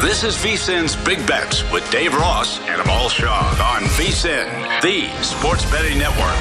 This 0.00 0.24
is 0.24 0.34
VSIN's 0.36 0.96
Big 1.04 1.26
Bets 1.26 1.70
with 1.70 1.88
Dave 1.90 2.14
Ross 2.14 2.58
and 2.60 2.80
Amal 2.80 3.10
Shaw 3.10 3.50
on 3.62 3.82
VSIN, 3.82 4.80
the 4.80 5.06
sports 5.22 5.70
betting 5.70 5.98
network. 5.98 6.38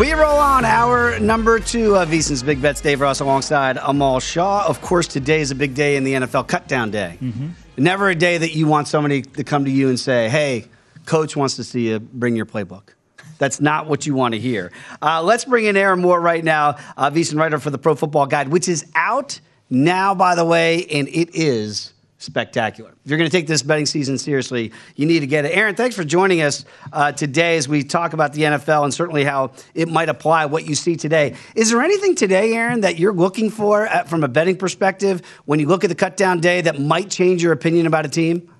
We 0.00 0.12
roll 0.14 0.36
on 0.38 0.64
our 0.64 1.20
number 1.20 1.60
two 1.60 1.94
of 1.94 2.08
VSIN's 2.08 2.42
Big 2.42 2.60
Bets. 2.60 2.80
Dave 2.80 3.00
Ross 3.00 3.20
alongside 3.20 3.78
Amal 3.80 4.18
Shaw. 4.18 4.66
Of 4.66 4.80
course, 4.80 5.06
today 5.06 5.40
is 5.40 5.52
a 5.52 5.54
big 5.54 5.76
day 5.76 5.94
in 5.94 6.02
the 6.02 6.14
NFL 6.14 6.48
cutdown 6.48 6.90
day. 6.90 7.18
Mm-hmm. 7.22 7.50
Never 7.76 8.10
a 8.10 8.16
day 8.16 8.36
that 8.36 8.52
you 8.52 8.66
want 8.66 8.88
somebody 8.88 9.22
to 9.22 9.44
come 9.44 9.64
to 9.64 9.70
you 9.70 9.90
and 9.90 10.00
say, 10.00 10.28
hey, 10.28 10.64
coach 11.06 11.36
wants 11.36 11.54
to 11.54 11.62
see 11.62 11.90
you, 11.90 12.00
bring 12.00 12.34
your 12.34 12.46
playbook. 12.46 12.94
That's 13.38 13.60
not 13.60 13.86
what 13.86 14.08
you 14.08 14.14
want 14.14 14.34
to 14.34 14.40
hear. 14.40 14.72
Uh, 15.00 15.22
let's 15.22 15.44
bring 15.44 15.66
in 15.66 15.76
Aaron 15.76 16.00
Moore 16.00 16.20
right 16.20 16.42
now, 16.42 16.78
uh, 16.96 17.12
VSIN 17.12 17.38
writer 17.38 17.60
for 17.60 17.70
the 17.70 17.78
Pro 17.78 17.94
Football 17.94 18.26
Guide, 18.26 18.48
which 18.48 18.68
is 18.68 18.90
out– 18.96 19.38
now, 19.72 20.14
by 20.14 20.34
the 20.34 20.44
way, 20.44 20.84
and 20.86 21.08
it 21.08 21.34
is 21.34 21.92
spectacular. 22.18 22.90
If 23.04 23.10
you're 23.10 23.18
going 23.18 23.28
to 23.28 23.36
take 23.36 23.46
this 23.46 23.62
betting 23.62 23.86
season 23.86 24.16
seriously, 24.18 24.70
you 24.96 25.06
need 25.06 25.20
to 25.20 25.26
get 25.26 25.44
it. 25.44 25.56
Aaron, 25.56 25.74
thanks 25.74 25.96
for 25.96 26.04
joining 26.04 26.42
us 26.42 26.64
uh, 26.92 27.12
today 27.12 27.56
as 27.56 27.68
we 27.68 27.82
talk 27.82 28.12
about 28.12 28.32
the 28.32 28.42
NFL 28.42 28.84
and 28.84 28.94
certainly 28.94 29.24
how 29.24 29.52
it 29.74 29.88
might 29.88 30.08
apply 30.08 30.44
what 30.44 30.66
you 30.66 30.74
see 30.74 30.94
today. 30.94 31.34
Is 31.54 31.70
there 31.70 31.80
anything 31.82 32.14
today, 32.14 32.52
Aaron, 32.54 32.82
that 32.82 32.98
you're 32.98 33.14
looking 33.14 33.50
for 33.50 33.86
at, 33.86 34.08
from 34.08 34.22
a 34.22 34.28
betting 34.28 34.56
perspective 34.56 35.22
when 35.46 35.58
you 35.58 35.66
look 35.66 35.84
at 35.84 35.88
the 35.88 35.96
cut 35.96 36.16
down 36.16 36.40
day 36.40 36.60
that 36.60 36.78
might 36.78 37.10
change 37.10 37.42
your 37.42 37.52
opinion 37.52 37.86
about 37.86 38.06
a 38.06 38.08
team? 38.10 38.52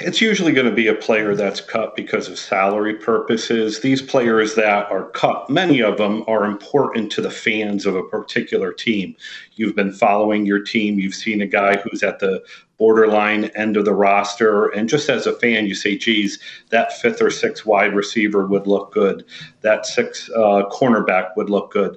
It's 0.00 0.20
usually 0.20 0.52
going 0.52 0.68
to 0.68 0.74
be 0.74 0.88
a 0.88 0.94
player 0.94 1.36
that's 1.36 1.60
cut 1.60 1.94
because 1.94 2.28
of 2.28 2.38
salary 2.38 2.94
purposes. 2.94 3.80
These 3.80 4.02
players 4.02 4.56
that 4.56 4.90
are 4.90 5.10
cut, 5.10 5.48
many 5.48 5.80
of 5.80 5.96
them 5.96 6.24
are 6.26 6.44
important 6.44 7.12
to 7.12 7.22
the 7.22 7.30
fans 7.30 7.86
of 7.86 7.94
a 7.94 8.02
particular 8.02 8.72
team. 8.72 9.14
You've 9.54 9.76
been 9.76 9.92
following 9.92 10.44
your 10.44 10.60
team, 10.60 10.98
you've 10.98 11.14
seen 11.14 11.40
a 11.40 11.46
guy 11.46 11.76
who's 11.76 12.02
at 12.02 12.18
the 12.18 12.42
borderline 12.78 13.44
end 13.54 13.76
of 13.76 13.84
the 13.84 13.94
roster. 13.94 14.66
And 14.68 14.88
just 14.88 15.08
as 15.08 15.26
a 15.26 15.32
fan, 15.32 15.66
you 15.66 15.74
say, 15.74 15.96
geez, 15.96 16.40
that 16.70 16.92
fifth 17.00 17.22
or 17.22 17.30
sixth 17.30 17.64
wide 17.64 17.94
receiver 17.94 18.44
would 18.44 18.66
look 18.66 18.92
good. 18.92 19.24
That 19.60 19.86
sixth 19.86 20.28
uh, 20.30 20.68
cornerback 20.70 21.36
would 21.36 21.48
look 21.48 21.72
good 21.72 21.96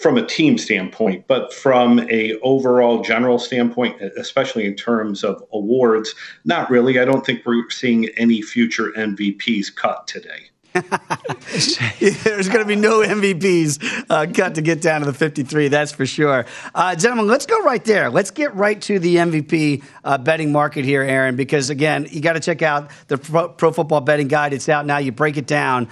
from 0.00 0.16
a 0.16 0.24
team 0.24 0.56
standpoint, 0.56 1.26
but 1.26 1.52
from 1.52 2.00
a 2.10 2.34
overall 2.40 3.02
general 3.02 3.38
standpoint, 3.38 4.00
especially 4.16 4.64
in 4.64 4.74
terms 4.74 5.22
of 5.22 5.44
awards, 5.52 6.14
not 6.46 6.70
really. 6.70 6.98
I 6.98 7.04
don't 7.04 7.24
think 7.24 7.44
we're 7.44 7.68
seeing 7.68 8.08
any 8.16 8.40
future 8.40 8.92
MVPs 8.96 9.74
cut 9.74 10.06
today. 10.06 10.48
There's 10.72 12.48
going 12.48 12.60
to 12.60 12.64
be 12.64 12.76
no 12.76 13.00
MVPs 13.00 14.06
uh, 14.08 14.32
cut 14.32 14.54
to 14.54 14.62
get 14.62 14.80
down 14.80 15.00
to 15.00 15.06
the 15.06 15.12
53, 15.12 15.68
that's 15.68 15.92
for 15.92 16.06
sure. 16.06 16.46
Uh, 16.74 16.94
gentlemen, 16.94 17.26
let's 17.26 17.44
go 17.44 17.60
right 17.62 17.84
there. 17.84 18.08
Let's 18.08 18.30
get 18.30 18.54
right 18.54 18.80
to 18.82 18.98
the 18.98 19.16
MVP 19.16 19.82
uh, 20.04 20.16
betting 20.16 20.50
market 20.50 20.84
here, 20.84 21.02
Aaron, 21.02 21.36
because 21.36 21.68
again, 21.68 22.06
you 22.10 22.22
got 22.22 22.34
to 22.34 22.40
check 22.40 22.62
out 22.62 22.90
the 23.08 23.18
Pro, 23.18 23.48
Pro 23.48 23.72
Football 23.72 24.00
Betting 24.00 24.28
Guide. 24.28 24.54
It's 24.54 24.68
out 24.68 24.86
now. 24.86 24.98
You 24.98 25.12
break 25.12 25.36
it 25.36 25.46
down 25.46 25.88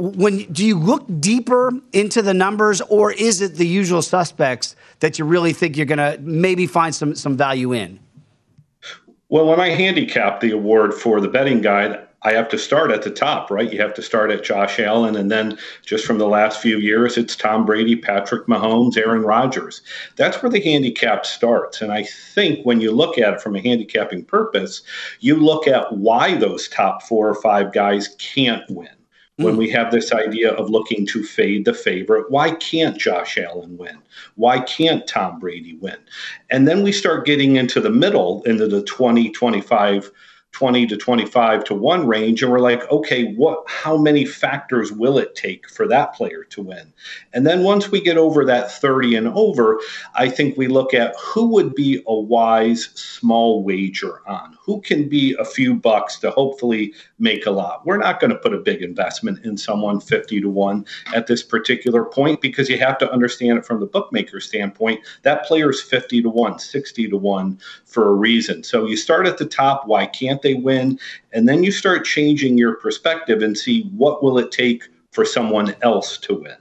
when 0.00 0.38
do 0.52 0.64
you 0.64 0.78
look 0.78 1.04
deeper 1.20 1.72
into 1.92 2.22
the 2.22 2.32
numbers 2.32 2.80
or 2.82 3.12
is 3.12 3.42
it 3.42 3.56
the 3.56 3.66
usual 3.66 4.00
suspects 4.00 4.74
that 5.00 5.18
you 5.18 5.24
really 5.24 5.52
think 5.52 5.76
you're 5.76 5.86
going 5.86 5.98
to 5.98 6.18
maybe 6.22 6.66
find 6.66 6.94
some 6.94 7.14
some 7.14 7.36
value 7.36 7.72
in? 7.72 8.00
Well 9.28 9.46
when 9.46 9.60
i 9.60 9.68
handicap 9.68 10.40
the 10.40 10.50
award 10.52 10.94
for 10.94 11.20
the 11.20 11.28
betting 11.28 11.60
guide 11.60 12.00
i 12.22 12.32
have 12.32 12.48
to 12.48 12.58
start 12.58 12.90
at 12.90 13.02
the 13.02 13.10
top 13.10 13.50
right? 13.50 13.72
You 13.72 13.80
have 13.80 13.94
to 13.94 14.02
start 14.02 14.30
at 14.30 14.42
josh 14.42 14.80
allen 14.80 15.16
and 15.16 15.30
then 15.30 15.58
just 15.84 16.06
from 16.06 16.16
the 16.16 16.26
last 16.26 16.60
few 16.62 16.78
years 16.78 17.18
it's 17.18 17.36
tom 17.36 17.66
brady 17.66 17.94
patrick 17.94 18.46
mahomes 18.46 18.96
aaron 18.96 19.22
rodgers. 19.22 19.82
That's 20.16 20.42
where 20.42 20.50
the 20.50 20.62
handicap 20.62 21.26
starts 21.26 21.82
and 21.82 21.92
i 21.92 22.04
think 22.04 22.64
when 22.64 22.80
you 22.80 22.90
look 22.90 23.18
at 23.18 23.34
it 23.34 23.42
from 23.42 23.54
a 23.54 23.60
handicapping 23.60 24.24
purpose 24.24 24.80
you 25.20 25.36
look 25.36 25.68
at 25.68 25.92
why 25.92 26.36
those 26.36 26.68
top 26.68 27.02
four 27.02 27.28
or 27.28 27.34
five 27.34 27.72
guys 27.72 28.16
can't 28.18 28.64
win 28.70 28.88
when 29.42 29.54
hmm. 29.54 29.58
we 29.60 29.70
have 29.70 29.90
this 29.90 30.12
idea 30.12 30.52
of 30.52 30.70
looking 30.70 31.06
to 31.06 31.22
fade 31.22 31.64
the 31.64 31.74
favorite. 31.74 32.30
Why 32.30 32.52
can't 32.52 32.98
Josh 32.98 33.38
Allen 33.38 33.76
win? 33.76 33.98
Why 34.36 34.60
can't 34.60 35.06
Tom 35.06 35.38
Brady 35.38 35.76
win? 35.80 35.96
And 36.50 36.66
then 36.66 36.82
we 36.82 36.92
start 36.92 37.26
getting 37.26 37.56
into 37.56 37.80
the 37.80 37.90
middle, 37.90 38.42
into 38.44 38.66
the 38.66 38.82
20, 38.82 39.30
25 39.30 40.10
20 40.52 40.86
to 40.88 40.96
25 40.96 41.64
to 41.64 41.74
1 41.74 42.06
range 42.06 42.42
and 42.42 42.50
we're 42.50 42.58
like 42.58 42.90
okay 42.90 43.32
what 43.34 43.62
how 43.68 43.96
many 43.96 44.24
factors 44.24 44.90
will 44.90 45.16
it 45.16 45.34
take 45.34 45.68
for 45.68 45.86
that 45.86 46.12
player 46.14 46.44
to 46.44 46.60
win 46.60 46.92
and 47.32 47.46
then 47.46 47.62
once 47.62 47.90
we 47.90 48.00
get 48.00 48.16
over 48.16 48.44
that 48.44 48.70
30 48.70 49.14
and 49.14 49.28
over 49.28 49.80
i 50.14 50.28
think 50.28 50.56
we 50.56 50.66
look 50.66 50.92
at 50.92 51.14
who 51.16 51.46
would 51.46 51.74
be 51.74 52.02
a 52.06 52.14
wise 52.14 52.86
small 52.94 53.62
wager 53.62 54.28
on 54.28 54.58
who 54.70 54.80
can 54.80 55.08
be 55.08 55.34
a 55.38 55.44
few 55.44 55.74
bucks 55.74 56.18
to 56.18 56.30
hopefully 56.30 56.92
make 57.18 57.46
a 57.46 57.50
lot 57.50 57.84
we're 57.84 57.96
not 57.96 58.20
going 58.20 58.30
to 58.30 58.36
put 58.36 58.54
a 58.54 58.58
big 58.58 58.82
investment 58.82 59.44
in 59.44 59.56
someone 59.56 60.00
50 60.00 60.40
to 60.40 60.48
1 60.48 60.86
at 61.14 61.26
this 61.26 61.42
particular 61.42 62.04
point 62.04 62.40
because 62.40 62.68
you 62.68 62.78
have 62.78 62.98
to 62.98 63.10
understand 63.12 63.58
it 63.58 63.66
from 63.66 63.80
the 63.80 63.86
bookmaker 63.86 64.40
standpoint 64.40 65.00
that 65.22 65.44
player 65.44 65.70
is 65.70 65.82
50 65.82 66.22
to 66.22 66.30
1 66.30 66.58
60 66.58 67.08
to 67.08 67.16
1 67.16 67.58
for 67.84 68.08
a 68.08 68.14
reason 68.14 68.62
so 68.62 68.86
you 68.86 68.96
start 68.96 69.26
at 69.26 69.38
the 69.38 69.46
top 69.46 69.86
why 69.86 70.06
can't 70.06 70.42
they 70.42 70.54
win? 70.54 70.98
And 71.32 71.48
then 71.48 71.64
you 71.64 71.72
start 71.72 72.04
changing 72.04 72.56
your 72.56 72.76
perspective 72.76 73.42
and 73.42 73.56
see 73.56 73.90
what 73.96 74.22
will 74.22 74.38
it 74.38 74.52
take 74.52 74.88
for 75.10 75.24
someone 75.24 75.74
else 75.82 76.16
to 76.18 76.34
win. 76.34 76.56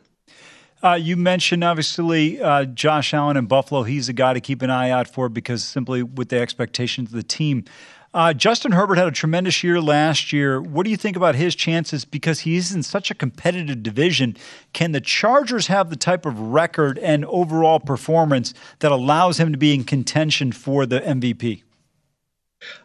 Uh, 0.82 0.94
you 0.94 1.18
mentioned 1.18 1.64
obviously 1.64 2.42
uh, 2.42 2.64
Josh 2.66 3.14
Allen 3.14 3.36
in 3.36 3.46
Buffalo. 3.46 3.84
He's 3.84 4.08
a 4.10 4.14
guy 4.14 4.34
to 4.34 4.40
keep 4.40 4.62
an 4.62 4.70
eye 4.70 4.90
out 4.90 5.08
for 5.08 5.28
because 5.28 5.64
simply 5.64 6.04
with 6.04 6.30
the 6.30 6.40
expectations 6.40 7.10
of 7.10 7.16
the 7.16 7.24
team. 7.24 7.66
Uh, 8.12 8.34
Justin 8.34 8.72
Herbert 8.72 8.98
had 8.98 9.08
a 9.08 9.12
tremendous 9.12 9.64
year 9.64 9.80
last 9.80 10.34
year. 10.34 10.60
What 10.60 10.84
do 10.84 10.90
you 10.90 10.98
think 10.98 11.16
about 11.16 11.36
his 11.36 11.54
chances? 11.54 12.06
Because 12.06 12.40
he's 12.40 12.74
in 12.74 12.82
such 12.82 13.12
a 13.12 13.16
competitive 13.16 13.84
division. 13.84 14.36
Can 14.74 14.94
the 14.94 15.02
Chargers 15.02 15.68
have 15.68 15.92
the 15.92 15.96
type 15.96 16.26
of 16.26 16.40
record 16.40 16.98
and 16.98 17.24
overall 17.26 17.80
performance 17.80 18.56
that 18.80 18.92
allows 18.92 19.40
him 19.40 19.52
to 19.52 19.60
be 19.60 19.76
in 19.76 19.84
contention 19.84 20.52
for 20.52 20.88
the 20.88 21.02
MVP? 21.02 21.62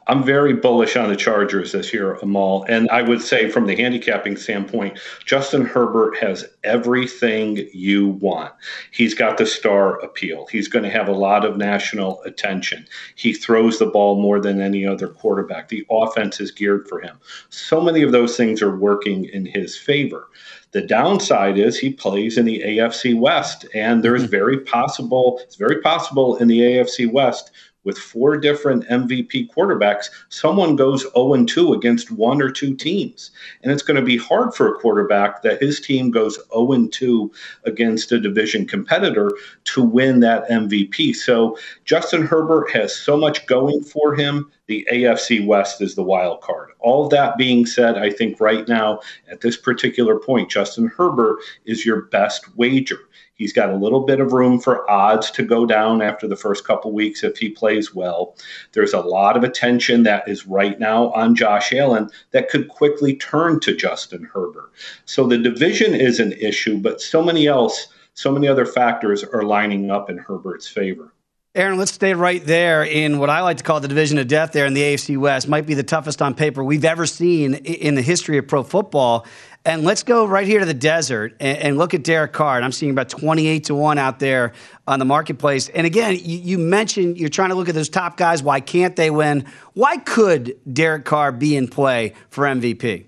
I'm 0.06 0.22
very 0.22 0.52
bullish 0.52 0.96
on 0.96 1.08
the 1.08 1.16
Chargers 1.16 1.72
this 1.72 1.92
year, 1.92 2.14
Amal. 2.14 2.64
And 2.68 2.88
I 2.90 3.02
would 3.02 3.22
say, 3.22 3.50
from 3.50 3.66
the 3.66 3.74
handicapping 3.74 4.36
standpoint, 4.36 4.98
Justin 5.24 5.64
Herbert 5.64 6.16
has 6.18 6.44
everything 6.62 7.68
you 7.72 8.08
want. 8.08 8.52
He's 8.92 9.14
got 9.14 9.38
the 9.38 9.46
star 9.46 9.98
appeal. 10.00 10.46
He's 10.46 10.68
going 10.68 10.84
to 10.84 10.90
have 10.90 11.08
a 11.08 11.12
lot 11.12 11.44
of 11.44 11.56
national 11.56 12.22
attention. 12.22 12.86
He 13.16 13.32
throws 13.32 13.78
the 13.78 13.86
ball 13.86 14.20
more 14.20 14.40
than 14.40 14.60
any 14.60 14.86
other 14.86 15.08
quarterback. 15.08 15.68
The 15.68 15.86
offense 15.90 16.38
is 16.38 16.50
geared 16.50 16.86
for 16.86 17.00
him. 17.00 17.18
So 17.48 17.80
many 17.80 18.02
of 18.02 18.12
those 18.12 18.36
things 18.36 18.62
are 18.62 18.76
working 18.76 19.24
in 19.24 19.46
his 19.46 19.76
favor. 19.76 20.28
The 20.72 20.82
downside 20.82 21.56
is 21.56 21.78
he 21.78 21.92
plays 21.92 22.36
in 22.36 22.44
the 22.46 22.60
AFC 22.60 23.18
West, 23.18 23.64
and 23.74 24.02
there's 24.02 24.22
mm-hmm. 24.22 24.30
very 24.30 24.58
possible. 24.60 25.38
It's 25.42 25.56
very 25.56 25.80
possible 25.80 26.36
in 26.36 26.48
the 26.48 26.60
AFC 26.60 27.10
West 27.10 27.52
with 27.84 27.98
four 27.98 28.36
different 28.36 28.88
MVP 28.88 29.48
quarterbacks, 29.50 30.06
someone 30.28 30.76
goes 30.76 31.06
0 31.14 31.44
2 31.44 31.72
against 31.74 32.10
one 32.10 32.42
or 32.42 32.50
two 32.50 32.74
teams. 32.74 33.30
And 33.62 33.70
it's 33.70 33.82
going 33.82 33.98
to 33.98 34.02
be 34.02 34.16
hard 34.16 34.54
for 34.54 34.68
a 34.68 34.78
quarterback 34.78 35.42
that 35.42 35.62
his 35.62 35.80
team 35.80 36.10
goes 36.10 36.38
0 36.52 36.88
2 36.90 37.32
against 37.64 38.12
a 38.12 38.20
division 38.20 38.66
competitor 38.66 39.30
to 39.64 39.82
win 39.82 40.20
that 40.20 40.48
MVP. 40.48 41.14
So 41.14 41.58
Justin 41.84 42.26
Herbert 42.26 42.70
has 42.72 42.94
so 42.96 43.16
much 43.16 43.46
going 43.46 43.82
for 43.82 44.14
him. 44.14 44.50
The 44.66 44.86
AFC 44.90 45.46
West 45.46 45.82
is 45.82 45.94
the 45.94 46.02
wild 46.02 46.40
card. 46.40 46.70
All 46.80 47.08
that 47.08 47.36
being 47.36 47.66
said, 47.66 47.98
I 47.98 48.10
think 48.10 48.40
right 48.40 48.66
now, 48.66 49.00
at 49.30 49.42
this 49.42 49.58
particular 49.58 50.18
point, 50.18 50.50
Justin 50.50 50.86
Herbert 50.86 51.38
is 51.66 51.84
your 51.84 52.02
best 52.02 52.56
wager. 52.56 52.98
He's 53.34 53.52
got 53.52 53.70
a 53.70 53.76
little 53.76 54.00
bit 54.00 54.20
of 54.20 54.32
room 54.32 54.60
for 54.60 54.88
odds 54.88 55.30
to 55.32 55.42
go 55.42 55.66
down 55.66 56.00
after 56.00 56.28
the 56.28 56.36
first 56.36 56.64
couple 56.64 56.92
weeks 56.92 57.24
if 57.24 57.36
he 57.36 57.50
plays 57.50 57.94
well. 57.94 58.36
There's 58.72 58.92
a 58.92 59.00
lot 59.00 59.36
of 59.36 59.42
attention 59.42 60.04
that 60.04 60.28
is 60.28 60.46
right 60.46 60.78
now 60.78 61.10
on 61.12 61.34
Josh 61.34 61.72
Allen 61.72 62.10
that 62.30 62.48
could 62.48 62.68
quickly 62.68 63.16
turn 63.16 63.58
to 63.60 63.74
Justin 63.74 64.28
Herbert. 64.32 64.70
So 65.04 65.26
the 65.26 65.38
division 65.38 65.94
is 65.94 66.20
an 66.20 66.32
issue, 66.32 66.78
but 66.78 67.00
so 67.00 67.22
many 67.22 67.48
else, 67.48 67.88
so 68.14 68.30
many 68.30 68.46
other 68.46 68.66
factors 68.66 69.24
are 69.24 69.42
lining 69.42 69.90
up 69.90 70.08
in 70.08 70.18
Herbert's 70.18 70.68
favor. 70.68 71.12
Aaron, 71.56 71.78
let's 71.78 71.92
stay 71.92 72.14
right 72.14 72.44
there 72.44 72.82
in 72.82 73.20
what 73.20 73.30
I 73.30 73.42
like 73.42 73.58
to 73.58 73.62
call 73.62 73.78
the 73.78 73.86
division 73.86 74.18
of 74.18 74.26
death 74.26 74.50
there 74.50 74.66
in 74.66 74.74
the 74.74 74.82
AFC 74.82 75.16
West. 75.16 75.46
Might 75.46 75.66
be 75.66 75.74
the 75.74 75.84
toughest 75.84 76.20
on 76.20 76.34
paper 76.34 76.64
we've 76.64 76.84
ever 76.84 77.06
seen 77.06 77.54
in 77.54 77.94
the 77.94 78.02
history 78.02 78.38
of 78.38 78.48
pro 78.48 78.64
football. 78.64 79.24
And 79.66 79.82
let's 79.82 80.02
go 80.02 80.26
right 80.26 80.46
here 80.46 80.60
to 80.60 80.66
the 80.66 80.74
desert 80.74 81.36
and, 81.40 81.58
and, 81.58 81.78
look 81.78 81.94
at 81.94 82.04
Derek 82.04 82.34
Carr. 82.34 82.56
And 82.56 82.64
I'm 82.64 82.72
seeing 82.72 82.92
about 82.92 83.08
28 83.08 83.64
to 83.64 83.74
1 83.74 83.96
out 83.96 84.18
there 84.18 84.52
on 84.86 84.98
the 84.98 85.06
marketplace. 85.06 85.70
And 85.70 85.86
again, 85.86 86.18
you, 86.22 86.38
you, 86.38 86.58
mentioned 86.58 87.16
you're 87.16 87.30
trying 87.30 87.48
to 87.48 87.54
look 87.54 87.70
at 87.70 87.74
those 87.74 87.88
top 87.88 88.18
guys. 88.18 88.42
Why 88.42 88.60
can't 88.60 88.94
they 88.94 89.08
win? 89.08 89.46
Why 89.72 89.96
could 89.96 90.58
Derek 90.70 91.06
Carr 91.06 91.32
be 91.32 91.56
in 91.56 91.68
play 91.68 92.12
for 92.28 92.44
MVP? 92.44 93.06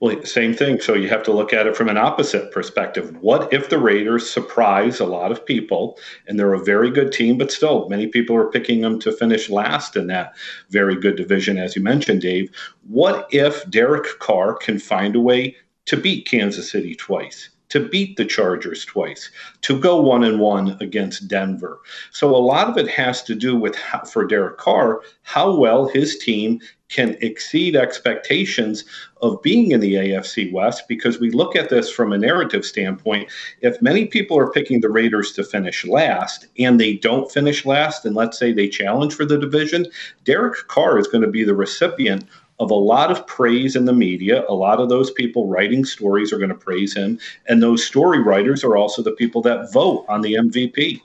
Well, 0.00 0.24
same 0.24 0.54
thing. 0.54 0.80
So 0.80 0.94
you 0.94 1.08
have 1.08 1.22
to 1.24 1.32
look 1.32 1.52
at 1.52 1.66
it 1.66 1.76
from 1.76 1.88
an 1.88 1.96
opposite 1.96 2.52
perspective. 2.52 3.16
What 3.20 3.52
if 3.52 3.68
the 3.68 3.78
Raiders 3.78 4.28
surprise 4.28 5.00
a 5.00 5.06
lot 5.06 5.32
of 5.32 5.46
people 5.46 5.98
and 6.26 6.38
they're 6.38 6.54
a 6.54 6.64
very 6.64 6.90
good 6.90 7.12
team, 7.12 7.38
but 7.38 7.52
still 7.52 7.88
many 7.88 8.06
people 8.06 8.36
are 8.36 8.50
picking 8.50 8.80
them 8.80 8.98
to 9.00 9.12
finish 9.12 9.48
last 9.48 9.96
in 9.96 10.06
that 10.08 10.34
very 10.70 10.96
good 10.96 11.16
division, 11.16 11.58
as 11.58 11.76
you 11.76 11.82
mentioned, 11.82 12.20
Dave? 12.20 12.50
What 12.88 13.28
if 13.30 13.68
Derek 13.70 14.18
Carr 14.18 14.54
can 14.54 14.78
find 14.78 15.16
a 15.16 15.20
way 15.20 15.56
to 15.86 15.96
beat 15.96 16.26
Kansas 16.26 16.70
City 16.70 16.94
twice? 16.94 17.50
to 17.74 17.80
beat 17.80 18.16
the 18.16 18.24
Chargers 18.24 18.84
twice, 18.84 19.30
to 19.62 19.76
go 19.76 20.00
one 20.00 20.22
and 20.22 20.38
one 20.38 20.76
against 20.80 21.26
Denver. 21.26 21.80
So 22.12 22.28
a 22.28 22.38
lot 22.38 22.68
of 22.68 22.78
it 22.78 22.88
has 22.88 23.20
to 23.24 23.34
do 23.34 23.56
with 23.56 23.74
how, 23.74 24.04
for 24.04 24.24
Derek 24.24 24.58
Carr 24.58 25.02
how 25.22 25.56
well 25.56 25.88
his 25.88 26.16
team 26.16 26.60
can 26.94 27.16
exceed 27.20 27.74
expectations 27.74 28.84
of 29.20 29.42
being 29.42 29.72
in 29.72 29.80
the 29.80 29.94
AFC 29.94 30.52
West 30.52 30.84
because 30.86 31.18
we 31.18 31.30
look 31.30 31.56
at 31.56 31.68
this 31.68 31.90
from 31.90 32.12
a 32.12 32.18
narrative 32.18 32.64
standpoint. 32.64 33.28
If 33.62 33.82
many 33.82 34.06
people 34.06 34.38
are 34.38 34.50
picking 34.50 34.80
the 34.80 34.88
Raiders 34.88 35.32
to 35.32 35.42
finish 35.42 35.84
last 35.84 36.46
and 36.56 36.78
they 36.78 36.94
don't 36.94 37.30
finish 37.30 37.66
last, 37.66 38.04
and 38.04 38.14
let's 38.14 38.38
say 38.38 38.52
they 38.52 38.68
challenge 38.68 39.14
for 39.14 39.24
the 39.24 39.38
division, 39.38 39.86
Derek 40.22 40.68
Carr 40.68 40.98
is 40.98 41.08
going 41.08 41.22
to 41.22 41.30
be 41.30 41.42
the 41.42 41.54
recipient 41.54 42.24
of 42.60 42.70
a 42.70 42.74
lot 42.74 43.10
of 43.10 43.26
praise 43.26 43.74
in 43.74 43.86
the 43.86 43.92
media. 43.92 44.44
A 44.48 44.54
lot 44.54 44.78
of 44.78 44.88
those 44.88 45.10
people 45.10 45.48
writing 45.48 45.84
stories 45.84 46.32
are 46.32 46.38
going 46.38 46.50
to 46.50 46.54
praise 46.54 46.94
him. 46.94 47.18
And 47.48 47.60
those 47.60 47.84
story 47.84 48.20
writers 48.20 48.62
are 48.62 48.76
also 48.76 49.02
the 49.02 49.10
people 49.12 49.42
that 49.42 49.72
vote 49.72 50.04
on 50.08 50.20
the 50.20 50.34
MVP. 50.34 51.00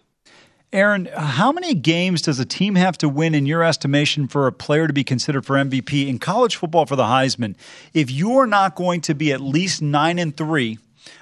Aaron, 0.71 1.09
how 1.15 1.51
many 1.51 1.73
games 1.73 2.21
does 2.21 2.39
a 2.39 2.45
team 2.45 2.75
have 2.75 2.95
to 2.99 3.09
win, 3.09 3.33
in 3.33 3.47
your 3.47 3.63
estimation, 3.63 4.27
for 4.27 4.45
a 4.45 4.51
player 4.51 4.85
to 4.85 4.93
be 4.93 5.03
considered 5.03 5.43
for 5.43 5.55
MVP 5.55 6.07
in 6.07 6.19
college 6.19 6.57
football 6.57 6.85
for 6.85 6.95
the 6.95 7.03
Heisman? 7.03 7.55
If 7.95 8.11
you're 8.11 8.45
not 8.45 8.75
going 8.75 9.01
to 9.01 9.15
be 9.15 9.33
at 9.33 9.41
least 9.41 9.81
nine 9.81 10.19
and 10.19 10.37
three, 10.37 10.77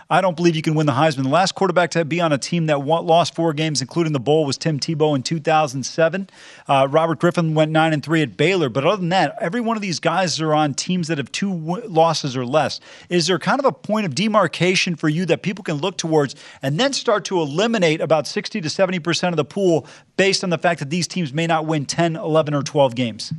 I 0.10 0.22
don't 0.22 0.38
believe 0.38 0.56
you 0.56 0.62
can 0.62 0.76
win 0.76 0.86
the 0.86 0.94
Heisman. 0.94 1.24
The 1.24 1.30
last 1.30 1.56
quarterback 1.56 1.92
to 1.92 2.06
be 2.06 2.22
on 2.22 2.32
a 2.32 2.38
team 2.38 2.68
that 2.68 2.78
lost 2.78 3.36
four 3.36 3.52
games, 3.54 3.82
including 3.82 4.14
the 4.14 4.20
bowl, 4.20 4.46
was 4.46 4.58
Tim 4.58 4.80
Tebow 4.80 5.16
in 5.16 5.24
2007. 5.24 6.30
Uh, 6.68 6.88
Robert 6.90 7.20
Griffin 7.20 7.54
went 7.54 7.72
nine 7.72 7.92
and 7.92 8.04
three 8.04 8.22
at 8.22 8.38
Baylor. 8.38 8.70
But 8.70 8.86
other 8.86 8.98
than 8.98 9.10
that, 9.10 9.36
every 9.42 9.60
one 9.60 9.76
of 9.76 9.82
these 9.82 10.00
guys 10.00 10.40
are 10.40 10.54
on 10.54 10.74
teams 10.74 11.10
that 11.10 11.18
have 11.18 11.32
two 11.32 11.52
w- 11.52 11.88
losses 11.88 12.38
or 12.38 12.46
less. 12.46 12.80
Is 13.10 13.28
there 13.28 13.38
kind 13.38 13.60
of 13.60 13.66
a 13.66 13.72
point 13.72 14.06
of 14.06 14.16
demarcation 14.16 14.96
for 14.96 15.10
you 15.10 15.26
that 15.26 15.42
people 15.42 15.64
can 15.64 15.76
look 15.76 15.98
towards 15.98 16.36
and 16.62 16.80
then 16.80 16.94
start 16.94 17.26
to 17.26 17.40
eliminate 17.42 18.00
about 18.00 18.28
60 18.28 18.62
to 18.62 18.70
70 18.70 19.00
percent 19.00 19.34
of 19.34 19.38
the 19.38 19.46
pool 19.46 19.86
based 20.16 20.44
on 20.44 20.50
the 20.50 20.58
fact 20.58 20.80
that 20.80 20.90
these 20.90 21.08
teams 21.08 21.34
may 21.34 21.48
not 21.48 21.66
win 21.66 21.86
10, 21.86 22.16
11, 22.16 22.54
or 22.54 22.64
12 22.64 22.96
games? 22.96 23.34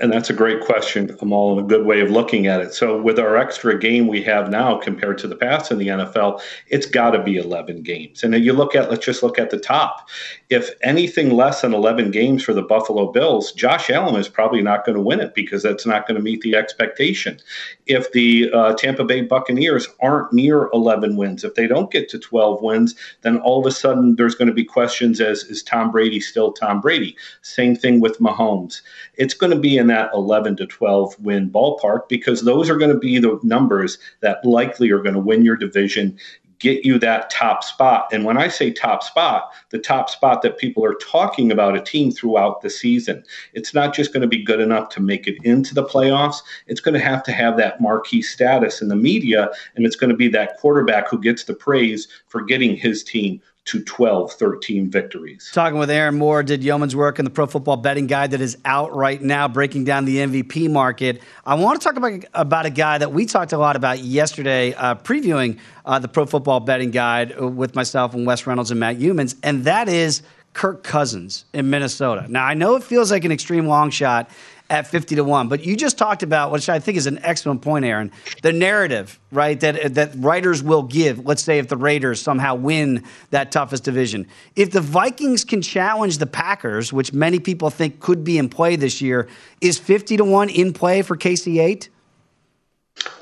And 0.00 0.12
that's 0.12 0.30
a 0.30 0.34
great 0.34 0.60
question, 0.60 1.16
Amal, 1.20 1.58
and 1.58 1.60
a 1.60 1.68
good 1.68 1.84
way 1.84 2.00
of 2.00 2.08
looking 2.08 2.46
at 2.46 2.60
it. 2.60 2.72
So, 2.72 3.02
with 3.02 3.18
our 3.18 3.36
extra 3.36 3.76
game 3.76 4.06
we 4.06 4.22
have 4.22 4.48
now 4.48 4.78
compared 4.78 5.18
to 5.18 5.26
the 5.26 5.34
past 5.34 5.72
in 5.72 5.78
the 5.78 5.88
NFL, 5.88 6.40
it's 6.68 6.86
got 6.86 7.10
to 7.10 7.22
be 7.22 7.36
11 7.36 7.82
games. 7.82 8.22
And 8.22 8.32
you 8.36 8.52
look 8.52 8.76
at, 8.76 8.90
let's 8.90 9.04
just 9.04 9.24
look 9.24 9.40
at 9.40 9.50
the 9.50 9.58
top. 9.58 10.08
If 10.50 10.70
anything 10.84 11.30
less 11.30 11.62
than 11.62 11.74
11 11.74 12.12
games 12.12 12.44
for 12.44 12.54
the 12.54 12.62
Buffalo 12.62 13.10
Bills, 13.10 13.50
Josh 13.50 13.90
Allen 13.90 14.14
is 14.14 14.28
probably 14.28 14.62
not 14.62 14.86
going 14.86 14.94
to 14.94 15.02
win 15.02 15.18
it 15.18 15.34
because 15.34 15.64
that's 15.64 15.84
not 15.84 16.06
going 16.06 16.16
to 16.16 16.22
meet 16.22 16.42
the 16.42 16.54
expectation. 16.54 17.40
If 17.86 18.12
the 18.12 18.52
uh, 18.52 18.74
Tampa 18.74 19.02
Bay 19.02 19.22
Buccaneers 19.22 19.88
aren't 20.00 20.32
near 20.32 20.70
11 20.72 21.16
wins, 21.16 21.42
if 21.42 21.56
they 21.56 21.66
don't 21.66 21.90
get 21.90 22.08
to 22.10 22.20
12 22.20 22.62
wins, 22.62 22.94
then 23.22 23.38
all 23.38 23.58
of 23.58 23.66
a 23.66 23.74
sudden 23.74 24.14
there's 24.14 24.36
going 24.36 24.46
to 24.46 24.54
be 24.54 24.64
questions 24.64 25.20
as 25.20 25.42
is 25.42 25.60
Tom 25.60 25.90
Brady 25.90 26.20
still 26.20 26.52
Tom 26.52 26.80
Brady? 26.80 27.16
Same 27.40 27.74
thing 27.74 28.00
with 28.00 28.20
Mahomes. 28.20 28.80
It's 29.16 29.34
going 29.34 29.50
to 29.52 29.58
be 29.58 29.71
in 29.78 29.86
that 29.88 30.10
11 30.14 30.56
to 30.56 30.66
12 30.66 31.18
win 31.20 31.50
ballpark 31.50 32.08
because 32.08 32.42
those 32.42 32.70
are 32.70 32.76
going 32.76 32.92
to 32.92 32.98
be 32.98 33.18
the 33.18 33.38
numbers 33.42 33.98
that 34.20 34.44
likely 34.44 34.90
are 34.90 35.02
going 35.02 35.14
to 35.14 35.20
win 35.20 35.44
your 35.44 35.56
division 35.56 36.18
get 36.62 36.84
you 36.84 36.96
that 36.96 37.28
top 37.28 37.64
spot. 37.64 38.06
And 38.12 38.24
when 38.24 38.38
I 38.38 38.46
say 38.46 38.70
top 38.70 39.02
spot, 39.02 39.50
the 39.70 39.80
top 39.80 40.08
spot 40.08 40.42
that 40.42 40.58
people 40.58 40.84
are 40.84 40.94
talking 40.94 41.50
about 41.50 41.76
a 41.76 41.80
team 41.80 42.12
throughout 42.12 42.62
the 42.62 42.70
season. 42.70 43.24
It's 43.52 43.74
not 43.74 43.92
just 43.92 44.12
going 44.12 44.20
to 44.22 44.28
be 44.28 44.44
good 44.44 44.60
enough 44.60 44.88
to 44.90 45.00
make 45.02 45.26
it 45.26 45.42
into 45.42 45.74
the 45.74 45.84
playoffs. 45.84 46.36
It's 46.68 46.80
going 46.80 46.94
to 46.94 47.00
have 47.00 47.24
to 47.24 47.32
have 47.32 47.56
that 47.56 47.80
marquee 47.80 48.22
status 48.22 48.80
in 48.80 48.86
the 48.86 48.96
media, 48.96 49.50
and 49.74 49.84
it's 49.84 49.96
going 49.96 50.10
to 50.10 50.16
be 50.16 50.28
that 50.28 50.56
quarterback 50.58 51.08
who 51.08 51.20
gets 51.20 51.44
the 51.44 51.54
praise 51.54 52.06
for 52.28 52.40
getting 52.40 52.76
his 52.76 53.02
team 53.02 53.42
to 53.64 53.82
12, 53.84 54.32
13 54.32 54.90
victories. 54.90 55.50
Talking 55.52 55.78
with 55.78 55.88
Aaron 55.88 56.18
Moore, 56.18 56.42
did 56.42 56.64
yeoman's 56.64 56.96
work 56.96 57.18
in 57.18 57.24
the 57.24 57.30
Pro 57.30 57.46
Football 57.46 57.76
Betting 57.76 58.08
Guide 58.08 58.32
that 58.32 58.40
is 58.40 58.58
out 58.64 58.94
right 58.94 59.22
now, 59.22 59.46
breaking 59.46 59.84
down 59.84 60.04
the 60.04 60.16
MVP 60.16 60.68
market. 60.68 61.22
I 61.46 61.54
want 61.54 61.80
to 61.80 61.86
talk 61.86 61.96
about, 61.96 62.24
about 62.34 62.66
a 62.66 62.70
guy 62.70 62.98
that 62.98 63.12
we 63.12 63.24
talked 63.24 63.52
a 63.52 63.58
lot 63.58 63.76
about 63.76 64.00
yesterday, 64.00 64.74
uh, 64.74 64.96
previewing 64.96 65.58
uh, 65.84 66.00
the 66.00 66.08
Pro 66.08 66.26
Football 66.26 66.60
Betting 66.60 66.90
Guide 66.90 67.38
with 67.38 67.76
myself 67.76 68.14
and 68.14 68.26
Wes 68.26 68.46
Reynolds 68.46 68.72
and 68.72 68.80
Matt 68.80 68.98
Youmans, 68.98 69.36
and 69.44 69.64
that 69.64 69.88
is 69.88 70.22
Kirk 70.54 70.82
Cousins 70.82 71.44
in 71.52 71.70
Minnesota. 71.70 72.26
Now, 72.28 72.44
I 72.44 72.54
know 72.54 72.74
it 72.76 72.82
feels 72.82 73.10
like 73.10 73.24
an 73.24 73.32
extreme 73.32 73.66
long 73.66 73.90
shot, 73.90 74.28
at 74.72 74.86
50 74.86 75.16
to 75.16 75.22
1. 75.22 75.48
But 75.48 75.64
you 75.66 75.76
just 75.76 75.98
talked 75.98 76.22
about, 76.22 76.50
which 76.50 76.70
I 76.70 76.80
think 76.80 76.96
is 76.96 77.06
an 77.06 77.20
excellent 77.22 77.60
point, 77.60 77.84
Aaron, 77.84 78.10
the 78.42 78.54
narrative, 78.54 79.20
right, 79.30 79.60
that, 79.60 79.94
that 79.94 80.12
writers 80.16 80.62
will 80.62 80.82
give. 80.82 81.26
Let's 81.26 81.44
say 81.44 81.58
if 81.58 81.68
the 81.68 81.76
Raiders 81.76 82.22
somehow 82.22 82.54
win 82.54 83.04
that 83.30 83.52
toughest 83.52 83.84
division. 83.84 84.26
If 84.56 84.70
the 84.70 84.80
Vikings 84.80 85.44
can 85.44 85.60
challenge 85.60 86.16
the 86.18 86.26
Packers, 86.26 86.90
which 86.90 87.12
many 87.12 87.38
people 87.38 87.68
think 87.68 88.00
could 88.00 88.24
be 88.24 88.38
in 88.38 88.48
play 88.48 88.76
this 88.76 89.02
year, 89.02 89.28
is 89.60 89.78
50 89.78 90.16
to 90.16 90.24
1 90.24 90.48
in 90.48 90.72
play 90.72 91.02
for 91.02 91.18
KC8? 91.18 91.88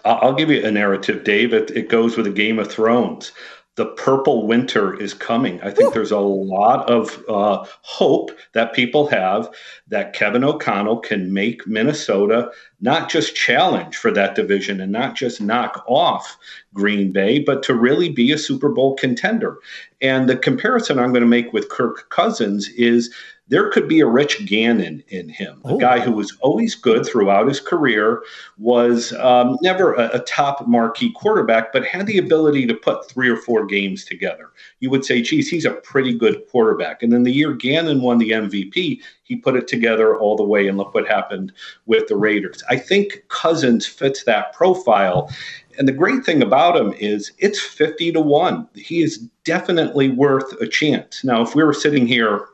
I'll 0.04 0.34
give 0.34 0.50
you 0.50 0.64
a 0.64 0.70
narrative, 0.70 1.24
Dave. 1.24 1.52
It, 1.52 1.72
it 1.72 1.88
goes 1.88 2.16
with 2.16 2.28
a 2.28 2.30
Game 2.30 2.60
of 2.60 2.70
Thrones 2.70 3.32
the 3.80 3.86
purple 3.86 4.46
winter 4.46 4.92
is 5.00 5.14
coming. 5.14 5.58
I 5.62 5.70
think 5.70 5.94
there's 5.94 6.10
a 6.10 6.18
lot 6.18 6.86
of 6.90 7.24
uh, 7.30 7.64
hope 7.80 8.30
that 8.52 8.74
people 8.74 9.06
have 9.06 9.48
that 9.88 10.12
Kevin 10.12 10.44
O'Connell 10.44 10.98
can 10.98 11.32
make 11.32 11.66
Minnesota 11.66 12.50
not 12.82 13.08
just 13.08 13.34
challenge 13.34 13.96
for 13.96 14.10
that 14.10 14.34
division 14.34 14.82
and 14.82 14.92
not 14.92 15.14
just 15.14 15.40
knock 15.40 15.82
off 15.88 16.36
Green 16.74 17.10
Bay, 17.10 17.38
but 17.38 17.62
to 17.62 17.74
really 17.74 18.10
be 18.10 18.30
a 18.32 18.36
Super 18.36 18.68
Bowl 18.68 18.96
contender. 18.96 19.56
And 20.02 20.28
the 20.28 20.36
comparison 20.36 20.98
I'm 20.98 21.14
going 21.14 21.22
to 21.22 21.26
make 21.26 21.54
with 21.54 21.70
Kirk 21.70 22.10
Cousins 22.10 22.68
is 22.76 23.10
there 23.50 23.68
could 23.68 23.88
be 23.88 23.98
a 23.98 24.06
Rich 24.06 24.46
Gannon 24.46 25.02
in 25.08 25.28
him, 25.28 25.60
a 25.64 25.76
guy 25.76 25.98
who 25.98 26.12
was 26.12 26.36
always 26.40 26.76
good 26.76 27.04
throughout 27.04 27.48
his 27.48 27.58
career, 27.58 28.22
was 28.58 29.12
um, 29.14 29.58
never 29.60 29.92
a, 29.94 30.08
a, 30.14 30.18
top 30.20 30.68
marquee 30.68 31.12
quarterback, 31.12 31.72
but 31.72 31.84
had 31.84 32.06
the 32.06 32.18
ability 32.18 32.64
to 32.68 32.74
put 32.74 33.10
three 33.10 33.28
or 33.28 33.36
four 33.36 33.66
games 33.66 34.04
together. 34.04 34.50
You 34.78 34.88
would 34.90 35.04
say, 35.04 35.20
geez, 35.20 35.48
he's 35.48 35.64
a 35.64 35.72
pretty 35.72 36.14
good 36.14 36.46
quarterback. 36.48 37.02
And 37.02 37.12
then 37.12 37.24
the 37.24 37.32
year 37.32 37.52
Gannon 37.52 38.02
won 38.02 38.18
the 38.18 38.30
MVP, 38.30 39.00
he 39.24 39.36
put 39.36 39.56
it 39.56 39.66
together 39.66 40.16
all 40.16 40.36
the 40.36 40.44
way, 40.44 40.68
and 40.68 40.78
look 40.78 40.94
what 40.94 41.08
happened 41.08 41.52
with 41.86 42.06
the 42.06 42.16
Raiders. 42.16 42.62
I 42.70 42.76
think 42.76 43.24
Cousins 43.28 43.84
fits 43.84 44.22
that 44.24 44.52
profile. 44.52 45.28
And 45.76 45.88
the 45.88 45.92
great 45.92 46.24
thing 46.24 46.40
about 46.40 46.76
him 46.76 46.92
is 46.98 47.32
it's 47.38 47.60
50 47.60 48.12
to 48.12 48.20
1. 48.20 48.68
He 48.74 49.02
is 49.02 49.18
definitely 49.42 50.10
worth 50.10 50.52
a 50.60 50.68
chance. 50.68 51.24
Now, 51.24 51.42
if 51.42 51.56
we 51.56 51.64
were 51.64 51.74
sitting 51.74 52.06
here 52.06 52.46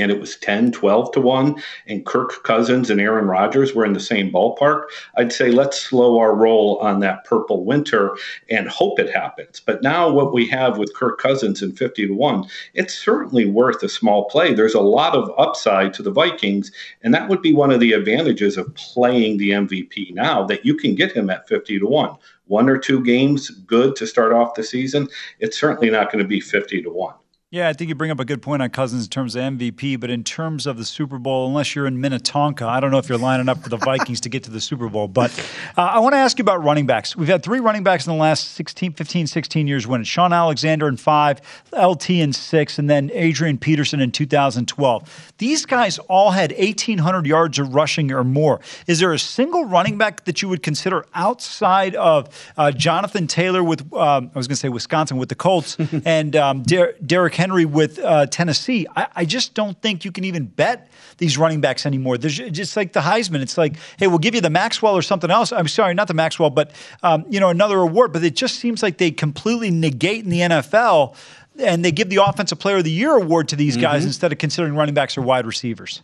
and 0.00 0.10
it 0.10 0.20
was 0.20 0.36
10, 0.36 0.72
12 0.72 1.12
to 1.12 1.20
1, 1.20 1.62
and 1.86 2.06
Kirk 2.06 2.42
Cousins 2.42 2.90
and 2.90 3.00
Aaron 3.00 3.26
Rodgers 3.26 3.74
were 3.74 3.84
in 3.84 3.92
the 3.92 4.00
same 4.00 4.30
ballpark, 4.30 4.84
I'd 5.16 5.32
say 5.32 5.50
let's 5.50 5.80
slow 5.80 6.18
our 6.18 6.34
roll 6.34 6.78
on 6.78 7.00
that 7.00 7.24
purple 7.24 7.64
winter 7.64 8.16
and 8.48 8.68
hope 8.68 8.98
it 8.98 9.14
happens. 9.14 9.60
But 9.60 9.82
now, 9.82 10.10
what 10.10 10.32
we 10.32 10.46
have 10.48 10.78
with 10.78 10.94
Kirk 10.94 11.18
Cousins 11.18 11.62
in 11.62 11.72
50 11.72 12.08
to 12.08 12.14
1, 12.14 12.44
it's 12.74 12.94
certainly 12.94 13.46
worth 13.46 13.82
a 13.82 13.88
small 13.88 14.24
play. 14.26 14.54
There's 14.54 14.74
a 14.74 14.80
lot 14.80 15.14
of 15.14 15.30
upside 15.38 15.94
to 15.94 16.02
the 16.02 16.10
Vikings, 16.10 16.72
and 17.02 17.14
that 17.14 17.28
would 17.28 17.42
be 17.42 17.52
one 17.52 17.70
of 17.70 17.80
the 17.80 17.92
advantages 17.92 18.56
of 18.56 18.74
playing 18.74 19.38
the 19.38 19.50
MVP 19.50 20.14
now 20.14 20.44
that 20.46 20.64
you 20.64 20.74
can 20.74 20.94
get 20.94 21.12
him 21.12 21.30
at 21.30 21.48
50 21.48 21.78
to 21.78 21.86
1. 21.86 22.16
One 22.46 22.68
or 22.68 22.78
two 22.78 23.04
games 23.04 23.50
good 23.50 23.94
to 23.96 24.06
start 24.06 24.32
off 24.32 24.54
the 24.54 24.64
season. 24.64 25.08
It's 25.38 25.58
certainly 25.58 25.88
not 25.88 26.10
going 26.10 26.22
to 26.22 26.28
be 26.28 26.40
50 26.40 26.82
to 26.82 26.90
1. 26.90 27.14
Yeah, 27.52 27.68
I 27.68 27.72
think 27.72 27.88
you 27.88 27.96
bring 27.96 28.12
up 28.12 28.20
a 28.20 28.24
good 28.24 28.42
point 28.42 28.62
on 28.62 28.70
Cousins 28.70 29.06
in 29.06 29.10
terms 29.10 29.34
of 29.34 29.42
MVP, 29.42 29.98
but 29.98 30.08
in 30.08 30.22
terms 30.22 30.68
of 30.68 30.78
the 30.78 30.84
Super 30.84 31.18
Bowl, 31.18 31.48
unless 31.48 31.74
you're 31.74 31.88
in 31.88 32.00
Minnetonka, 32.00 32.64
I 32.64 32.78
don't 32.78 32.92
know 32.92 32.98
if 32.98 33.08
you're 33.08 33.18
lining 33.18 33.48
up 33.48 33.60
for 33.60 33.68
the 33.68 33.76
Vikings 33.76 34.20
to 34.20 34.28
get 34.28 34.44
to 34.44 34.52
the 34.52 34.60
Super 34.60 34.88
Bowl. 34.88 35.08
But 35.08 35.36
uh, 35.76 35.80
I 35.82 35.98
want 35.98 36.12
to 36.12 36.18
ask 36.18 36.38
you 36.38 36.44
about 36.44 36.62
running 36.62 36.86
backs. 36.86 37.16
We've 37.16 37.26
had 37.26 37.42
three 37.42 37.58
running 37.58 37.82
backs 37.82 38.06
in 38.06 38.12
the 38.12 38.18
last 38.20 38.52
16, 38.52 38.92
15, 38.92 39.26
16 39.26 39.66
years 39.66 39.84
win 39.84 40.00
it. 40.00 40.06
Shaun 40.06 40.32
Alexander 40.32 40.86
in 40.86 40.96
five, 40.96 41.40
LT 41.76 42.10
in 42.10 42.32
six, 42.32 42.78
and 42.78 42.88
then 42.88 43.10
Adrian 43.12 43.58
Peterson 43.58 43.98
in 43.98 44.12
2012. 44.12 45.32
These 45.38 45.66
guys 45.66 45.98
all 45.98 46.30
had 46.30 46.52
1,800 46.52 47.26
yards 47.26 47.58
of 47.58 47.74
rushing 47.74 48.12
or 48.12 48.22
more. 48.22 48.60
Is 48.86 49.00
there 49.00 49.12
a 49.12 49.18
single 49.18 49.64
running 49.64 49.98
back 49.98 50.24
that 50.26 50.40
you 50.40 50.48
would 50.48 50.62
consider 50.62 51.04
outside 51.14 51.96
of 51.96 52.28
uh, 52.56 52.70
Jonathan 52.70 53.26
Taylor 53.26 53.64
with, 53.64 53.92
um, 53.92 54.30
I 54.32 54.38
was 54.38 54.46
going 54.46 54.54
to 54.54 54.60
say 54.60 54.68
Wisconsin 54.68 55.16
with 55.16 55.30
the 55.30 55.34
Colts, 55.34 55.76
and 56.04 56.36
um, 56.36 56.62
Der- 56.62 56.92
Derrick 57.04 57.39
Henry 57.40 57.64
with 57.64 57.98
uh, 57.98 58.26
Tennessee. 58.26 58.86
I, 58.94 59.06
I, 59.16 59.24
just 59.24 59.54
don't 59.54 59.80
think 59.80 60.04
you 60.04 60.12
can 60.12 60.24
even 60.24 60.44
bet 60.44 60.88
these 61.16 61.38
running 61.38 61.62
backs 61.62 61.86
anymore. 61.86 62.18
There's 62.18 62.36
just 62.36 62.76
like 62.76 62.92
the 62.92 63.00
Heisman. 63.00 63.40
It's 63.40 63.56
like, 63.56 63.76
hey, 63.98 64.08
we'll 64.08 64.18
give 64.18 64.34
you 64.34 64.42
the 64.42 64.50
Maxwell 64.50 64.94
or 64.94 65.00
something 65.00 65.30
else. 65.30 65.50
I'm 65.50 65.66
sorry, 65.66 65.94
not 65.94 66.06
the 66.06 66.14
Maxwell, 66.14 66.50
but 66.50 66.72
um, 67.02 67.24
you 67.30 67.40
know 67.40 67.48
another 67.48 67.78
award. 67.78 68.12
But 68.12 68.22
it 68.22 68.36
just 68.36 68.56
seems 68.56 68.82
like 68.82 68.98
they 68.98 69.10
completely 69.10 69.70
negate 69.70 70.22
in 70.22 70.30
the 70.30 70.40
NFL, 70.40 71.16
and 71.58 71.82
they 71.82 71.92
give 71.92 72.10
the 72.10 72.22
Offensive 72.22 72.58
Player 72.58 72.76
of 72.76 72.84
the 72.84 72.90
Year 72.90 73.16
award 73.16 73.48
to 73.48 73.56
these 73.56 73.76
guys 73.78 74.00
mm-hmm. 74.02 74.08
instead 74.08 74.32
of 74.32 74.38
considering 74.38 74.74
running 74.74 74.94
backs 74.94 75.16
or 75.16 75.22
wide 75.22 75.46
receivers. 75.46 76.02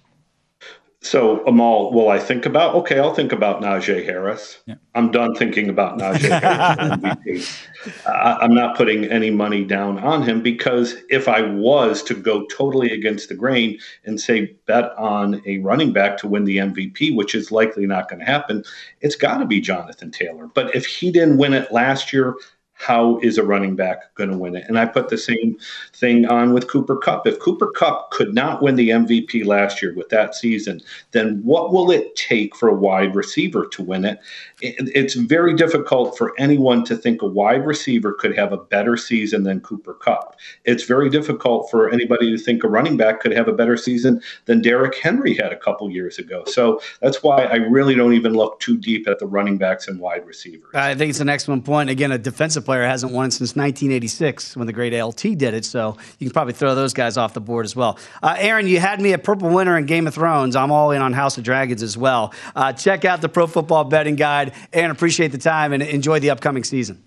So 1.07 1.47
Amal, 1.47 1.93
will 1.93 2.09
I 2.09 2.19
think 2.19 2.47
about? 2.47 2.75
Okay, 2.75 2.99
I'll 2.99 3.15
think 3.15 3.31
about 3.31 3.63
Najee 3.63 4.05
Harris. 4.05 4.59
Yeah. 4.67 4.75
I'm 4.97 5.13
done 5.13 5.37
thinking 5.37 5.69
about 5.69 5.99
Najee 5.99 6.41
Harris 6.41 7.59
I, 8.07 8.39
I'm 8.41 8.53
not 8.53 8.77
putting 8.77 9.05
any 9.05 9.31
money 9.31 9.65
down 9.65 10.01
on 10.01 10.25
him 10.25 10.43
because 10.43 10.97
if 11.09 11.29
I 11.29 11.43
was 11.43 12.03
to 12.05 12.15
go 12.15 12.45
totally 12.47 12.91
against 12.91 13.29
the 13.29 13.37
grain 13.37 13.79
and 14.05 14.21
say 14.21 14.57
bet 14.67 14.93
on 14.99 15.41
a 15.47 15.59
running 15.59 15.93
back 15.93 16.17
to 16.19 16.27
win 16.27 16.45
the 16.45 16.57
MVP, 16.57 17.15
which 17.15 17.37
is 17.37 17.53
likely 17.53 17.87
not 17.87 18.09
going 18.09 18.19
to 18.19 18.27
happen, 18.27 18.65
it's 19.01 19.17
got 19.17 19.39
to 19.39 19.47
be 19.47 19.61
Jonathan 19.61 20.11
Taylor. 20.11 20.49
But 20.49 20.75
if 20.75 20.87
he 20.87 21.13
didn't 21.13 21.39
win 21.39 21.55
it 21.55 21.71
last 21.71 22.13
year, 22.13 22.35
how 22.79 23.19
is 23.21 23.39
a 23.39 23.43
running 23.43 23.75
back 23.75 24.15
going 24.17 24.31
to 24.31 24.37
win 24.37 24.55
it? 24.55 24.65
And 24.69 24.79
I 24.79 24.85
put 24.85 25.09
the 25.09 25.17
same 25.17 25.57
thing 25.95 26.27
on 26.27 26.53
with 26.53 26.69
Cooper 26.69 26.97
Kupp. 26.97 27.27
If 27.27 27.39
Cooper 27.41 27.71
Kupp 27.71 28.11
could 28.11 28.35
not 28.35 28.63
win 28.63 28.77
the 28.77 28.91
MVP 28.91 29.47
last 29.47 29.81
year 29.81 29.95
with 29.95 30.11
that 30.11 30.35
season, 30.35 30.83
then 31.13 31.41
what 31.43 31.73
will 31.73 31.91
it 31.91 32.15
take 32.17 32.55
for 32.55 32.69
a 32.69 32.75
wide 32.75 33.15
receiver 33.15 33.67
to 33.69 33.83
win 33.83 34.05
it? 34.05 34.21
It's 34.61 35.15
very 35.15 35.55
difficult 35.55 36.19
for 36.19 36.39
anyone 36.39 36.85
to 36.85 36.97
think 36.97 37.23
a 37.23 37.27
wide 37.27 37.67
receiver 37.67 38.13
could 38.13 38.37
have 38.37 38.53
a 38.53 38.59
better 38.59 38.97
season 38.97 39.45
than 39.45 39.61
Cooper 39.61 39.95
Kupp. 39.95 40.37
It's 40.65 40.85
very 40.85 41.09
difficult 41.09 41.71
for 41.71 41.91
anybody 41.91 42.31
to 42.31 42.43
think 42.43 42.63
a 42.63 42.69
running 42.69 42.99
back 42.99 43.21
could 43.21 43.33
have 43.33 43.49
a 43.49 43.53
better 43.53 43.79
season 43.79 44.21
than 44.45 44.61
Derrick 44.61 44.97
Henry 44.97 45.35
had 45.35 45.51
a 45.51 45.57
couple 45.57 45.91
years 45.91 46.19
ago. 46.19 46.45
So 46.47 46.81
that's 47.01 47.23
why 47.23 47.45
I 47.45 47.57
really 47.57 47.95
don't 47.95 48.13
even 48.13 48.35
look 48.35 48.61
too 48.61 48.77
deep 48.77 49.09
at 49.09 49.19
the 49.19 49.27
running 49.27 49.57
backs 49.57 49.89
and 49.89 49.99
wide 49.99 50.27
receivers. 50.27 50.75
I 50.75 50.95
think 50.95 51.11
it's 51.11 51.21
an 51.21 51.31
excellent 51.31 51.65
point. 51.65 51.89
Again, 51.89 52.13
a 52.13 52.19
defensive 52.19 52.66
player 52.67 52.85
hasn't 52.85 53.13
won 53.13 53.31
since 53.31 53.57
1986 53.57 54.57
when 54.57 54.67
the 54.67 54.73
great 54.73 54.93
LT 54.93 55.39
did 55.39 55.55
it. 55.55 55.65
So 55.65 55.97
you 56.19 56.27
can 56.27 56.33
probably 56.33 56.53
throw 56.53 56.75
those 56.75 56.93
guys 56.93 57.17
off 57.17 57.33
the 57.33 57.41
board 57.41 57.65
as 57.65 57.75
well. 57.75 57.99
Uh, 58.23 58.35
Aaron, 58.37 58.67
you 58.67 58.79
had 58.79 59.01
me 59.01 59.13
a 59.13 59.19
Purple 59.19 59.49
winner 59.49 59.79
in 59.79 59.87
Game 59.87 60.07
of 60.07 60.15
Thrones. 60.15 60.55
I'm 60.55 60.71
all 60.71 60.91
in 60.91 61.01
on 61.01 61.15
House 61.15 61.39
of 61.39 61.45
Dragons 61.45 61.83
as 61.83 61.97
well. 61.97 62.35
Uh, 62.55 62.73
check 62.75 63.07
out 63.07 63.23
the 63.23 63.29
Pro 63.29 63.47
Football 63.47 63.85
Betting 63.85 64.17
Guide. 64.17 64.53
Aaron, 64.73 64.91
appreciate 64.91 65.33
the 65.33 65.39
time 65.39 65.73
and 65.73 65.83
enjoy 65.83 66.21
the 66.21 66.31
upcoming 66.31 66.65
season. 66.65 67.03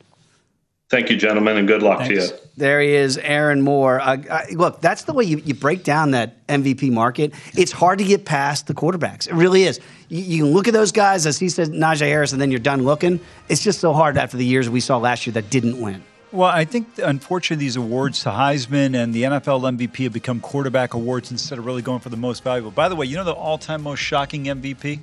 Thank 0.89 1.12
you, 1.12 1.17
gentlemen, 1.17 1.55
and 1.58 1.67
good 1.67 1.84
luck 1.84 2.00
Thanks. 2.00 2.29
to 2.29 2.36
you. 2.36 2.41
There 2.58 2.81
he 2.81 2.96
is, 2.96 3.17
Aaron 3.19 3.62
Moore. 3.62 4.01
Uh, 4.01 4.17
uh, 4.27 4.41
look, 4.53 4.81
that's 4.81 5.03
the 5.03 5.13
way 5.13 5.24
you, 5.24 5.38
you, 5.46 5.53
break 5.53 5.84
down 5.84 6.12
that 6.12 6.46
MVP 6.48 6.91
market. 6.91 7.31
It's 7.55 7.72
hard 7.72 8.00
to 8.00 8.05
get 8.05 8.25
past 8.25 8.65
the 8.65 8.74
quarterbacks. 8.74 9.27
It 9.27 9.36
really 9.36 9.63
is. 9.63 9.79
You, 10.08 10.22
you, 10.22 10.43
can 10.43 10.53
look 10.53 10.67
at 10.67 10.74
those 10.74 10.91
guys, 10.91 11.27
as 11.27 11.38
he 11.38 11.48
said, 11.48 11.69
Najee 11.69 12.08
Harris, 12.08 12.31
and 12.31 12.41
then 12.41 12.50
you're 12.50 12.60
done 12.60 12.84
looking. 12.84 13.19
It's 13.50 13.63
just 13.63 13.79
so 13.79 13.93
hard 13.93 14.17
after 14.17 14.36
the 14.36 14.46
years 14.46 14.67
we 14.67 14.79
saw 14.79 14.98
last 14.98 15.27
year 15.27 15.34
that 15.34 15.51
didn't 15.51 15.79
win. 15.79 16.03
Well, 16.31 16.50
I 16.50 16.65
think 16.65 16.88
unfortunately 17.03 17.63
these 17.63 17.75
awards 17.75 18.24
to 18.24 18.29
Heisman 18.29 18.96
and 18.96 19.13
the 19.13 19.24
NFL 19.24 19.77
MVP 19.77 20.03
have 20.03 20.13
become 20.13 20.39
quarterback 20.39 20.96
awards 20.96 21.29
instead 21.31 21.60
of 21.60 21.65
really 21.65 21.81
going 21.84 22.00
for 22.00 22.10
the 22.10 22.17
most 22.17 22.43
valuable. 22.43 22.72
By 22.72 22.89
the 22.89 22.96
way, 22.96 23.05
you 23.05 23.15
know 23.15 23.24
the 23.24 23.31
all-time 23.31 23.84
most 23.84 24.00
shocking 24.00 24.46
MVP 24.46 25.00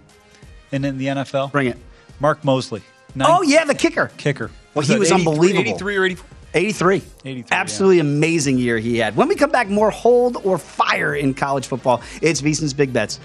in, 0.72 0.84
in 0.84 0.98
the 0.98 1.06
NFL? 1.06 1.52
Bring 1.52 1.68
it. 1.68 1.78
Mark 2.20 2.44
Moseley. 2.44 2.82
Nine, 3.14 3.28
oh 3.30 3.42
yeah, 3.42 3.64
the 3.64 3.74
kicker. 3.74 4.10
Kicker. 4.16 4.50
Well, 4.76 4.84
he 4.84 4.98
was 4.98 5.10
83, 5.10 5.30
unbelievable. 5.32 5.70
83 5.70 5.96
or 5.96 6.04
84? 6.04 6.26
83. 6.54 7.02
83 7.24 7.44
Absolutely 7.50 7.96
yeah. 7.96 8.02
amazing 8.02 8.58
year 8.58 8.78
he 8.78 8.98
had. 8.98 9.16
When 9.16 9.28
we 9.28 9.34
come 9.34 9.50
back, 9.50 9.68
more 9.68 9.90
hold 9.90 10.38
or 10.44 10.58
fire 10.58 11.14
in 11.14 11.34
college 11.34 11.66
football. 11.66 12.02
It's 12.20 12.42
VSiN's 12.42 12.74
Big 12.74 12.92
Bets, 12.92 13.18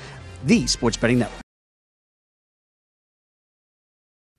the 0.46 0.66
sports 0.68 0.98
betting 0.98 1.20
network. 1.20 1.41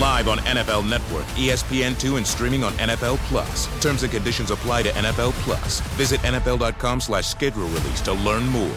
Live 0.00 0.28
on 0.28 0.38
NFL 0.38 0.88
Network, 0.88 1.24
ESPN2, 1.36 2.18
and 2.18 2.26
streaming 2.26 2.62
on 2.62 2.72
NFL 2.74 3.16
Plus. 3.28 3.66
Terms 3.80 4.02
and 4.02 4.12
conditions 4.12 4.50
apply 4.50 4.82
to 4.82 4.90
NFL 4.90 5.32
Plus. 5.42 5.80
Visit 5.96 6.20
NFL.com 6.20 7.00
slash 7.00 7.26
schedule 7.26 7.66
release 7.68 8.02
to 8.02 8.12
learn 8.12 8.46
more. 8.48 8.76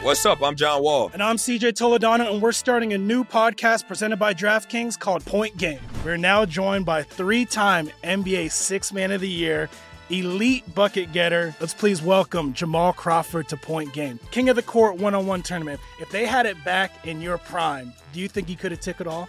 What's 0.00 0.24
up? 0.24 0.40
I'm 0.42 0.54
John 0.54 0.84
Wall. 0.84 1.10
And 1.12 1.20
I'm 1.20 1.36
CJ 1.36 1.72
Toledano, 1.72 2.32
and 2.32 2.40
we're 2.40 2.52
starting 2.52 2.92
a 2.92 2.98
new 2.98 3.24
podcast 3.24 3.88
presented 3.88 4.18
by 4.18 4.32
DraftKings 4.32 4.96
called 4.96 5.24
Point 5.24 5.56
Game. 5.56 5.80
We're 6.04 6.16
now 6.16 6.44
joined 6.44 6.86
by 6.86 7.02
three 7.02 7.44
time 7.44 7.90
NBA 8.04 8.52
Six 8.52 8.92
Man 8.92 9.10
of 9.10 9.20
the 9.20 9.28
Year 9.28 9.68
elite 10.10 10.74
bucket 10.74 11.12
getter. 11.12 11.54
Let's 11.60 11.74
please 11.74 12.00
welcome 12.00 12.52
Jamal 12.52 12.92
Crawford 12.92 13.48
to 13.48 13.56
Point 13.56 13.92
Game, 13.92 14.18
King 14.30 14.48
of 14.48 14.56
the 14.56 14.62
Court 14.62 14.96
one 14.96 15.14
on 15.14 15.26
one 15.26 15.42
tournament. 15.42 15.80
If 16.00 16.10
they 16.10 16.26
had 16.26 16.46
it 16.46 16.62
back 16.64 17.06
in 17.06 17.20
your 17.20 17.38
prime, 17.38 17.92
do 18.12 18.20
you 18.20 18.28
think 18.28 18.48
he 18.48 18.56
could 18.56 18.70
have 18.70 18.80
took 18.80 19.00
it 19.00 19.06
all? 19.06 19.28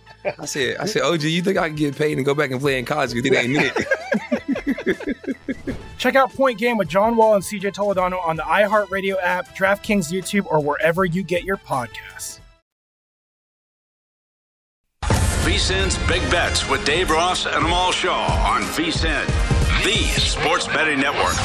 I 0.25 0.45
said, 0.45 0.77
I 0.77 0.85
said, 0.85 1.01
OG, 1.01 1.23
you 1.23 1.41
think 1.41 1.57
I 1.57 1.67
can 1.67 1.75
get 1.75 1.95
paid 1.95 2.17
and 2.17 2.25
go 2.25 2.33
back 2.33 2.51
and 2.51 2.59
play 2.59 2.77
in 2.79 2.85
college 2.85 3.13
because 3.13 3.31
it 3.31 3.35
ain't 3.35 3.57
it. 3.57 3.87
Check 5.97 6.15
out 6.15 6.33
Point 6.33 6.57
Game 6.57 6.77
with 6.77 6.87
John 6.87 7.15
Wall 7.15 7.35
and 7.35 7.43
CJ 7.43 7.73
Toledano 7.73 8.25
on 8.25 8.35
the 8.35 8.41
iHeartRadio 8.43 9.17
app, 9.21 9.55
DraftKings 9.55 10.11
YouTube, 10.11 10.45
or 10.47 10.59
wherever 10.59 11.05
you 11.05 11.21
get 11.23 11.43
your 11.43 11.57
podcasts. 11.57 12.39
VSIN's 15.03 15.97
Big 16.07 16.21
Bets 16.31 16.67
with 16.69 16.83
Dave 16.85 17.09
Ross 17.11 17.45
and 17.45 17.65
Amal 17.65 17.91
Shaw 17.91 18.51
on 18.51 18.61
VSIN, 18.63 19.25
the 19.83 20.19
sports 20.19 20.67
betting 20.67 20.99
network. 20.99 21.35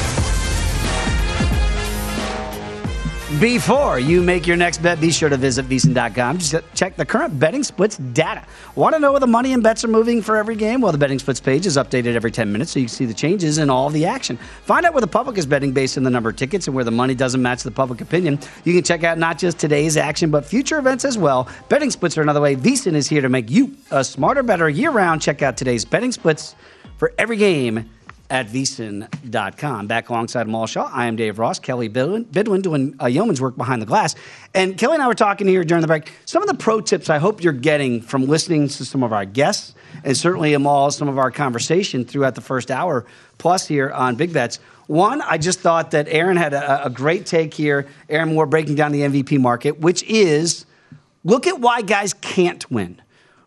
Before 3.41 3.99
you 3.99 4.23
make 4.23 4.47
your 4.47 4.55
next 4.55 4.81
bet, 4.81 5.01
be 5.01 5.11
sure 5.11 5.27
to 5.27 5.35
visit 5.35 5.67
VSIN.com. 5.67 6.37
Just 6.37 6.55
check 6.73 6.95
the 6.95 7.05
current 7.05 7.37
betting 7.37 7.61
splits 7.61 7.97
data. 7.97 8.45
Want 8.75 8.95
to 8.95 8.99
know 8.99 9.11
where 9.11 9.19
the 9.19 9.27
money 9.27 9.51
and 9.51 9.61
bets 9.61 9.83
are 9.83 9.89
moving 9.89 10.21
for 10.21 10.37
every 10.37 10.55
game? 10.55 10.79
Well, 10.79 10.93
the 10.93 10.97
betting 10.97 11.19
splits 11.19 11.41
page 11.41 11.65
is 11.65 11.75
updated 11.75 12.15
every 12.15 12.31
10 12.31 12.49
minutes 12.49 12.71
so 12.71 12.79
you 12.79 12.85
can 12.85 12.93
see 12.93 13.03
the 13.03 13.13
changes 13.13 13.57
in 13.57 13.69
all 13.69 13.89
the 13.89 14.05
action. 14.05 14.37
Find 14.63 14.85
out 14.85 14.93
where 14.93 15.01
the 15.01 15.07
public 15.07 15.37
is 15.37 15.45
betting 15.45 15.73
based 15.73 15.97
on 15.97 16.05
the 16.05 16.09
number 16.09 16.29
of 16.29 16.37
tickets 16.37 16.67
and 16.67 16.75
where 16.75 16.85
the 16.85 16.91
money 16.91 17.13
doesn't 17.13 17.41
match 17.41 17.63
the 17.63 17.71
public 17.71 17.99
opinion. 17.99 18.39
You 18.63 18.73
can 18.73 18.83
check 18.83 19.03
out 19.03 19.17
not 19.17 19.37
just 19.37 19.59
today's 19.59 19.97
action, 19.97 20.31
but 20.31 20.45
future 20.45 20.79
events 20.79 21.03
as 21.03 21.17
well. 21.17 21.49
Betting 21.67 21.91
splits 21.91 22.17
are 22.17 22.21
another 22.21 22.39
way. 22.39 22.55
VSIN 22.55 22.93
is 22.93 23.09
here 23.09 23.21
to 23.21 23.27
make 23.27 23.51
you 23.51 23.75
a 23.91 24.05
smarter, 24.05 24.41
better 24.41 24.69
year 24.69 24.91
round. 24.91 25.21
Check 25.21 25.41
out 25.41 25.57
today's 25.57 25.83
betting 25.83 26.13
splits 26.13 26.55
for 26.95 27.11
every 27.17 27.35
game 27.35 27.89
at 28.29 28.47
vsin.com. 28.47 29.87
Back 29.87 30.09
alongside 30.09 30.47
Amal 30.47 30.67
Shaw, 30.67 30.89
I 30.93 31.07
am 31.07 31.15
Dave 31.15 31.39
Ross, 31.39 31.59
Kelly 31.59 31.87
Bidwin, 31.87 32.25
Bidwin 32.25 32.61
doing 32.61 32.95
uh, 33.01 33.07
yeoman's 33.07 33.41
work 33.41 33.55
behind 33.55 33.81
the 33.81 33.85
glass. 33.85 34.15
And 34.53 34.77
Kelly 34.77 34.95
and 34.95 35.03
I 35.03 35.07
were 35.07 35.13
talking 35.13 35.47
here 35.47 35.63
during 35.63 35.81
the 35.81 35.87
break. 35.87 36.11
Some 36.25 36.41
of 36.41 36.47
the 36.47 36.55
pro 36.55 36.81
tips 36.81 37.09
I 37.09 37.19
hope 37.19 37.43
you're 37.43 37.53
getting 37.53 38.01
from 38.01 38.27
listening 38.27 38.67
to 38.67 38.85
some 38.85 39.03
of 39.03 39.13
our 39.13 39.25
guests 39.25 39.73
and 40.03 40.15
certainly 40.15 40.53
Amal, 40.53 40.91
some 40.91 41.07
of 41.07 41.17
our 41.17 41.31
conversation 41.31 42.05
throughout 42.05 42.35
the 42.35 42.41
first 42.41 42.69
hour 42.69 43.05
plus 43.37 43.67
here 43.67 43.91
on 43.91 44.15
Big 44.15 44.33
Bets. 44.33 44.59
One, 44.87 45.21
I 45.21 45.37
just 45.37 45.59
thought 45.59 45.91
that 45.91 46.07
Aaron 46.09 46.37
had 46.37 46.53
a, 46.53 46.85
a 46.85 46.89
great 46.89 47.25
take 47.25 47.53
here. 47.53 47.87
Aaron 48.09 48.33
Moore 48.33 48.45
breaking 48.45 48.75
down 48.75 48.91
the 48.91 49.01
MVP 49.01 49.39
market, 49.39 49.79
which 49.79 50.03
is 50.03 50.65
look 51.23 51.47
at 51.47 51.59
why 51.59 51.81
guys 51.81 52.13
can't 52.13 52.69
win. 52.71 53.01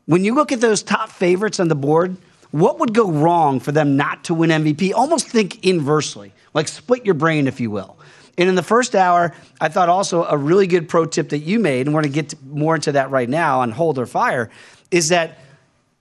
When 0.06 0.24
you 0.24 0.34
look 0.34 0.52
at 0.52 0.60
those 0.60 0.82
top 0.82 1.10
favorites 1.10 1.60
on 1.60 1.68
the 1.68 1.74
board– 1.74 2.16
what 2.52 2.78
would 2.78 2.94
go 2.94 3.10
wrong 3.10 3.60
for 3.60 3.72
them 3.72 3.96
not 3.96 4.24
to 4.24 4.34
win 4.34 4.50
MVP? 4.50 4.92
Almost 4.94 5.28
think 5.28 5.64
inversely, 5.64 6.32
like 6.54 6.68
split 6.68 7.04
your 7.04 7.14
brain, 7.14 7.46
if 7.46 7.60
you 7.60 7.70
will. 7.70 7.96
And 8.38 8.48
in 8.48 8.54
the 8.54 8.62
first 8.62 8.94
hour, 8.94 9.34
I 9.60 9.68
thought 9.68 9.88
also 9.88 10.24
a 10.24 10.36
really 10.36 10.66
good 10.66 10.88
pro 10.88 11.04
tip 11.04 11.28
that 11.28 11.40
you 11.40 11.58
made, 11.58 11.86
and 11.86 11.94
we're 11.94 12.02
going 12.02 12.12
to 12.12 12.22
get 12.22 12.42
more 12.44 12.74
into 12.74 12.92
that 12.92 13.10
right 13.10 13.28
now 13.28 13.60
on 13.60 13.70
Hold 13.70 13.98
or 13.98 14.06
Fire, 14.06 14.50
is 14.90 15.10
that 15.10 15.38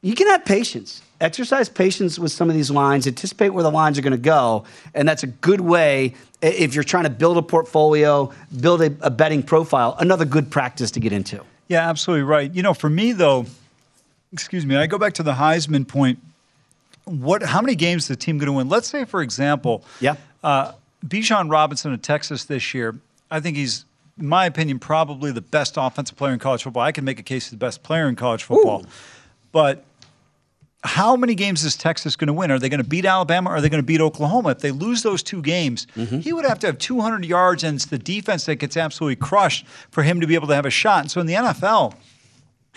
you 0.01 0.15
can 0.15 0.27
have 0.27 0.45
patience. 0.45 1.01
Exercise 1.19 1.67
patience 1.67 2.17
with 2.17 2.31
some 2.31 2.49
of 2.49 2.55
these 2.55 2.71
lines, 2.71 3.05
anticipate 3.05 3.49
where 3.49 3.63
the 3.63 3.71
lines 3.71 3.99
are 3.99 4.01
going 4.01 4.11
to 4.11 4.17
go. 4.17 4.63
And 4.93 5.07
that's 5.07 5.23
a 5.23 5.27
good 5.27 5.59
way 5.59 6.15
if 6.41 6.73
you're 6.73 6.85
trying 6.85 7.03
to 7.03 7.09
build 7.09 7.37
a 7.37 7.41
portfolio, 7.41 8.31
build 8.61 8.81
a, 8.81 8.95
a 9.01 9.09
betting 9.09 9.43
profile, 9.43 9.97
another 9.99 10.23
good 10.23 10.49
practice 10.49 10.91
to 10.91 11.01
get 11.01 11.11
into. 11.11 11.43
Yeah, 11.67 11.89
absolutely 11.89 12.23
right. 12.23 12.51
You 12.51 12.63
know, 12.63 12.73
for 12.73 12.89
me, 12.89 13.11
though, 13.11 13.45
excuse 14.31 14.65
me, 14.65 14.77
I 14.77 14.87
go 14.87 14.97
back 14.97 15.13
to 15.15 15.23
the 15.23 15.33
Heisman 15.33 15.85
point 15.85 16.19
what? 17.09 17.43
How 17.43 17.61
many 17.61 17.75
games 17.75 18.03
is 18.03 18.07
the 18.09 18.15
team 18.15 18.37
going 18.37 18.47
to 18.47 18.53
win? 18.53 18.69
Let's 18.69 18.87
say, 18.87 19.05
for 19.05 19.21
example, 19.21 19.83
yeah, 19.99 20.15
uh, 20.43 20.73
Bijan 21.05 21.51
Robinson 21.51 21.93
of 21.93 22.01
Texas 22.01 22.45
this 22.45 22.73
year. 22.73 22.95
I 23.31 23.39
think 23.39 23.57
he's, 23.57 23.85
in 24.19 24.27
my 24.27 24.45
opinion, 24.45 24.79
probably 24.79 25.31
the 25.31 25.41
best 25.41 25.75
offensive 25.77 26.17
player 26.17 26.33
in 26.33 26.39
college 26.39 26.63
football. 26.63 26.83
I 26.83 26.91
can 26.91 27.05
make 27.05 27.19
a 27.19 27.23
case 27.23 27.45
he's 27.45 27.51
the 27.51 27.57
best 27.57 27.83
player 27.83 28.07
in 28.07 28.15
college 28.15 28.43
football, 28.43 28.81
Ooh. 28.81 28.89
but. 29.51 29.85
How 30.81 31.17
many 31.17 31.35
games 31.35 31.65
is 31.65 31.75
Texas 31.75 32.15
going 32.15 32.27
to 32.27 32.33
win? 32.33 32.51
Are 32.51 32.57
they 32.57 32.69
going 32.69 32.81
to 32.81 32.87
beat 32.87 33.03
Alabama 33.03 33.49
or 33.49 33.55
are 33.55 33.61
they 33.61 33.67
going 33.67 33.83
to 33.83 33.85
beat 33.85 33.99
Oklahoma? 33.99 34.51
If 34.51 34.59
they 34.59 34.71
lose 34.71 35.03
those 35.03 35.21
two 35.21 35.41
games, 35.41 35.87
mm-hmm. 35.93 36.19
he 36.19 36.31
would 36.31 36.45
have 36.45 36.57
to 36.59 36.67
have 36.67 36.77
200 36.77 37.25
yards, 37.25 37.65
and 37.65 37.75
it's 37.75 37.87
the 37.87 37.97
defense 37.97 38.45
that 38.45 38.55
gets 38.55 38.77
absolutely 38.77 39.17
crushed 39.17 39.67
for 39.91 40.03
him 40.03 40.21
to 40.21 40.25
be 40.25 40.35
able 40.35 40.47
to 40.47 40.55
have 40.55 40.65
a 40.65 40.69
shot. 40.69 41.01
And 41.01 41.11
so 41.11 41.19
in 41.19 41.27
the 41.27 41.33
NFL, 41.33 41.95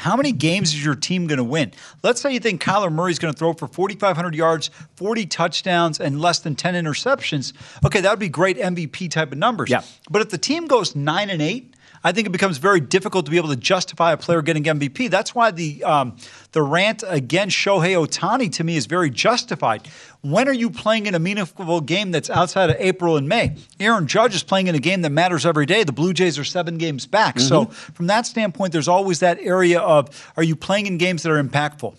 how 0.02 0.16
many 0.16 0.32
games 0.32 0.74
is 0.74 0.84
your 0.84 0.96
team 0.96 1.28
going 1.28 1.38
to 1.38 1.44
win? 1.44 1.72
Let's 2.02 2.20
say 2.20 2.32
you 2.32 2.40
think 2.40 2.60
Kyler 2.60 2.92
Murray 2.92 3.12
is 3.12 3.20
going 3.20 3.32
to 3.32 3.38
throw 3.38 3.52
for 3.52 3.68
4,500 3.68 4.34
yards, 4.34 4.68
40 4.96 5.26
touchdowns, 5.26 6.00
and 6.00 6.20
less 6.20 6.40
than 6.40 6.56
10 6.56 6.74
interceptions. 6.74 7.52
Okay, 7.86 8.00
that 8.00 8.10
would 8.10 8.18
be 8.18 8.28
great 8.28 8.58
MVP 8.58 9.12
type 9.12 9.30
of 9.30 9.38
numbers. 9.38 9.70
Yeah. 9.70 9.82
But 10.10 10.20
if 10.22 10.30
the 10.30 10.38
team 10.38 10.66
goes 10.66 10.96
nine 10.96 11.30
and 11.30 11.40
eight, 11.40 11.74
I 12.04 12.12
think 12.12 12.26
it 12.26 12.30
becomes 12.30 12.58
very 12.58 12.80
difficult 12.80 13.26
to 13.26 13.30
be 13.30 13.36
able 13.36 13.50
to 13.50 13.56
justify 13.56 14.12
a 14.12 14.16
player 14.16 14.42
getting 14.42 14.64
MVP. 14.64 15.10
That's 15.10 15.34
why 15.34 15.50
the 15.50 15.82
um, 15.84 16.16
the 16.52 16.62
rant 16.62 17.04
against 17.06 17.56
Shohei 17.56 17.94
Ohtani 17.96 18.52
to 18.52 18.64
me 18.64 18.76
is 18.76 18.86
very 18.86 19.10
justified. 19.10 19.86
When 20.22 20.48
are 20.48 20.52
you 20.52 20.70
playing 20.70 21.06
in 21.06 21.14
a 21.14 21.18
meaningful 21.18 21.80
game 21.80 22.10
that's 22.12 22.30
outside 22.30 22.70
of 22.70 22.76
April 22.78 23.16
and 23.16 23.28
May? 23.28 23.56
Aaron 23.80 24.06
Judge 24.06 24.34
is 24.34 24.42
playing 24.42 24.68
in 24.68 24.74
a 24.74 24.78
game 24.78 25.02
that 25.02 25.10
matters 25.10 25.44
every 25.44 25.66
day. 25.66 25.82
The 25.84 25.92
Blue 25.92 26.12
Jays 26.12 26.38
are 26.38 26.44
seven 26.44 26.78
games 26.78 27.06
back. 27.06 27.36
Mm-hmm. 27.36 27.48
So 27.48 27.64
from 27.66 28.06
that 28.06 28.26
standpoint, 28.26 28.72
there's 28.72 28.88
always 28.88 29.20
that 29.20 29.38
area 29.40 29.80
of 29.80 30.32
are 30.36 30.44
you 30.44 30.56
playing 30.56 30.86
in 30.86 30.98
games 30.98 31.22
that 31.22 31.32
are 31.32 31.42
impactful? 31.42 31.94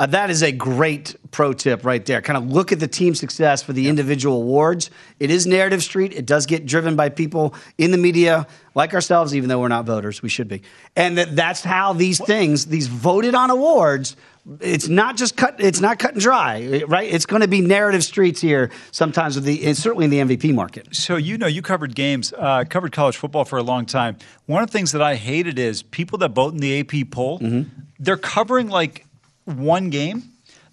Uh, 0.00 0.06
that 0.06 0.30
is 0.30 0.42
a 0.42 0.50
great 0.50 1.14
pro 1.30 1.52
tip 1.52 1.84
right 1.84 2.06
there. 2.06 2.22
Kind 2.22 2.38
of 2.38 2.50
look 2.50 2.72
at 2.72 2.80
the 2.80 2.88
team 2.88 3.14
success 3.14 3.62
for 3.62 3.74
the 3.74 3.82
yep. 3.82 3.90
individual 3.90 4.40
awards. 4.40 4.90
It 5.18 5.30
is 5.30 5.46
narrative 5.46 5.82
street. 5.82 6.14
It 6.14 6.24
does 6.24 6.46
get 6.46 6.64
driven 6.64 6.96
by 6.96 7.10
people 7.10 7.54
in 7.76 7.90
the 7.90 7.98
media 7.98 8.46
like 8.74 8.94
ourselves, 8.94 9.36
even 9.36 9.50
though 9.50 9.60
we're 9.60 9.68
not 9.68 9.84
voters. 9.84 10.22
We 10.22 10.30
should 10.30 10.48
be. 10.48 10.62
And 10.96 11.18
that, 11.18 11.36
that's 11.36 11.62
how 11.62 11.92
these 11.92 12.18
things, 12.18 12.64
these 12.64 12.86
voted 12.86 13.34
on 13.34 13.50
awards, 13.50 14.16
it's 14.60 14.88
not 14.88 15.18
just 15.18 15.36
cut. 15.36 15.56
It's 15.58 15.82
not 15.82 15.98
cut 15.98 16.12
and 16.12 16.20
dry, 16.22 16.82
right? 16.88 17.12
It's 17.12 17.26
going 17.26 17.42
to 17.42 17.48
be 17.48 17.60
narrative 17.60 18.02
streets 18.02 18.40
here 18.40 18.70
sometimes 18.92 19.34
with 19.34 19.44
the, 19.44 19.66
and 19.66 19.76
certainly 19.76 20.06
in 20.06 20.10
the 20.10 20.36
MVP 20.36 20.54
market. 20.54 20.96
So 20.96 21.16
you 21.16 21.36
know, 21.36 21.46
you 21.46 21.60
covered 21.60 21.94
games, 21.94 22.32
uh, 22.38 22.64
covered 22.64 22.92
college 22.92 23.18
football 23.18 23.44
for 23.44 23.58
a 23.58 23.62
long 23.62 23.84
time. 23.84 24.16
One 24.46 24.62
of 24.62 24.70
the 24.70 24.72
things 24.72 24.92
that 24.92 25.02
I 25.02 25.16
hated 25.16 25.58
is 25.58 25.82
people 25.82 26.16
that 26.18 26.30
vote 26.30 26.54
in 26.54 26.60
the 26.60 26.80
AP 26.80 27.10
poll. 27.10 27.38
Mm-hmm. 27.38 27.68
They're 27.98 28.16
covering 28.16 28.70
like 28.70 29.04
one 29.58 29.90
game, 29.90 30.30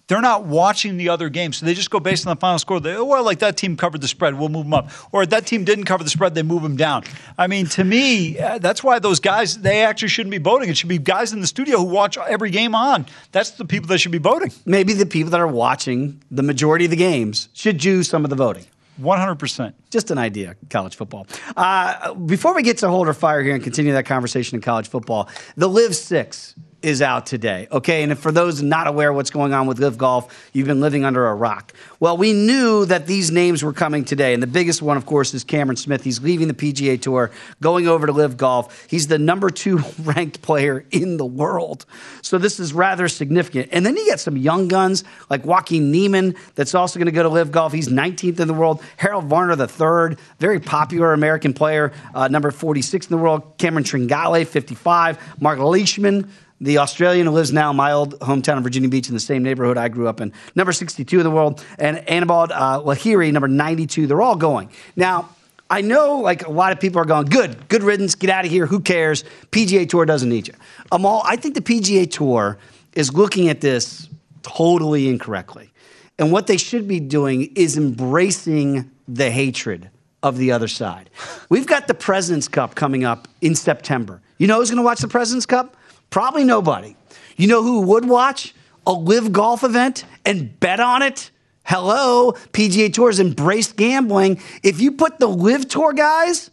they're 0.08 0.22
not 0.22 0.44
watching 0.44 0.96
the 0.96 1.10
other 1.10 1.28
game. 1.28 1.52
So 1.52 1.66
they 1.66 1.74
just 1.74 1.90
go 1.90 2.00
based 2.00 2.26
on 2.26 2.34
the 2.34 2.40
final 2.40 2.58
score. 2.58 2.80
They, 2.80 2.94
oh, 2.94 3.04
well, 3.04 3.22
like 3.22 3.40
that 3.40 3.58
team 3.58 3.76
covered 3.76 4.00
the 4.00 4.08
spread, 4.08 4.38
we'll 4.38 4.48
move 4.48 4.64
them 4.64 4.74
up. 4.74 4.90
Or 5.12 5.26
that 5.26 5.46
team 5.46 5.64
didn't 5.64 5.84
cover 5.84 6.02
the 6.02 6.10
spread, 6.10 6.34
they 6.34 6.42
move 6.42 6.62
them 6.62 6.76
down. 6.76 7.04
I 7.36 7.46
mean, 7.46 7.66
to 7.66 7.84
me, 7.84 8.38
uh, 8.38 8.58
that's 8.58 8.82
why 8.82 8.98
those 8.98 9.20
guys, 9.20 9.58
they 9.58 9.82
actually 9.84 10.08
shouldn't 10.08 10.30
be 10.30 10.38
voting. 10.38 10.70
It 10.70 10.78
should 10.78 10.88
be 10.88 10.98
guys 10.98 11.34
in 11.34 11.40
the 11.40 11.46
studio 11.46 11.78
who 11.78 11.84
watch 11.84 12.16
every 12.16 12.50
game 12.50 12.74
on. 12.74 13.06
That's 13.32 13.50
the 13.52 13.66
people 13.66 13.88
that 13.88 13.98
should 13.98 14.12
be 14.12 14.18
voting. 14.18 14.50
Maybe 14.64 14.94
the 14.94 15.06
people 15.06 15.30
that 15.30 15.40
are 15.40 15.46
watching 15.46 16.22
the 16.30 16.42
majority 16.42 16.86
of 16.86 16.90
the 16.90 16.96
games 16.96 17.50
should 17.52 17.76
do 17.76 18.02
some 18.02 18.24
of 18.24 18.30
the 18.30 18.36
voting. 18.36 18.64
100%. 19.00 19.74
Just 19.90 20.10
an 20.10 20.18
idea, 20.18 20.56
college 20.70 20.96
football. 20.96 21.26
Uh, 21.56 22.14
before 22.14 22.54
we 22.54 22.62
get 22.62 22.78
to 22.78 22.88
hold 22.88 23.06
our 23.06 23.14
fire 23.14 23.42
here 23.42 23.54
and 23.54 23.62
continue 23.62 23.92
that 23.92 24.06
conversation 24.06 24.56
in 24.56 24.62
college 24.62 24.88
football, 24.88 25.28
the 25.56 25.68
Live 25.68 25.94
Six 25.94 26.54
is 26.80 27.02
out 27.02 27.26
today. 27.26 27.66
Okay. 27.72 28.02
And 28.02 28.16
for 28.16 28.30
those 28.30 28.62
not 28.62 28.86
aware 28.86 29.12
what's 29.12 29.30
going 29.30 29.52
on 29.52 29.66
with 29.66 29.80
LIV 29.80 29.98
Golf, 29.98 30.50
you've 30.52 30.68
been 30.68 30.80
living 30.80 31.04
under 31.04 31.26
a 31.26 31.34
rock. 31.34 31.72
Well, 31.98 32.16
we 32.16 32.32
knew 32.32 32.84
that 32.84 33.08
these 33.08 33.32
names 33.32 33.64
were 33.64 33.72
coming 33.72 34.04
today. 34.04 34.32
And 34.32 34.42
the 34.42 34.46
biggest 34.46 34.80
one, 34.80 34.96
of 34.96 35.04
course, 35.04 35.34
is 35.34 35.42
Cameron 35.42 35.76
Smith. 35.76 36.04
He's 36.04 36.20
leaving 36.20 36.46
the 36.46 36.54
PGA 36.54 37.00
Tour, 37.00 37.32
going 37.60 37.88
over 37.88 38.06
to 38.06 38.12
LIV 38.12 38.36
Golf. 38.36 38.86
He's 38.88 39.08
the 39.08 39.18
number 39.18 39.50
two 39.50 39.78
ranked 40.02 40.40
player 40.40 40.84
in 40.92 41.16
the 41.16 41.26
world. 41.26 41.84
So 42.22 42.38
this 42.38 42.60
is 42.60 42.72
rather 42.72 43.08
significant. 43.08 43.70
And 43.72 43.84
then 43.84 43.96
you 43.96 44.06
get 44.06 44.20
some 44.20 44.36
young 44.36 44.68
guns 44.68 45.02
like 45.30 45.44
Joaquin 45.44 45.90
Niemann 45.90 46.36
that's 46.54 46.74
also 46.74 46.98
going 46.98 47.06
to 47.06 47.12
go 47.12 47.24
to 47.24 47.28
LIV 47.28 47.50
Golf. 47.50 47.72
He's 47.72 47.88
19th 47.88 48.38
in 48.38 48.46
the 48.46 48.54
world. 48.54 48.82
Harold 48.96 49.24
Varner 49.24 49.60
III, 49.60 50.16
very 50.38 50.60
popular 50.60 51.12
American 51.12 51.52
player, 51.52 51.92
uh, 52.14 52.28
number 52.28 52.52
46 52.52 53.06
in 53.06 53.16
the 53.16 53.22
world. 53.22 53.58
Cameron 53.58 53.84
Tringale, 53.84 54.46
55. 54.46 55.40
Mark 55.40 55.58
Leishman, 55.58 56.30
the 56.60 56.78
Australian 56.78 57.26
who 57.26 57.32
lives 57.32 57.52
now 57.52 57.70
in 57.70 57.76
my 57.76 57.92
old 57.92 58.18
hometown 58.20 58.56
of 58.56 58.64
Virginia 58.64 58.88
Beach 58.88 59.08
in 59.08 59.14
the 59.14 59.20
same 59.20 59.42
neighborhood 59.42 59.78
I 59.78 59.88
grew 59.88 60.08
up 60.08 60.20
in, 60.20 60.32
number 60.54 60.72
62 60.72 61.18
in 61.18 61.24
the 61.24 61.30
world, 61.30 61.64
and 61.78 61.98
Anirban 61.98 62.50
uh, 62.50 62.80
Lahiri, 62.80 63.32
number 63.32 63.48
92. 63.48 64.06
They're 64.06 64.20
all 64.20 64.36
going. 64.36 64.70
Now, 64.96 65.28
I 65.70 65.82
know 65.82 66.18
like 66.18 66.46
a 66.46 66.50
lot 66.50 66.72
of 66.72 66.80
people 66.80 67.00
are 67.00 67.04
going, 67.04 67.26
good, 67.26 67.68
good 67.68 67.82
riddance, 67.82 68.14
get 68.14 68.30
out 68.30 68.44
of 68.44 68.50
here, 68.50 68.66
who 68.66 68.80
cares? 68.80 69.24
PGA 69.50 69.88
Tour 69.88 70.06
doesn't 70.06 70.28
need 70.28 70.48
you. 70.48 70.54
I'm 70.90 71.04
all, 71.04 71.22
I 71.24 71.36
think 71.36 71.54
the 71.54 71.60
PGA 71.60 72.10
Tour 72.10 72.58
is 72.94 73.12
looking 73.12 73.48
at 73.48 73.60
this 73.60 74.08
totally 74.42 75.08
incorrectly. 75.08 75.70
And 76.18 76.32
what 76.32 76.46
they 76.46 76.56
should 76.56 76.88
be 76.88 76.98
doing 76.98 77.52
is 77.54 77.76
embracing 77.76 78.90
the 79.06 79.30
hatred 79.30 79.90
of 80.22 80.36
the 80.36 80.50
other 80.50 80.68
side. 80.68 81.10
We've 81.48 81.66
got 81.66 81.86
the 81.86 81.94
President's 81.94 82.48
Cup 82.48 82.74
coming 82.74 83.04
up 83.04 83.28
in 83.40 83.54
September. 83.54 84.20
You 84.38 84.46
know 84.46 84.58
who's 84.58 84.70
going 84.70 84.78
to 84.78 84.84
watch 84.84 85.00
the 85.00 85.08
President's 85.08 85.46
Cup? 85.46 85.76
Probably 86.10 86.44
nobody. 86.44 86.96
You 87.36 87.46
know 87.48 87.62
who 87.62 87.82
would 87.82 88.08
watch 88.08 88.54
a 88.86 88.92
live 88.92 89.32
golf 89.32 89.62
event 89.62 90.04
and 90.24 90.58
bet 90.58 90.80
on 90.80 91.02
it? 91.02 91.30
Hello, 91.64 92.32
PGA 92.52 92.92
Tour's 92.92 93.20
embraced 93.20 93.76
gambling. 93.76 94.40
If 94.62 94.80
you 94.80 94.92
put 94.92 95.18
the 95.18 95.28
live 95.28 95.68
tour 95.68 95.92
guys 95.92 96.50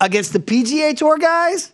against 0.00 0.32
the 0.32 0.38
PGA 0.38 0.96
Tour 0.96 1.18
guys, 1.18 1.72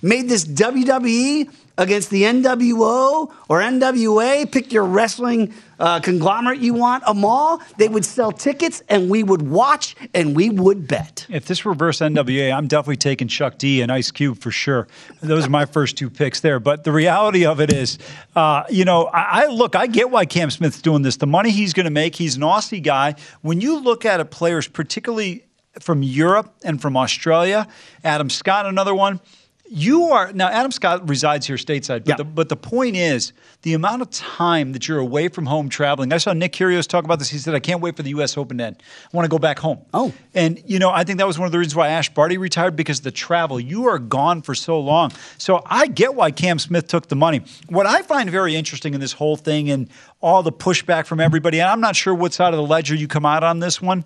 made 0.00 0.28
this 0.28 0.46
WWE 0.46 1.50
against 1.76 2.08
the 2.08 2.22
NWO 2.22 3.30
or 3.48 3.60
NWA, 3.60 4.50
pick 4.50 4.72
your 4.72 4.84
wrestling 4.84 5.52
uh, 5.78 6.00
conglomerate 6.00 6.60
you 6.60 6.74
want, 6.74 7.02
Amal, 7.06 7.60
they 7.76 7.88
would 7.88 8.04
sell 8.04 8.32
tickets 8.32 8.82
and 8.88 9.10
we 9.10 9.22
would 9.22 9.42
watch 9.42 9.94
and 10.14 10.34
we 10.34 10.50
would 10.50 10.88
bet. 10.88 11.26
If 11.28 11.46
this 11.46 11.66
reverse 11.66 11.98
NWA, 11.98 12.52
I'm 12.52 12.66
definitely 12.66 12.96
taking 12.96 13.28
Chuck 13.28 13.58
D 13.58 13.82
and 13.82 13.92
Ice 13.92 14.10
Cube 14.10 14.38
for 14.38 14.50
sure. 14.50 14.88
Those 15.20 15.46
are 15.46 15.50
my 15.50 15.66
first 15.66 15.96
two 15.96 16.10
picks 16.10 16.40
there. 16.40 16.58
But 16.58 16.84
the 16.84 16.92
reality 16.92 17.44
of 17.44 17.60
it 17.60 17.72
is, 17.72 17.98
uh, 18.34 18.64
you 18.70 18.84
know, 18.84 19.06
I, 19.06 19.44
I, 19.44 19.46
look, 19.46 19.76
I 19.76 19.86
get 19.86 20.10
why 20.10 20.24
Cam 20.24 20.50
Smith's 20.50 20.80
doing 20.80 21.02
this. 21.02 21.16
The 21.16 21.26
money 21.26 21.50
he's 21.50 21.72
going 21.72 21.84
to 21.84 21.90
make, 21.90 22.16
he's 22.16 22.36
an 22.36 22.42
Aussie 22.42 22.82
guy. 22.82 23.14
When 23.42 23.60
you 23.60 23.80
look 23.80 24.04
at 24.04 24.20
it, 24.20 24.30
players, 24.30 24.68
particularly 24.68 25.44
from 25.80 26.02
Europe 26.02 26.54
and 26.64 26.80
from 26.80 26.96
Australia, 26.96 27.68
Adam 28.02 28.30
Scott, 28.30 28.66
another 28.66 28.94
one 28.94 29.20
you 29.68 30.04
are 30.04 30.32
now 30.32 30.48
Adam 30.48 30.70
Scott 30.70 31.08
resides 31.08 31.46
here 31.46 31.56
stateside, 31.56 32.04
but, 32.04 32.08
yeah. 32.08 32.16
the, 32.16 32.24
but 32.24 32.48
the 32.48 32.56
point 32.56 32.96
is 32.96 33.32
the 33.62 33.74
amount 33.74 34.02
of 34.02 34.10
time 34.10 34.72
that 34.72 34.86
you're 34.88 34.98
away 34.98 35.28
from 35.28 35.46
home 35.46 35.68
traveling. 35.68 36.12
I 36.12 36.18
saw 36.18 36.32
Nick 36.32 36.52
Kyrgios 36.52 36.86
talk 36.86 37.04
about 37.04 37.18
this. 37.18 37.28
He 37.28 37.38
said, 37.38 37.54
"I 37.54 37.60
can't 37.60 37.80
wait 37.80 37.96
for 37.96 38.02
the 38.02 38.10
U.S. 38.10 38.36
Open 38.36 38.58
to 38.58 38.64
end. 38.64 38.82
I 39.12 39.16
want 39.16 39.24
to 39.24 39.28
go 39.28 39.38
back 39.38 39.58
home." 39.58 39.80
Oh, 39.92 40.12
and 40.34 40.62
you 40.66 40.78
know, 40.78 40.90
I 40.90 41.04
think 41.04 41.18
that 41.18 41.26
was 41.26 41.38
one 41.38 41.46
of 41.46 41.52
the 41.52 41.58
reasons 41.58 41.74
why 41.74 41.88
Ash 41.88 42.12
Barty 42.12 42.38
retired 42.38 42.76
because 42.76 43.00
the 43.00 43.10
travel. 43.10 43.58
You 43.58 43.86
are 43.86 43.98
gone 43.98 44.42
for 44.42 44.54
so 44.54 44.78
long. 44.78 45.12
So 45.38 45.62
I 45.66 45.86
get 45.86 46.14
why 46.14 46.30
Cam 46.30 46.58
Smith 46.58 46.86
took 46.86 47.08
the 47.08 47.16
money. 47.16 47.42
What 47.68 47.86
I 47.86 48.02
find 48.02 48.30
very 48.30 48.54
interesting 48.54 48.94
in 48.94 49.00
this 49.00 49.12
whole 49.12 49.36
thing 49.36 49.70
and 49.70 49.88
all 50.20 50.42
the 50.42 50.52
pushback 50.52 51.06
from 51.06 51.20
everybody, 51.20 51.60
and 51.60 51.68
I'm 51.68 51.80
not 51.80 51.96
sure 51.96 52.14
what 52.14 52.32
side 52.32 52.52
of 52.52 52.58
the 52.58 52.66
ledger 52.66 52.94
you 52.94 53.08
come 53.08 53.26
out 53.26 53.44
on 53.44 53.60
this 53.60 53.82
one. 53.82 54.04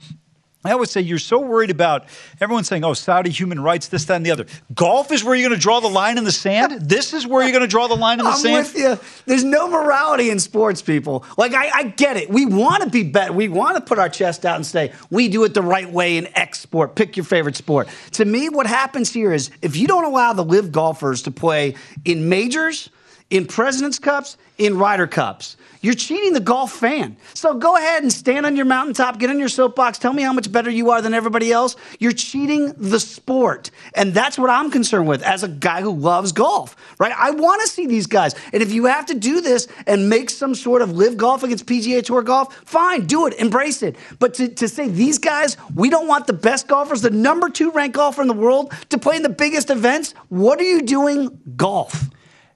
I 0.62 0.72
always 0.72 0.90
say 0.90 1.00
you're 1.00 1.18
so 1.18 1.40
worried 1.40 1.70
about 1.70 2.04
everyone 2.38 2.64
saying, 2.64 2.84
oh, 2.84 2.92
Saudi 2.92 3.30
human 3.30 3.60
rights, 3.60 3.88
this, 3.88 4.04
that, 4.04 4.16
and 4.16 4.26
the 4.26 4.30
other. 4.30 4.44
Golf 4.74 5.10
is 5.10 5.24
where 5.24 5.34
you're 5.34 5.48
going 5.48 5.58
to 5.58 5.62
draw 5.62 5.80
the 5.80 5.88
line 5.88 6.18
in 6.18 6.24
the 6.24 6.32
sand. 6.32 6.82
This 6.82 7.14
is 7.14 7.26
where 7.26 7.42
you're 7.42 7.52
going 7.52 7.62
to 7.62 7.66
draw 7.66 7.86
the 7.86 7.96
line 7.96 8.18
in 8.18 8.26
the 8.26 8.34
sand. 8.34 8.56
I'm 8.56 8.64
sand. 8.66 8.98
With 8.98 9.06
you. 9.06 9.22
There's 9.24 9.42
no 9.42 9.68
morality 9.70 10.28
in 10.28 10.38
sports, 10.38 10.82
people. 10.82 11.24
Like, 11.38 11.54
I, 11.54 11.70
I 11.70 11.82
get 11.84 12.18
it. 12.18 12.28
We 12.28 12.44
want 12.44 12.82
to 12.82 12.90
be 12.90 13.04
better. 13.04 13.32
We 13.32 13.48
want 13.48 13.76
to 13.76 13.80
put 13.80 13.98
our 13.98 14.10
chest 14.10 14.44
out 14.44 14.56
and 14.56 14.66
say, 14.66 14.92
we 15.08 15.28
do 15.28 15.44
it 15.44 15.54
the 15.54 15.62
right 15.62 15.90
way 15.90 16.18
in 16.18 16.28
X 16.36 16.60
sport. 16.60 16.94
Pick 16.94 17.16
your 17.16 17.24
favorite 17.24 17.56
sport. 17.56 17.88
To 18.12 18.26
me, 18.26 18.50
what 18.50 18.66
happens 18.66 19.10
here 19.10 19.32
is 19.32 19.50
if 19.62 19.76
you 19.76 19.86
don't 19.86 20.04
allow 20.04 20.34
the 20.34 20.44
live 20.44 20.72
golfers 20.72 21.22
to 21.22 21.30
play 21.30 21.74
in 22.04 22.28
majors, 22.28 22.90
in 23.30 23.46
President's 23.46 23.98
Cups, 23.98 24.36
in 24.58 24.76
Ryder 24.76 25.06
Cups, 25.06 25.56
you're 25.82 25.94
cheating 25.94 26.34
the 26.34 26.40
golf 26.40 26.72
fan. 26.72 27.16
So 27.32 27.54
go 27.54 27.76
ahead 27.76 28.02
and 28.02 28.12
stand 28.12 28.44
on 28.44 28.54
your 28.54 28.66
mountaintop, 28.66 29.18
get 29.18 29.30
on 29.30 29.38
your 29.38 29.48
soapbox, 29.48 29.98
tell 29.98 30.12
me 30.12 30.22
how 30.22 30.32
much 30.32 30.52
better 30.52 30.68
you 30.68 30.90
are 30.90 31.00
than 31.00 31.14
everybody 31.14 31.50
else. 31.52 31.76
You're 31.98 32.12
cheating 32.12 32.74
the 32.76 33.00
sport. 33.00 33.70
And 33.94 34.12
that's 34.12 34.38
what 34.38 34.50
I'm 34.50 34.70
concerned 34.70 35.08
with 35.08 35.22
as 35.22 35.42
a 35.42 35.48
guy 35.48 35.80
who 35.80 35.92
loves 35.92 36.32
golf, 36.32 36.76
right? 36.98 37.14
I 37.16 37.30
want 37.30 37.62
to 37.62 37.68
see 37.68 37.86
these 37.86 38.06
guys. 38.06 38.34
And 38.52 38.62
if 38.62 38.72
you 38.72 38.84
have 38.86 39.06
to 39.06 39.14
do 39.14 39.40
this 39.40 39.68
and 39.86 40.10
make 40.10 40.28
some 40.28 40.54
sort 40.54 40.82
of 40.82 40.92
live 40.92 41.16
golf 41.16 41.42
against 41.44 41.64
PGA 41.64 42.04
Tour 42.04 42.22
golf, 42.22 42.54
fine, 42.66 43.06
do 43.06 43.26
it, 43.26 43.34
embrace 43.34 43.82
it. 43.82 43.96
But 44.18 44.34
to, 44.34 44.48
to 44.48 44.68
say 44.68 44.88
these 44.88 45.18
guys, 45.18 45.56
we 45.74 45.88
don't 45.88 46.06
want 46.06 46.26
the 46.26 46.34
best 46.34 46.68
golfers, 46.68 47.00
the 47.00 47.10
number 47.10 47.48
two 47.48 47.70
ranked 47.70 47.96
golfer 47.96 48.20
in 48.20 48.28
the 48.28 48.34
world, 48.34 48.74
to 48.90 48.98
play 48.98 49.16
in 49.16 49.22
the 49.22 49.30
biggest 49.30 49.70
events, 49.70 50.12
what 50.28 50.60
are 50.60 50.64
you 50.64 50.82
doing? 50.82 51.40
Golf. 51.56 52.10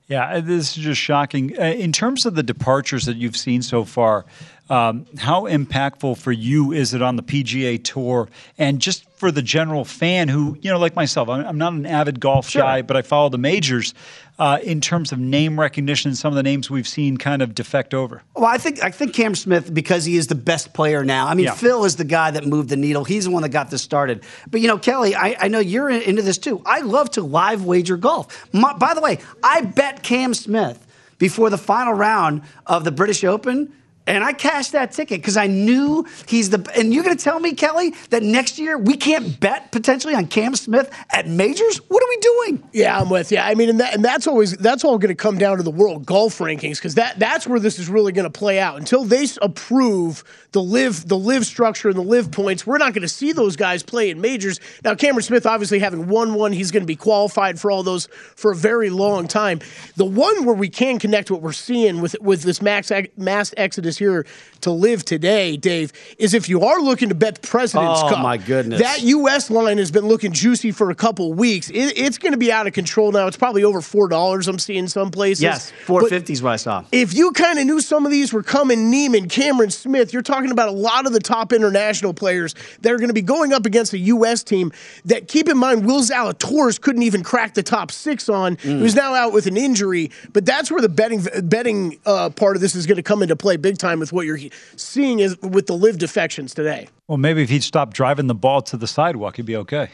Yeah, 0.06 0.26
uh, 0.26 0.40
this 0.40 0.76
is 0.76 0.84
just 0.84 1.00
shocking. 1.00 1.58
Uh, 1.58 1.64
in 1.64 1.92
terms 1.92 2.26
of 2.26 2.34
the 2.34 2.42
departures 2.42 3.06
that 3.06 3.16
you've 3.16 3.36
seen 3.36 3.62
so 3.62 3.84
far, 3.84 4.26
um, 4.70 5.06
how 5.18 5.42
impactful 5.42 6.18
for 6.18 6.32
you 6.32 6.72
is 6.72 6.94
it 6.94 7.02
on 7.02 7.16
the 7.16 7.22
PGA 7.22 7.82
Tour 7.82 8.28
and 8.58 8.80
just 8.80 9.08
for 9.16 9.30
the 9.30 9.42
general 9.42 9.84
fan 9.84 10.28
who, 10.28 10.56
you 10.60 10.70
know, 10.70 10.78
like 10.78 10.96
myself, 10.96 11.28
I'm, 11.28 11.46
I'm 11.46 11.58
not 11.58 11.72
an 11.74 11.86
avid 11.86 12.20
golf 12.20 12.48
sure. 12.48 12.62
guy, 12.62 12.82
but 12.82 12.96
I 12.96 13.02
follow 13.02 13.28
the 13.28 13.38
majors 13.38 13.94
uh, 14.38 14.58
in 14.62 14.80
terms 14.80 15.12
of 15.12 15.18
name 15.18 15.58
recognition, 15.58 16.14
some 16.14 16.32
of 16.32 16.36
the 16.36 16.42
names 16.42 16.68
we've 16.68 16.88
seen 16.88 17.16
kind 17.16 17.42
of 17.42 17.54
defect 17.54 17.94
over? 17.94 18.22
Well, 18.34 18.46
I 18.46 18.58
think 18.58 18.82
I 18.82 18.90
think 18.90 19.14
Cam 19.14 19.34
Smith 19.34 19.72
because 19.72 20.04
he 20.04 20.16
is 20.16 20.26
the 20.26 20.34
best 20.34 20.72
player 20.74 21.04
now. 21.04 21.26
I 21.26 21.34
mean, 21.34 21.46
yeah. 21.46 21.54
Phil 21.54 21.84
is 21.84 21.96
the 21.96 22.04
guy 22.04 22.30
that 22.32 22.46
moved 22.46 22.68
the 22.68 22.76
needle. 22.76 23.04
He's 23.04 23.24
the 23.24 23.30
one 23.30 23.42
that 23.42 23.50
got 23.50 23.70
this 23.70 23.82
started. 23.82 24.24
But 24.50 24.60
you 24.60 24.68
know, 24.68 24.78
Kelly, 24.78 25.14
I, 25.14 25.36
I 25.38 25.48
know 25.48 25.60
you're 25.60 25.88
into 25.88 26.22
this 26.22 26.38
too. 26.38 26.62
I 26.66 26.80
love 26.80 27.10
to 27.12 27.22
live 27.22 27.64
wager 27.64 27.96
golf. 27.96 28.52
My, 28.52 28.72
by 28.72 28.94
the 28.94 29.00
way, 29.00 29.18
I 29.42 29.60
bet 29.60 30.02
Cam 30.02 30.34
Smith 30.34 30.84
before 31.18 31.50
the 31.50 31.58
final 31.58 31.94
round 31.94 32.42
of 32.66 32.84
the 32.84 32.92
British 32.92 33.22
Open 33.24 33.72
and 34.06 34.22
I 34.22 34.32
cashed 34.32 34.72
that 34.72 34.92
ticket 34.92 35.20
because 35.20 35.36
I 35.36 35.46
knew 35.46 36.06
he's 36.26 36.50
the. 36.50 36.70
And 36.76 36.92
you're 36.92 37.04
going 37.04 37.16
to 37.16 37.22
tell 37.22 37.40
me, 37.40 37.54
Kelly, 37.54 37.94
that 38.10 38.22
next 38.22 38.58
year 38.58 38.76
we 38.76 38.96
can't 38.96 39.40
bet 39.40 39.72
potentially 39.72 40.14
on 40.14 40.26
Cam 40.26 40.54
Smith 40.56 40.90
at 41.10 41.26
majors? 41.26 41.78
What 41.78 42.02
are 42.02 42.08
we 42.08 42.16
doing? 42.18 42.68
Yeah, 42.72 42.98
I'm 42.98 43.08
with 43.08 43.32
you. 43.32 43.38
I 43.38 43.54
mean, 43.54 43.70
and, 43.70 43.80
that, 43.80 43.94
and 43.94 44.04
that's 44.04 44.26
always 44.26 44.56
that's 44.56 44.84
all 44.84 44.98
going 44.98 45.08
to 45.08 45.14
come 45.14 45.38
down 45.38 45.56
to 45.56 45.62
the 45.62 45.70
world 45.70 46.04
golf 46.04 46.38
rankings 46.38 46.76
because 46.76 46.96
that 46.96 47.18
that's 47.18 47.46
where 47.46 47.58
this 47.58 47.78
is 47.78 47.88
really 47.88 48.12
going 48.12 48.30
to 48.30 48.38
play 48.38 48.58
out. 48.58 48.76
Until 48.76 49.04
they 49.04 49.26
approve 49.40 50.22
the 50.52 50.62
live 50.62 51.08
the 51.08 51.18
live 51.18 51.46
structure 51.46 51.88
and 51.88 51.96
the 51.96 52.02
live 52.02 52.30
points, 52.30 52.66
we're 52.66 52.78
not 52.78 52.92
going 52.92 53.02
to 53.02 53.08
see 53.08 53.32
those 53.32 53.56
guys 53.56 53.82
play 53.82 54.10
in 54.10 54.20
majors. 54.20 54.60
Now, 54.84 54.94
Cameron 54.94 55.22
Smith 55.22 55.46
obviously 55.46 55.78
having 55.78 56.08
won 56.08 56.34
one, 56.34 56.52
he's 56.52 56.70
going 56.70 56.82
to 56.82 56.86
be 56.86 56.96
qualified 56.96 57.58
for 57.58 57.70
all 57.70 57.82
those 57.82 58.08
for 58.36 58.52
a 58.52 58.56
very 58.56 58.90
long 58.90 59.28
time. 59.28 59.60
The 59.96 60.04
one 60.04 60.44
where 60.44 60.54
we 60.54 60.68
can 60.68 60.98
connect 60.98 61.30
what 61.30 61.40
we're 61.40 61.52
seeing 61.52 62.02
with 62.02 62.16
with 62.20 62.42
this 62.42 62.60
max 62.60 62.92
mass 63.16 63.54
exodus 63.56 63.93
is 63.94 63.98
here 63.98 64.26
to 64.62 64.70
live 64.70 65.04
today, 65.04 65.56
Dave, 65.56 65.92
is 66.18 66.32
if 66.32 66.48
you 66.48 66.62
are 66.62 66.80
looking 66.80 67.10
to 67.10 67.14
bet 67.14 67.40
the 67.40 67.46
President's 67.46 68.00
oh, 68.02 68.08
Cup. 68.08 68.22
my 68.22 68.36
goodness. 68.38 68.80
That 68.80 69.02
U.S. 69.02 69.50
line 69.50 69.78
has 69.78 69.90
been 69.90 70.06
looking 70.06 70.32
juicy 70.32 70.72
for 70.72 70.90
a 70.90 70.94
couple 70.94 71.32
weeks. 71.34 71.68
It, 71.70 71.98
it's 71.98 72.18
going 72.18 72.32
to 72.32 72.38
be 72.38 72.50
out 72.50 72.66
of 72.66 72.72
control 72.72 73.12
now. 73.12 73.26
It's 73.26 73.36
probably 73.36 73.62
over 73.62 73.80
$4 73.80 74.48
I'm 74.48 74.58
seeing 74.58 74.88
some 74.88 75.10
places. 75.10 75.42
Yes, 75.42 75.70
450 75.84 76.32
is 76.32 76.42
what 76.42 76.52
I 76.52 76.56
saw. 76.56 76.84
If 76.92 77.14
you 77.14 77.32
kind 77.32 77.58
of 77.58 77.66
knew 77.66 77.80
some 77.80 78.06
of 78.06 78.12
these 78.12 78.32
were 78.32 78.42
coming, 78.42 78.90
Niemann, 78.90 79.28
Cameron 79.28 79.70
Smith, 79.70 80.12
you're 80.12 80.22
talking 80.22 80.50
about 80.50 80.68
a 80.68 80.72
lot 80.72 81.06
of 81.06 81.12
the 81.12 81.20
top 81.20 81.52
international 81.52 82.14
players 82.14 82.54
that 82.80 82.92
are 82.92 82.98
going 82.98 83.08
to 83.08 83.14
be 83.14 83.22
going 83.22 83.52
up 83.52 83.66
against 83.66 83.92
a 83.92 83.98
U.S. 83.98 84.42
team 84.42 84.72
that, 85.04 85.28
keep 85.28 85.48
in 85.48 85.58
mind, 85.58 85.84
Will 85.84 86.00
Zalatoris 86.00 86.80
couldn't 86.80 87.02
even 87.02 87.22
crack 87.22 87.54
the 87.54 87.62
top 87.62 87.90
six 87.90 88.28
on. 88.28 88.56
Mm. 88.56 88.78
Who's 88.78 88.94
now 88.94 89.14
out 89.14 89.32
with 89.32 89.46
an 89.46 89.58
injury. 89.58 90.10
But 90.32 90.46
that's 90.46 90.70
where 90.70 90.80
the 90.80 90.88
betting 90.88 91.26
betting 91.44 91.98
uh, 92.06 92.30
part 92.30 92.56
of 92.56 92.62
this 92.62 92.74
is 92.74 92.86
going 92.86 92.96
to 92.96 93.02
come 93.02 93.22
into 93.22 93.36
play 93.36 93.56
big 93.56 93.76
time 93.76 93.83
with 93.98 94.12
what 94.12 94.26
you're 94.26 94.38
seeing 94.76 95.20
is 95.20 95.40
with 95.40 95.66
the 95.66 95.76
live 95.76 95.98
defections 95.98 96.54
today. 96.54 96.88
Well, 97.08 97.18
maybe 97.18 97.42
if 97.42 97.50
he'd 97.50 97.62
stop 97.62 97.92
driving 97.92 98.26
the 98.26 98.34
ball 98.34 98.62
to 98.62 98.76
the 98.76 98.86
sidewalk, 98.86 99.36
he'd 99.36 99.46
be 99.46 99.56
okay. 99.56 99.90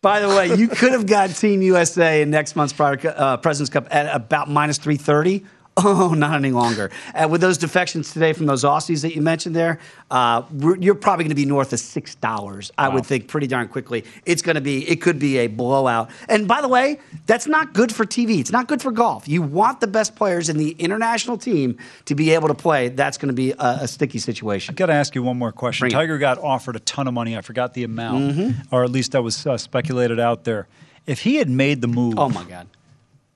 By 0.00 0.20
the 0.20 0.28
way, 0.28 0.54
you 0.54 0.68
could 0.68 0.92
have 0.92 1.06
got 1.06 1.30
Team 1.30 1.60
USA 1.60 2.22
in 2.22 2.30
next 2.30 2.54
month's 2.54 2.78
uh, 2.78 3.36
President's 3.38 3.70
Cup 3.70 3.88
at 3.90 4.14
about 4.14 4.48
minus 4.48 4.78
330 4.78 5.44
Oh, 5.84 6.12
not 6.14 6.34
any 6.34 6.50
longer. 6.50 6.90
Uh, 7.14 7.28
with 7.30 7.40
those 7.40 7.56
defections 7.58 8.12
today 8.12 8.32
from 8.32 8.46
those 8.46 8.64
Aussies 8.64 9.02
that 9.02 9.14
you 9.14 9.22
mentioned 9.22 9.54
there, 9.54 9.78
uh, 10.10 10.42
you're 10.80 10.94
probably 10.94 11.24
going 11.24 11.30
to 11.30 11.34
be 11.36 11.44
north 11.44 11.72
of 11.72 11.78
six 11.80 12.14
dollars. 12.16 12.70
I 12.76 12.88
would 12.88 13.06
think 13.06 13.28
pretty 13.28 13.46
darn 13.46 13.68
quickly. 13.68 14.04
It's 14.26 14.42
going 14.42 14.56
to 14.56 14.60
be. 14.60 14.88
It 14.88 15.00
could 15.00 15.18
be 15.18 15.38
a 15.38 15.46
blowout. 15.46 16.10
And 16.28 16.48
by 16.48 16.60
the 16.60 16.68
way, 16.68 16.98
that's 17.26 17.46
not 17.46 17.72
good 17.74 17.94
for 17.94 18.04
TV. 18.04 18.40
It's 18.40 18.50
not 18.52 18.66
good 18.68 18.82
for 18.82 18.90
golf. 18.90 19.28
You 19.28 19.42
want 19.42 19.80
the 19.80 19.86
best 19.86 20.16
players 20.16 20.48
in 20.48 20.56
the 20.58 20.70
international 20.72 21.38
team 21.38 21.78
to 22.06 22.14
be 22.14 22.30
able 22.30 22.48
to 22.48 22.54
play. 22.54 22.88
That's 22.88 23.16
going 23.18 23.28
to 23.28 23.34
be 23.34 23.52
a, 23.52 23.78
a 23.82 23.88
sticky 23.88 24.18
situation. 24.18 24.74
I 24.74 24.76
got 24.76 24.86
to 24.86 24.94
ask 24.94 25.14
you 25.14 25.22
one 25.22 25.38
more 25.38 25.52
question. 25.52 25.84
Bring 25.84 25.92
it. 25.92 25.94
Tiger 25.94 26.18
got 26.18 26.38
offered 26.38 26.76
a 26.76 26.80
ton 26.80 27.06
of 27.06 27.14
money. 27.14 27.36
I 27.36 27.40
forgot 27.40 27.74
the 27.74 27.84
amount, 27.84 28.18
Mm-hmm. 28.34 28.74
or 28.74 28.84
at 28.84 28.90
least 28.90 29.12
that 29.12 29.22
was 29.22 29.46
uh, 29.46 29.56
speculated 29.56 30.18
out 30.18 30.44
there. 30.44 30.66
If 31.06 31.20
he 31.20 31.36
had 31.36 31.48
made 31.48 31.80
the 31.80 31.88
move, 31.88 32.14
Oh 32.18 32.28
my 32.28 32.44
God. 32.44 32.66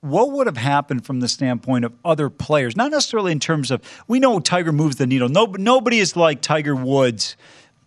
What 0.03 0.31
would 0.31 0.47
have 0.47 0.57
happened 0.57 1.05
from 1.05 1.21
the 1.21 1.27
standpoint 1.29 1.85
of 1.85 1.93
other 2.03 2.29
players? 2.29 2.75
Not 2.75 2.91
necessarily 2.91 3.31
in 3.31 3.39
terms 3.39 3.71
of 3.71 3.81
we 4.07 4.19
know 4.19 4.39
Tiger 4.39 4.73
moves 4.73 4.97
the 4.97 5.07
needle. 5.07 5.29
No, 5.29 5.45
nobody 5.45 5.99
is 5.99 6.15
like 6.17 6.41
Tiger 6.41 6.75
Woods 6.75 7.37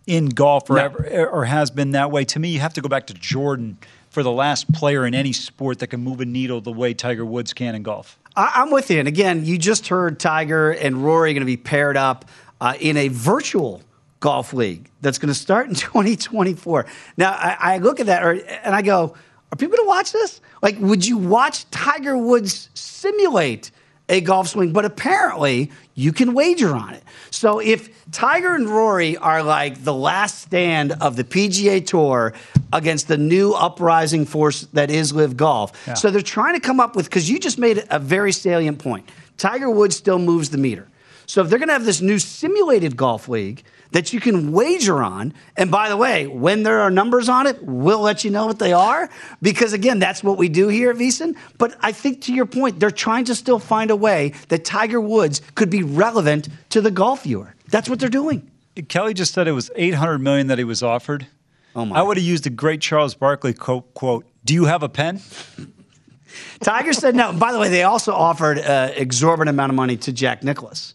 in 0.07 0.29
golf 0.29 0.67
or, 0.69 0.77
No. 0.77 0.83
ever, 0.85 1.27
or 1.29 1.45
has 1.45 1.69
been 1.69 1.91
that 1.91 2.09
way. 2.09 2.25
To 2.25 2.39
me, 2.39 2.49
you 2.49 2.59
have 2.59 2.73
to 2.73 2.81
go 2.81 2.89
back 2.89 3.05
to 3.07 3.13
Jordan 3.13 3.77
for 4.09 4.23
the 4.23 4.31
last 4.31 4.71
player 4.73 5.05
in 5.05 5.13
any 5.13 5.31
sport 5.31 5.77
that 5.79 5.87
can 5.87 5.99
move 6.03 6.19
a 6.19 6.25
needle 6.25 6.59
the 6.59 6.71
way 6.71 6.93
Tiger 6.95 7.23
Woods 7.25 7.53
can 7.53 7.75
in 7.75 7.83
golf. 7.83 8.17
I, 8.35 8.51
I'm 8.55 8.71
with 8.71 8.89
you. 8.89 8.97
And 8.99 9.07
again, 9.07 9.45
you 9.45 9.57
just 9.59 9.87
heard 9.89 10.19
Tiger 10.19 10.71
and 10.71 11.03
Rory 11.03 11.33
going 11.33 11.41
to 11.41 11.45
be 11.45 11.57
paired 11.57 11.97
up 11.97 12.25
uh, 12.59 12.73
in 12.79 12.97
a 12.97 13.09
virtual 13.09 13.81
golf 14.21 14.53
league 14.53 14.89
that's 15.01 15.19
going 15.19 15.27
to 15.27 15.35
start 15.39 15.67
in 15.69 15.75
2024. 15.75 16.87
Now, 17.17 17.31
I, 17.33 17.57
I 17.59 17.77
look 17.77 17.99
at 17.99 18.07
that 18.07 18.23
or, 18.23 18.31
and 18.31 18.73
I 18.73 18.81
go, 18.81 19.15
are 19.51 19.55
people 19.55 19.75
going 19.77 19.85
to 19.85 19.89
watch 19.89 20.11
this? 20.11 20.41
Like, 20.61 20.77
would 20.79 21.05
you 21.05 21.17
watch 21.17 21.69
Tiger 21.71 22.17
Woods 22.17 22.69
simulate 22.73 23.71
a 24.09 24.21
golf 24.21 24.49
swing? 24.49 24.73
But 24.73 24.85
apparently, 24.85 25.71
you 25.95 26.11
can 26.11 26.33
wager 26.33 26.75
on 26.75 26.93
it. 26.93 27.03
So 27.31 27.59
if 27.59 27.89
Tiger 28.11 28.55
and 28.55 28.67
Rory 28.69 29.15
are 29.17 29.43
like 29.43 29.83
the 29.83 29.93
last 29.93 30.41
stand 30.41 30.93
of 30.93 31.15
the 31.15 31.23
PGA 31.23 31.85
Tour 31.85 32.33
against 32.73 33.07
the 33.07 33.17
new 33.17 33.53
uprising 33.53 34.25
force 34.25 34.61
that 34.73 34.91
is 34.91 35.13
LIV 35.13 35.37
Golf, 35.37 35.71
Yeah. 35.87 35.93
so 35.93 36.09
they're 36.11 36.21
trying 36.21 36.53
to 36.55 36.59
come 36.59 36.79
up 36.79 36.95
with 36.95 37.05
because 37.05 37.29
you 37.29 37.39
just 37.39 37.57
made 37.57 37.85
a 37.89 37.99
very 37.99 38.31
salient 38.31 38.79
point. 38.79 39.07
Tiger 39.37 39.69
Woods 39.69 39.95
still 39.95 40.19
moves 40.19 40.49
the 40.49 40.57
meter. 40.57 40.87
So 41.25 41.41
if 41.41 41.49
they're 41.49 41.59
going 41.59 41.67
to 41.67 41.73
have 41.73 41.85
this 41.85 42.01
new 42.01 42.19
simulated 42.19 42.95
golf 42.97 43.27
league 43.29 43.63
that 43.91 44.13
you 44.13 44.19
can 44.19 44.51
wager 44.51 45.01
on, 45.01 45.33
and 45.55 45.71
by 45.71 45.89
the 45.89 45.97
way, 45.97 46.27
when 46.27 46.63
there 46.63 46.81
are 46.81 46.91
numbers 46.91 47.29
on 47.29 47.47
it, 47.47 47.61
we'll 47.63 48.01
let 48.01 48.23
you 48.23 48.31
know 48.31 48.45
what 48.45 48.59
they 48.59 48.73
are 48.73 49.09
because 49.41 49.73
again, 49.73 49.99
that's 49.99 50.23
what 50.23 50.37
we 50.37 50.49
do 50.49 50.67
here 50.67 50.91
at 50.91 50.97
VSIN. 50.97 51.35
But 51.57 51.77
I 51.81 51.91
think 51.91 52.21
to 52.23 52.33
your 52.33 52.45
point, 52.45 52.79
they're 52.79 52.91
trying 52.91 53.25
to 53.25 53.35
still 53.35 53.59
find 53.59 53.91
a 53.91 53.95
way 53.95 54.33
that 54.49 54.65
Tiger 54.65 55.01
Woods 55.01 55.41
could 55.55 55.69
be 55.69 55.83
relevant 55.83 56.49
to 56.69 56.81
the 56.81 56.91
golf 56.91 57.23
viewer. 57.23 57.55
That's 57.69 57.89
what 57.89 57.99
they're 57.99 58.09
doing. 58.09 58.51
Kelly 58.89 59.13
just 59.13 59.33
said 59.33 59.47
it 59.47 59.53
was 59.53 59.71
800 59.75 60.19
million 60.19 60.47
that 60.47 60.57
he 60.57 60.63
was 60.63 60.83
offered. 60.83 61.27
Oh 61.75 61.85
my! 61.85 61.99
I 61.99 62.01
would 62.01 62.17
have 62.17 62.25
used 62.25 62.43
the 62.43 62.49
great 62.49 62.81
Charles 62.81 63.15
Barkley 63.15 63.53
quote, 63.53 63.93
quote 63.93 64.25
Do 64.45 64.53
you 64.53 64.65
have 64.65 64.83
a 64.83 64.89
pen? 64.89 65.21
Tiger 66.59 66.93
said 66.93 67.15
no. 67.15 67.33
By 67.33 67.51
the 67.51 67.59
way, 67.59 67.69
they 67.69 67.83
also 67.83 68.13
offered 68.13 68.59
an 68.59 68.93
exorbitant 68.95 69.49
amount 69.49 69.71
of 69.71 69.75
money 69.75 69.97
to 69.97 70.11
Jack 70.11 70.43
Nicklaus. 70.43 70.93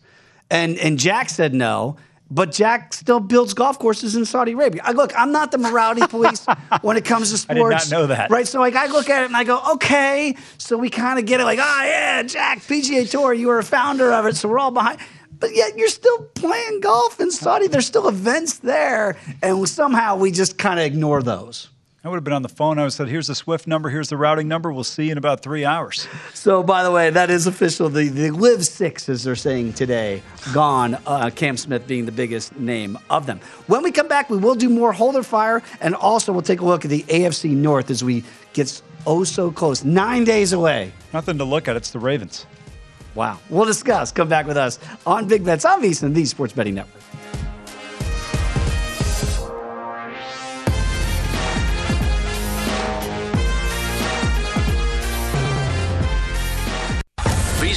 And, 0.51 0.77
and 0.79 0.99
Jack 0.99 1.31
said 1.31 1.55
no, 1.55 1.97
but 2.33 2.51
Jack 2.51 2.95
still 2.95 3.21
builds 3.21 3.53
golf 3.53 3.79
courses 3.79 4.17
in 4.17 4.25
Saudi 4.25 4.53
Arabia. 4.53 4.81
I, 4.85 4.93
look, 4.93 5.13
I'm 5.17 5.33
not 5.33 5.53
the 5.53 5.59
morality 5.59 6.07
police 6.09 6.47
when 6.81 6.97
it 6.97 7.05
comes 7.05 7.31
to 7.31 7.39
sports. 7.39 7.61
I 7.61 7.63
did 7.63 7.71
not 7.71 7.91
know 7.91 8.07
that. 8.07 8.31
Right? 8.31 8.49
So 8.49 8.59
like 8.59 8.75
I 8.75 8.87
look 8.87 9.11
at 9.11 9.23
it 9.23 9.27
and 9.27 9.37
I 9.37 9.45
go, 9.45 9.61
okay. 9.75 10.35
So 10.57 10.79
we 10.79 10.89
kind 10.89 11.19
of 11.19 11.27
get 11.27 11.41
it 11.41 11.45
like, 11.45 11.59
oh 11.61 11.83
yeah, 11.85 12.23
Jack, 12.23 12.61
PGA 12.61 13.09
Tour, 13.09 13.35
you 13.35 13.49
were 13.49 13.59
a 13.59 13.65
founder 13.65 14.13
of 14.13 14.25
it, 14.27 14.37
so 14.37 14.49
we're 14.49 14.59
all 14.59 14.71
behind. 14.71 14.99
But 15.39 15.55
yet 15.55 15.77
you're 15.77 15.89
still 15.89 16.23
playing 16.35 16.81
golf 16.81 17.21
in 17.21 17.31
Saudi. 17.31 17.67
There's 17.67 17.87
still 17.87 18.09
events 18.09 18.61
there, 18.61 19.17
and 19.43 19.69
somehow 19.69 20.17
we 20.17 20.31
just 20.31 20.57
kind 20.57 20.79
of 20.81 20.87
ignore 20.87 21.23
those. 21.23 21.69
I 22.05 22.09
would 22.09 22.17
have 22.17 22.25
been 22.25 22.33
on 22.33 22.43
the 22.43 22.49
phone. 22.49 22.79
I 22.79 22.83
would 22.83 22.87
have 22.87 22.93
said, 22.95 23.09
Here's 23.09 23.29
the 23.29 23.35
Swift 23.37 23.69
number, 23.69 23.89
here's 23.89 24.09
the 24.09 24.17
routing 24.17 24.49
number. 24.49 24.73
We'll 24.73 24.83
see 24.83 25.05
you 25.05 25.13
in 25.13 25.19
about 25.19 25.41
three 25.41 25.65
hours. 25.65 26.09
So, 26.35 26.61
by 26.61 26.83
the 26.83 26.91
way, 26.91 27.11
that 27.11 27.31
is 27.31 27.47
official. 27.47 27.89
The, 27.89 28.09
the 28.09 28.33
Live 28.33 28.67
Six, 28.67 29.09
as 29.09 29.23
they're 29.23 29.37
saying 29.37 29.75
today, 29.75 30.21
gone. 30.53 30.99
Uh, 31.07 31.31
Cam 31.31 31.57
Smith 31.57 31.87
being 31.87 32.05
the 32.05 32.11
biggest 32.11 32.59
name 32.59 32.99
of 33.09 33.27
them. 33.27 33.39
When 33.69 33.85
we 33.85 33.93
come 33.93 34.09
back, 34.09 34.31
we 34.31 34.37
will 34.37 34.57
do 34.57 34.69
more 34.69 34.93
Hold 34.93 35.15
or 35.15 35.23
Fire, 35.23 35.63
and 35.81 35.95
also 35.95 36.33
we'll 36.33 36.43
take 36.43 36.61
a 36.61 36.65
look 36.65 36.85
at 36.85 36.91
the 36.91 37.05
AFC 37.05 37.51
North 37.51 37.89
as 37.89 38.03
we 38.03 38.25
get 38.53 38.83
oh 39.07 39.23
so 39.23 39.53
close. 39.53 39.85
Nine 39.85 40.25
days 40.25 40.53
away. 40.53 40.93
Nothing 41.13 41.39
to 41.39 41.45
look 41.45 41.69
at. 41.69 41.77
It's 41.77 41.93
the 41.93 42.01
Ravens. 42.01 42.47
Wow. 43.15 43.39
We'll 43.49 43.67
discuss. 43.67 44.11
Come 44.11 44.29
back 44.29 44.47
with 44.47 44.57
us 44.57 44.81
on 45.07 45.29
Big 45.29 45.45
Bets 45.45 45.65
on 45.65 45.81
VSIN, 45.81 46.15
the 46.15 46.25
Sports 46.25 46.53
Betting 46.53 46.75
Network. 46.75 47.02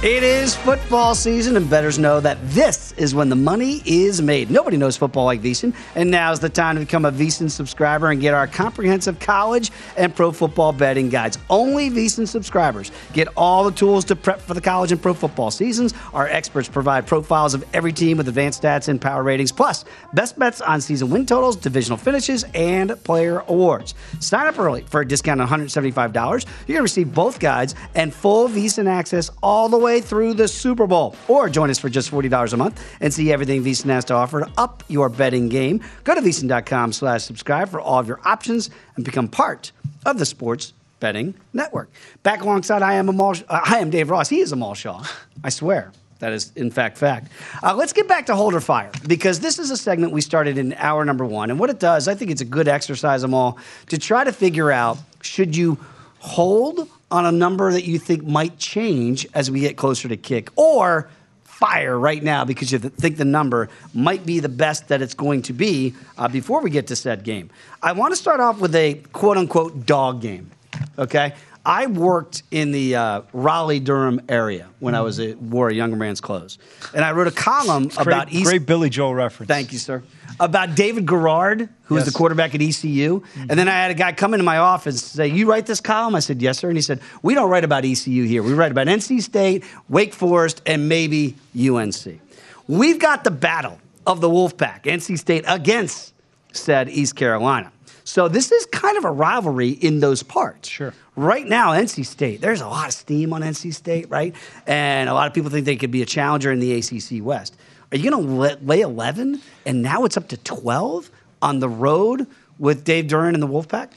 It 0.00 0.22
is 0.22 0.54
football 0.54 1.16
season, 1.16 1.56
and 1.56 1.68
bettors 1.68 1.98
know 1.98 2.20
that 2.20 2.38
this 2.50 2.92
is 2.92 3.16
when 3.16 3.30
the 3.30 3.34
money 3.34 3.82
is 3.84 4.22
made. 4.22 4.48
Nobody 4.48 4.76
knows 4.76 4.96
football 4.96 5.24
like 5.24 5.42
VSIN, 5.42 5.74
and 5.96 6.08
now 6.08 6.30
is 6.30 6.38
the 6.38 6.48
time 6.48 6.76
to 6.76 6.80
become 6.80 7.04
a 7.04 7.10
VSIN 7.10 7.50
subscriber 7.50 8.12
and 8.12 8.20
get 8.20 8.32
our 8.32 8.46
comprehensive 8.46 9.18
college 9.18 9.72
and 9.96 10.14
pro 10.14 10.30
football 10.30 10.72
betting 10.72 11.08
guides. 11.08 11.36
Only 11.50 11.90
VSIN 11.90 12.28
subscribers 12.28 12.92
get 13.12 13.26
all 13.36 13.64
the 13.64 13.72
tools 13.72 14.04
to 14.04 14.14
prep 14.14 14.40
for 14.40 14.54
the 14.54 14.60
college 14.60 14.92
and 14.92 15.02
pro 15.02 15.14
football 15.14 15.50
seasons. 15.50 15.92
Our 16.14 16.28
experts 16.28 16.68
provide 16.68 17.08
profiles 17.08 17.54
of 17.54 17.64
every 17.74 17.92
team 17.92 18.18
with 18.18 18.28
advanced 18.28 18.62
stats 18.62 18.86
and 18.86 19.00
power 19.00 19.24
ratings, 19.24 19.50
plus 19.50 19.84
best 20.14 20.38
bets 20.38 20.60
on 20.60 20.80
season 20.80 21.10
win 21.10 21.26
totals, 21.26 21.56
divisional 21.56 21.98
finishes, 21.98 22.44
and 22.54 23.02
player 23.02 23.42
awards. 23.48 23.96
Sign 24.20 24.46
up 24.46 24.60
early 24.60 24.82
for 24.82 25.00
a 25.00 25.08
discount 25.08 25.40
of 25.40 25.48
$175. 25.48 26.14
You're 26.14 26.22
going 26.22 26.44
to 26.76 26.82
receive 26.82 27.12
both 27.12 27.40
guides 27.40 27.74
and 27.96 28.14
full 28.14 28.48
VSIN 28.48 28.86
access 28.86 29.32
all 29.42 29.68
the 29.68 29.76
way 29.76 29.87
through 30.00 30.34
the 30.34 30.46
Super 30.46 30.86
Bowl. 30.86 31.16
Or 31.26 31.48
join 31.48 31.70
us 31.70 31.78
for 31.78 31.88
just 31.88 32.10
$40 32.10 32.52
a 32.52 32.56
month 32.56 32.96
and 33.00 33.12
see 33.12 33.32
everything 33.32 33.64
VSIN 33.64 33.86
has 33.86 34.04
to 34.06 34.14
offer 34.14 34.40
to 34.40 34.50
up 34.56 34.84
your 34.88 35.08
betting 35.08 35.48
game. 35.48 35.82
Go 36.04 36.14
to 36.14 36.20
VSIN.com 36.20 36.92
slash 36.92 37.22
subscribe 37.24 37.68
for 37.68 37.80
all 37.80 37.98
of 37.98 38.06
your 38.06 38.20
options 38.24 38.70
and 38.96 39.04
become 39.04 39.28
part 39.28 39.72
of 40.06 40.18
the 40.18 40.26
Sports 40.26 40.72
Betting 41.00 41.34
Network. 41.52 41.90
Back 42.22 42.42
alongside, 42.42 42.82
I 42.82 42.94
am 42.94 43.08
Amal, 43.08 43.36
uh, 43.48 43.60
I 43.64 43.78
am 43.78 43.90
Dave 43.90 44.10
Ross. 44.10 44.28
He 44.28 44.40
is 44.40 44.52
Amal 44.52 44.74
Shaw. 44.74 45.04
I 45.42 45.48
swear. 45.48 45.92
That 46.18 46.32
is, 46.32 46.52
in 46.56 46.70
fact, 46.70 46.98
fact. 46.98 47.30
Uh, 47.62 47.74
let's 47.76 47.92
get 47.92 48.08
back 48.08 48.26
to 48.26 48.34
Hold 48.34 48.54
or 48.54 48.60
Fire 48.60 48.90
because 49.06 49.38
this 49.38 49.58
is 49.58 49.70
a 49.70 49.76
segment 49.76 50.12
we 50.12 50.20
started 50.20 50.58
in 50.58 50.72
hour 50.74 51.04
number 51.04 51.24
one. 51.24 51.50
And 51.50 51.60
what 51.60 51.70
it 51.70 51.78
does, 51.78 52.08
I 52.08 52.14
think 52.16 52.32
it's 52.32 52.40
a 52.40 52.46
good 52.46 52.66
exercise, 52.66 53.22
Amal, 53.22 53.56
to 53.86 53.98
try 53.98 54.24
to 54.24 54.32
figure 54.32 54.72
out 54.72 54.98
should 55.22 55.56
you 55.56 55.78
hold 56.18 56.88
on 57.10 57.24
a 57.26 57.32
number 57.32 57.72
that 57.72 57.84
you 57.84 57.98
think 57.98 58.24
might 58.24 58.58
change 58.58 59.26
as 59.34 59.50
we 59.50 59.60
get 59.60 59.76
closer 59.76 60.08
to 60.08 60.16
kick 60.16 60.50
or 60.56 61.08
fire 61.42 61.98
right 61.98 62.22
now 62.22 62.44
because 62.44 62.70
you 62.70 62.78
think 62.78 63.16
the 63.16 63.24
number 63.24 63.68
might 63.92 64.24
be 64.24 64.38
the 64.38 64.48
best 64.48 64.88
that 64.88 65.02
it's 65.02 65.14
going 65.14 65.42
to 65.42 65.52
be 65.52 65.92
uh, 66.16 66.28
before 66.28 66.60
we 66.60 66.70
get 66.70 66.86
to 66.86 66.94
said 66.94 67.24
game. 67.24 67.50
I 67.82 67.92
want 67.92 68.12
to 68.12 68.16
start 68.16 68.38
off 68.38 68.60
with 68.60 68.74
a 68.76 68.94
quote 69.12 69.36
unquote 69.36 69.84
dog 69.84 70.20
game. 70.20 70.50
Okay. 70.98 71.34
I 71.66 71.86
worked 71.86 72.44
in 72.50 72.70
the 72.70 72.96
uh, 72.96 73.22
Raleigh 73.32 73.80
Durham 73.80 74.22
area 74.28 74.68
when 74.78 74.94
I 74.94 75.02
was 75.02 75.20
a, 75.20 75.34
wore 75.34 75.68
a 75.68 75.74
younger 75.74 75.96
man's 75.96 76.20
clothes, 76.20 76.56
and 76.94 77.04
I 77.04 77.12
wrote 77.12 77.26
a 77.26 77.32
column 77.32 77.88
Great, 77.88 78.06
about 78.06 78.32
East. 78.32 78.44
great 78.44 78.64
Billy 78.64 78.88
Joel 78.88 79.14
reference. 79.14 79.48
Thank 79.48 79.72
you, 79.72 79.78
sir. 79.78 80.02
About 80.40 80.74
David 80.76 81.06
Garrard, 81.06 81.68
who 81.84 81.94
was 81.94 82.04
Yes. 82.04 82.12
the 82.12 82.16
quarterback 82.16 82.54
at 82.54 82.62
ECU. 82.62 83.22
And 83.36 83.50
then 83.50 83.68
I 83.68 83.72
had 83.72 83.90
a 83.90 83.94
guy 83.94 84.12
come 84.12 84.34
into 84.34 84.44
my 84.44 84.58
office 84.58 84.94
and 84.94 85.00
say, 85.00 85.26
You 85.28 85.48
write 85.50 85.66
this 85.66 85.80
column? 85.80 86.14
I 86.14 86.20
said, 86.20 86.40
Yes, 86.40 86.58
sir. 86.58 86.68
And 86.68 86.76
he 86.78 86.82
said, 86.82 87.00
We 87.22 87.34
don't 87.34 87.50
write 87.50 87.64
about 87.64 87.84
ECU 87.84 88.24
here. 88.24 88.42
We 88.42 88.52
write 88.54 88.70
about 88.70 88.86
NC 88.86 89.20
State, 89.22 89.64
Wake 89.88 90.14
Forest, 90.14 90.62
and 90.66 90.88
maybe 90.88 91.34
UNC. 91.58 92.20
We've 92.68 92.98
got 92.98 93.24
the 93.24 93.30
battle 93.30 93.78
of 94.06 94.20
the 94.20 94.28
Wolfpack, 94.28 94.82
NC 94.84 95.18
State 95.18 95.44
against 95.48 96.12
said 96.52 96.88
East 96.88 97.16
Carolina. 97.16 97.72
So 98.04 98.26
this 98.28 98.50
is 98.52 98.64
kind 98.66 98.96
of 98.96 99.04
a 99.04 99.10
rivalry 99.10 99.68
in 99.70 100.00
those 100.00 100.22
parts. 100.22 100.68
Sure. 100.68 100.94
Right 101.14 101.46
now, 101.46 101.72
NC 101.72 102.06
State, 102.06 102.40
there's 102.40 102.62
a 102.62 102.66
lot 102.68 102.86
of 102.88 102.94
steam 102.94 103.32
on 103.34 103.42
NC 103.42 103.74
State, 103.74 104.08
right? 104.08 104.34
And 104.66 105.10
a 105.10 105.14
lot 105.14 105.26
of 105.26 105.34
people 105.34 105.50
think 105.50 105.66
they 105.66 105.76
could 105.76 105.90
be 105.90 106.00
a 106.00 106.06
challenger 106.06 106.50
in 106.50 106.58
the 106.58 106.72
ACC 106.78 107.22
West. 107.22 107.56
Are 107.90 107.96
you 107.96 108.10
going 108.10 108.26
to 108.26 108.58
lay 108.62 108.80
11 108.80 109.40
and 109.64 109.82
now 109.82 110.04
it's 110.04 110.16
up 110.16 110.28
to 110.28 110.36
12 110.36 111.10
on 111.40 111.60
the 111.60 111.68
road 111.68 112.26
with 112.58 112.84
Dave 112.84 113.06
Doeren 113.06 113.34
and 113.34 113.42
the 113.42 113.48
Wolfpack? 113.48 113.92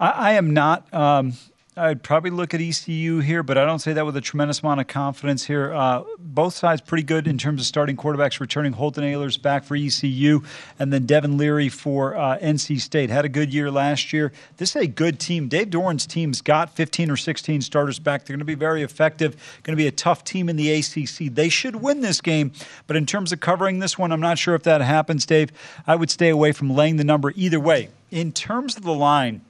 I, 0.00 0.10
I 0.10 0.32
am 0.32 0.54
not. 0.54 0.92
Um, 0.94 1.34
I'd 1.76 2.04
probably 2.04 2.30
look 2.30 2.54
at 2.54 2.60
ECU 2.60 3.18
here, 3.18 3.42
but 3.42 3.58
I 3.58 3.64
don't 3.64 3.80
say 3.80 3.94
that 3.94 4.06
with 4.06 4.16
a 4.16 4.20
tremendous 4.20 4.60
amount 4.60 4.80
of 4.80 4.86
confidence 4.86 5.44
here. 5.44 5.72
Uh, 5.74 6.04
both 6.20 6.54
sides 6.54 6.80
pretty 6.80 7.02
good 7.02 7.26
in 7.26 7.36
terms 7.36 7.60
of 7.60 7.66
starting 7.66 7.96
quarterbacks, 7.96 8.38
returning 8.38 8.74
Holton 8.74 9.02
Ahlers 9.02 9.42
back 9.42 9.64
for 9.64 9.74
ECU, 9.74 10.42
and 10.78 10.92
then 10.92 11.04
Devin 11.04 11.36
Leary 11.36 11.68
for 11.68 12.16
uh, 12.16 12.38
NC 12.38 12.80
State. 12.80 13.10
Had 13.10 13.24
a 13.24 13.28
good 13.28 13.52
year 13.52 13.72
last 13.72 14.12
year. 14.12 14.32
This 14.58 14.76
is 14.76 14.82
a 14.82 14.86
good 14.86 15.18
team. 15.18 15.48
Dave 15.48 15.70
Doeren's 15.70 16.06
team's 16.06 16.40
got 16.40 16.70
15 16.76 17.10
or 17.10 17.16
16 17.16 17.62
starters 17.62 17.98
back. 17.98 18.24
They're 18.24 18.34
going 18.34 18.38
to 18.38 18.44
be 18.44 18.54
very 18.54 18.84
effective. 18.84 19.32
Going 19.64 19.76
to 19.76 19.82
be 19.82 19.88
a 19.88 19.92
tough 19.92 20.22
team 20.22 20.48
in 20.48 20.54
the 20.54 20.72
ACC. 20.72 21.34
They 21.34 21.48
should 21.48 21.76
win 21.76 22.02
this 22.02 22.20
game, 22.20 22.52
but 22.86 22.94
in 22.94 23.04
terms 23.04 23.32
of 23.32 23.40
covering 23.40 23.80
this 23.80 23.98
one, 23.98 24.12
I'm 24.12 24.20
not 24.20 24.38
sure 24.38 24.54
if 24.54 24.62
that 24.62 24.80
happens, 24.80 25.26
Dave. 25.26 25.50
I 25.88 25.96
would 25.96 26.10
stay 26.10 26.28
away 26.28 26.52
from 26.52 26.70
laying 26.70 26.98
the 26.98 27.04
number 27.04 27.32
either 27.34 27.58
way. 27.58 27.88
In 28.12 28.30
terms 28.30 28.76
of 28.76 28.84
the 28.84 28.94
line, 28.94 29.40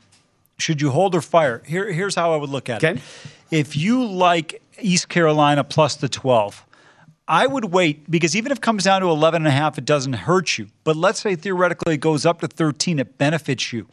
should 0.59 0.81
you 0.81 0.91
hold 0.91 1.15
or 1.15 1.21
fire? 1.21 1.63
Here, 1.67 1.91
here's 1.93 2.15
how 2.15 2.33
I 2.33 2.37
would 2.37 2.51
look 2.51 2.69
at 2.69 2.83
Okay. 2.85 2.99
it. 2.99 3.03
If 3.51 3.77
you 3.77 4.05
like 4.05 4.63
East 4.81 5.09
Carolina 5.09 5.63
plus 5.65 5.97
the 5.97 6.09
12, 6.09 6.65
I 7.27 7.47
would 7.47 7.67
wait 7.67 8.11
because 8.11 8.37
even 8.37 8.53
if 8.53 8.59
it 8.59 8.63
comes 8.63 8.85
down 8.85 9.01
to 9.01 9.09
11 9.09 9.43
and 9.43 9.49
a 9.49 9.51
half, 9.51 9.79
it 9.79 9.85
doesn't 9.87 10.13
hurt 10.13 10.59
you. 10.59 10.67
But 10.83 10.95
let's 10.97 11.21
say 11.21 11.35
theoretically 11.37 11.95
it 11.95 12.01
goes 12.01 12.27
up 12.27 12.41
to 12.43 12.49
13, 12.49 12.99
it 12.99 13.17
benefits 13.17 13.73
you. 13.73 13.87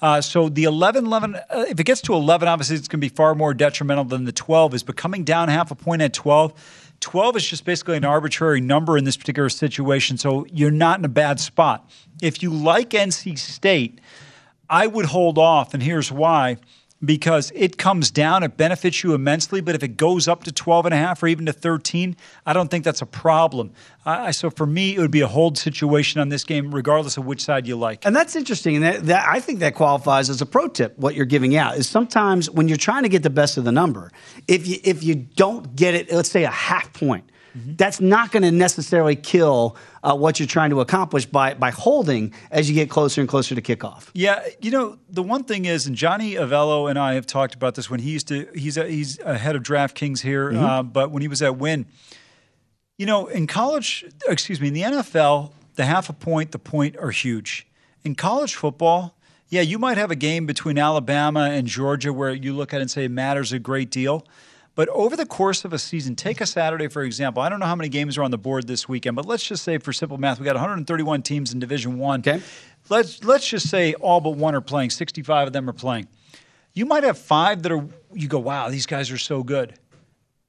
Uh, 0.00 0.20
so 0.22 0.48
the 0.48 0.64
11, 0.64 1.04
11 1.04 1.34
uh, 1.34 1.64
if 1.68 1.78
it 1.78 1.84
gets 1.84 2.00
to 2.02 2.14
11, 2.14 2.48
obviously 2.48 2.76
it's 2.76 2.88
going 2.88 3.00
to 3.00 3.04
be 3.04 3.14
far 3.14 3.34
more 3.34 3.52
detrimental 3.52 4.04
than 4.04 4.24
the 4.24 4.32
12 4.32 4.74
is. 4.74 4.82
But 4.82 4.96
coming 4.96 5.24
down 5.24 5.48
half 5.48 5.70
a 5.70 5.74
point 5.74 6.00
at 6.00 6.14
12, 6.14 6.54
12 7.00 7.36
is 7.36 7.46
just 7.46 7.64
basically 7.66 7.96
an 7.98 8.04
arbitrary 8.04 8.60
number 8.62 8.96
in 8.96 9.04
this 9.04 9.16
particular 9.16 9.48
situation. 9.50 10.16
So 10.16 10.46
you're 10.50 10.70
not 10.70 10.98
in 11.00 11.04
a 11.04 11.08
bad 11.08 11.38
spot. 11.38 11.90
If 12.22 12.42
you 12.42 12.50
like 12.50 12.90
NC 12.90 13.38
State, 13.38 14.00
I 14.70 14.86
would 14.86 15.06
hold 15.06 15.36
off, 15.36 15.74
and 15.74 15.82
here's 15.82 16.10
why. 16.10 16.56
Because 17.02 17.50
it 17.54 17.78
comes 17.78 18.10
down, 18.10 18.42
it 18.42 18.58
benefits 18.58 19.02
you 19.02 19.14
immensely. 19.14 19.62
But 19.62 19.74
if 19.74 19.82
it 19.82 19.96
goes 19.96 20.28
up 20.28 20.44
to 20.44 20.52
12 20.52 20.84
and 20.84 20.94
a 20.94 20.98
half 20.98 21.22
or 21.22 21.28
even 21.28 21.46
to 21.46 21.52
13, 21.52 22.14
I 22.44 22.52
don't 22.52 22.70
think 22.70 22.84
that's 22.84 23.00
a 23.00 23.06
problem. 23.06 23.72
Uh, 24.04 24.30
so 24.32 24.50
for 24.50 24.66
me, 24.66 24.94
it 24.94 24.98
would 24.98 25.10
be 25.10 25.22
a 25.22 25.26
hold 25.26 25.56
situation 25.56 26.20
on 26.20 26.28
this 26.28 26.44
game, 26.44 26.74
regardless 26.74 27.16
of 27.16 27.24
which 27.24 27.42
side 27.42 27.66
you 27.66 27.74
like. 27.74 28.04
And 28.04 28.14
that's 28.14 28.36
interesting. 28.36 28.76
And 28.76 28.84
that, 28.84 29.06
that 29.06 29.26
I 29.26 29.40
think 29.40 29.60
that 29.60 29.74
qualifies 29.74 30.28
as 30.28 30.42
a 30.42 30.46
pro 30.46 30.68
tip. 30.68 30.98
What 30.98 31.14
you're 31.14 31.24
giving 31.24 31.56
out 31.56 31.78
is 31.78 31.88
sometimes 31.88 32.50
when 32.50 32.68
you're 32.68 32.76
trying 32.76 33.04
to 33.04 33.08
get 33.08 33.22
the 33.22 33.30
best 33.30 33.56
of 33.56 33.64
the 33.64 33.72
number, 33.72 34.12
if 34.46 34.68
you 34.68 34.76
if 34.84 35.02
you 35.02 35.14
don't 35.14 35.74
get 35.74 35.94
it, 35.94 36.12
let's 36.12 36.30
say 36.30 36.44
a 36.44 36.50
half 36.50 36.92
point, 36.92 37.24
that's 37.54 38.00
not 38.00 38.30
going 38.32 38.42
to 38.42 38.50
necessarily 38.50 39.16
kill 39.16 39.76
uh, 40.02 40.14
what 40.14 40.38
you're 40.38 40.46
trying 40.46 40.70
to 40.70 40.80
accomplish 40.80 41.26
by 41.26 41.54
by 41.54 41.70
holding 41.70 42.32
as 42.50 42.68
you 42.68 42.74
get 42.74 42.88
closer 42.90 43.20
and 43.20 43.28
closer 43.28 43.54
to 43.54 43.62
kickoff. 43.62 44.08
Yeah, 44.14 44.46
you 44.60 44.70
know 44.70 44.98
the 45.08 45.22
one 45.22 45.44
thing 45.44 45.64
is, 45.64 45.86
and 45.86 45.96
Johnny 45.96 46.34
Avello 46.34 46.88
and 46.88 46.98
I 46.98 47.14
have 47.14 47.26
talked 47.26 47.54
about 47.54 47.74
this 47.74 47.90
when 47.90 48.00
he 48.00 48.10
used 48.10 48.28
to. 48.28 48.48
He's 48.54 48.76
a, 48.76 48.86
he's 48.86 49.18
a 49.20 49.36
head 49.36 49.56
of 49.56 49.62
DraftKings 49.62 50.20
here, 50.20 50.52
Mhm. 50.52 50.62
uh, 50.62 50.82
but 50.82 51.10
when 51.10 51.22
he 51.22 51.28
was 51.28 51.42
at 51.42 51.56
Wynn, 51.58 51.86
you 52.98 53.06
know, 53.06 53.26
in 53.26 53.46
college, 53.46 54.04
excuse 54.28 54.60
me, 54.60 54.68
in 54.68 54.74
the 54.74 54.82
NFL, 54.82 55.52
the 55.76 55.86
half 55.86 56.08
a 56.08 56.12
point, 56.12 56.52
the 56.52 56.58
point 56.58 56.96
are 56.98 57.10
huge. 57.10 57.66
In 58.04 58.14
college 58.14 58.54
football, 58.54 59.16
yeah, 59.48 59.62
you 59.62 59.78
might 59.78 59.96
have 59.98 60.10
a 60.10 60.16
game 60.16 60.46
between 60.46 60.78
Alabama 60.78 61.48
and 61.50 61.66
Georgia 61.66 62.12
where 62.12 62.32
you 62.32 62.52
look 62.52 62.72
at 62.72 62.78
it 62.78 62.82
and 62.82 62.90
say 62.90 63.04
it 63.04 63.10
matters 63.10 63.52
a 63.52 63.58
great 63.58 63.90
deal. 63.90 64.24
But 64.80 64.88
over 64.88 65.14
the 65.14 65.26
course 65.26 65.66
of 65.66 65.74
a 65.74 65.78
season, 65.78 66.16
take 66.16 66.40
a 66.40 66.46
Saturday, 66.46 66.88
for 66.88 67.02
example. 67.02 67.42
I 67.42 67.50
don't 67.50 67.60
know 67.60 67.66
how 67.66 67.76
many 67.76 67.90
games 67.90 68.16
are 68.16 68.22
on 68.22 68.30
the 68.30 68.38
board 68.38 68.66
this 68.66 68.88
weekend, 68.88 69.14
but 69.14 69.26
let's 69.26 69.44
just 69.46 69.62
say 69.62 69.76
for 69.76 69.92
simple 69.92 70.16
math, 70.16 70.40
we 70.40 70.46
got 70.46 70.54
131 70.54 71.20
teams 71.20 71.52
in 71.52 71.58
Division 71.58 71.98
One. 71.98 72.20
Okay. 72.20 72.40
Let's 72.88 73.22
let's 73.22 73.46
just 73.46 73.68
say 73.68 73.92
all 73.92 74.22
but 74.22 74.36
one 74.36 74.54
are 74.54 74.62
playing. 74.62 74.88
65 74.88 75.48
of 75.48 75.52
them 75.52 75.68
are 75.68 75.74
playing. 75.74 76.08
You 76.72 76.86
might 76.86 77.04
have 77.04 77.18
five 77.18 77.62
that 77.64 77.72
are 77.72 77.86
you 78.14 78.26
go, 78.26 78.38
wow, 78.38 78.70
these 78.70 78.86
guys 78.86 79.10
are 79.10 79.18
so 79.18 79.42
good. 79.42 79.74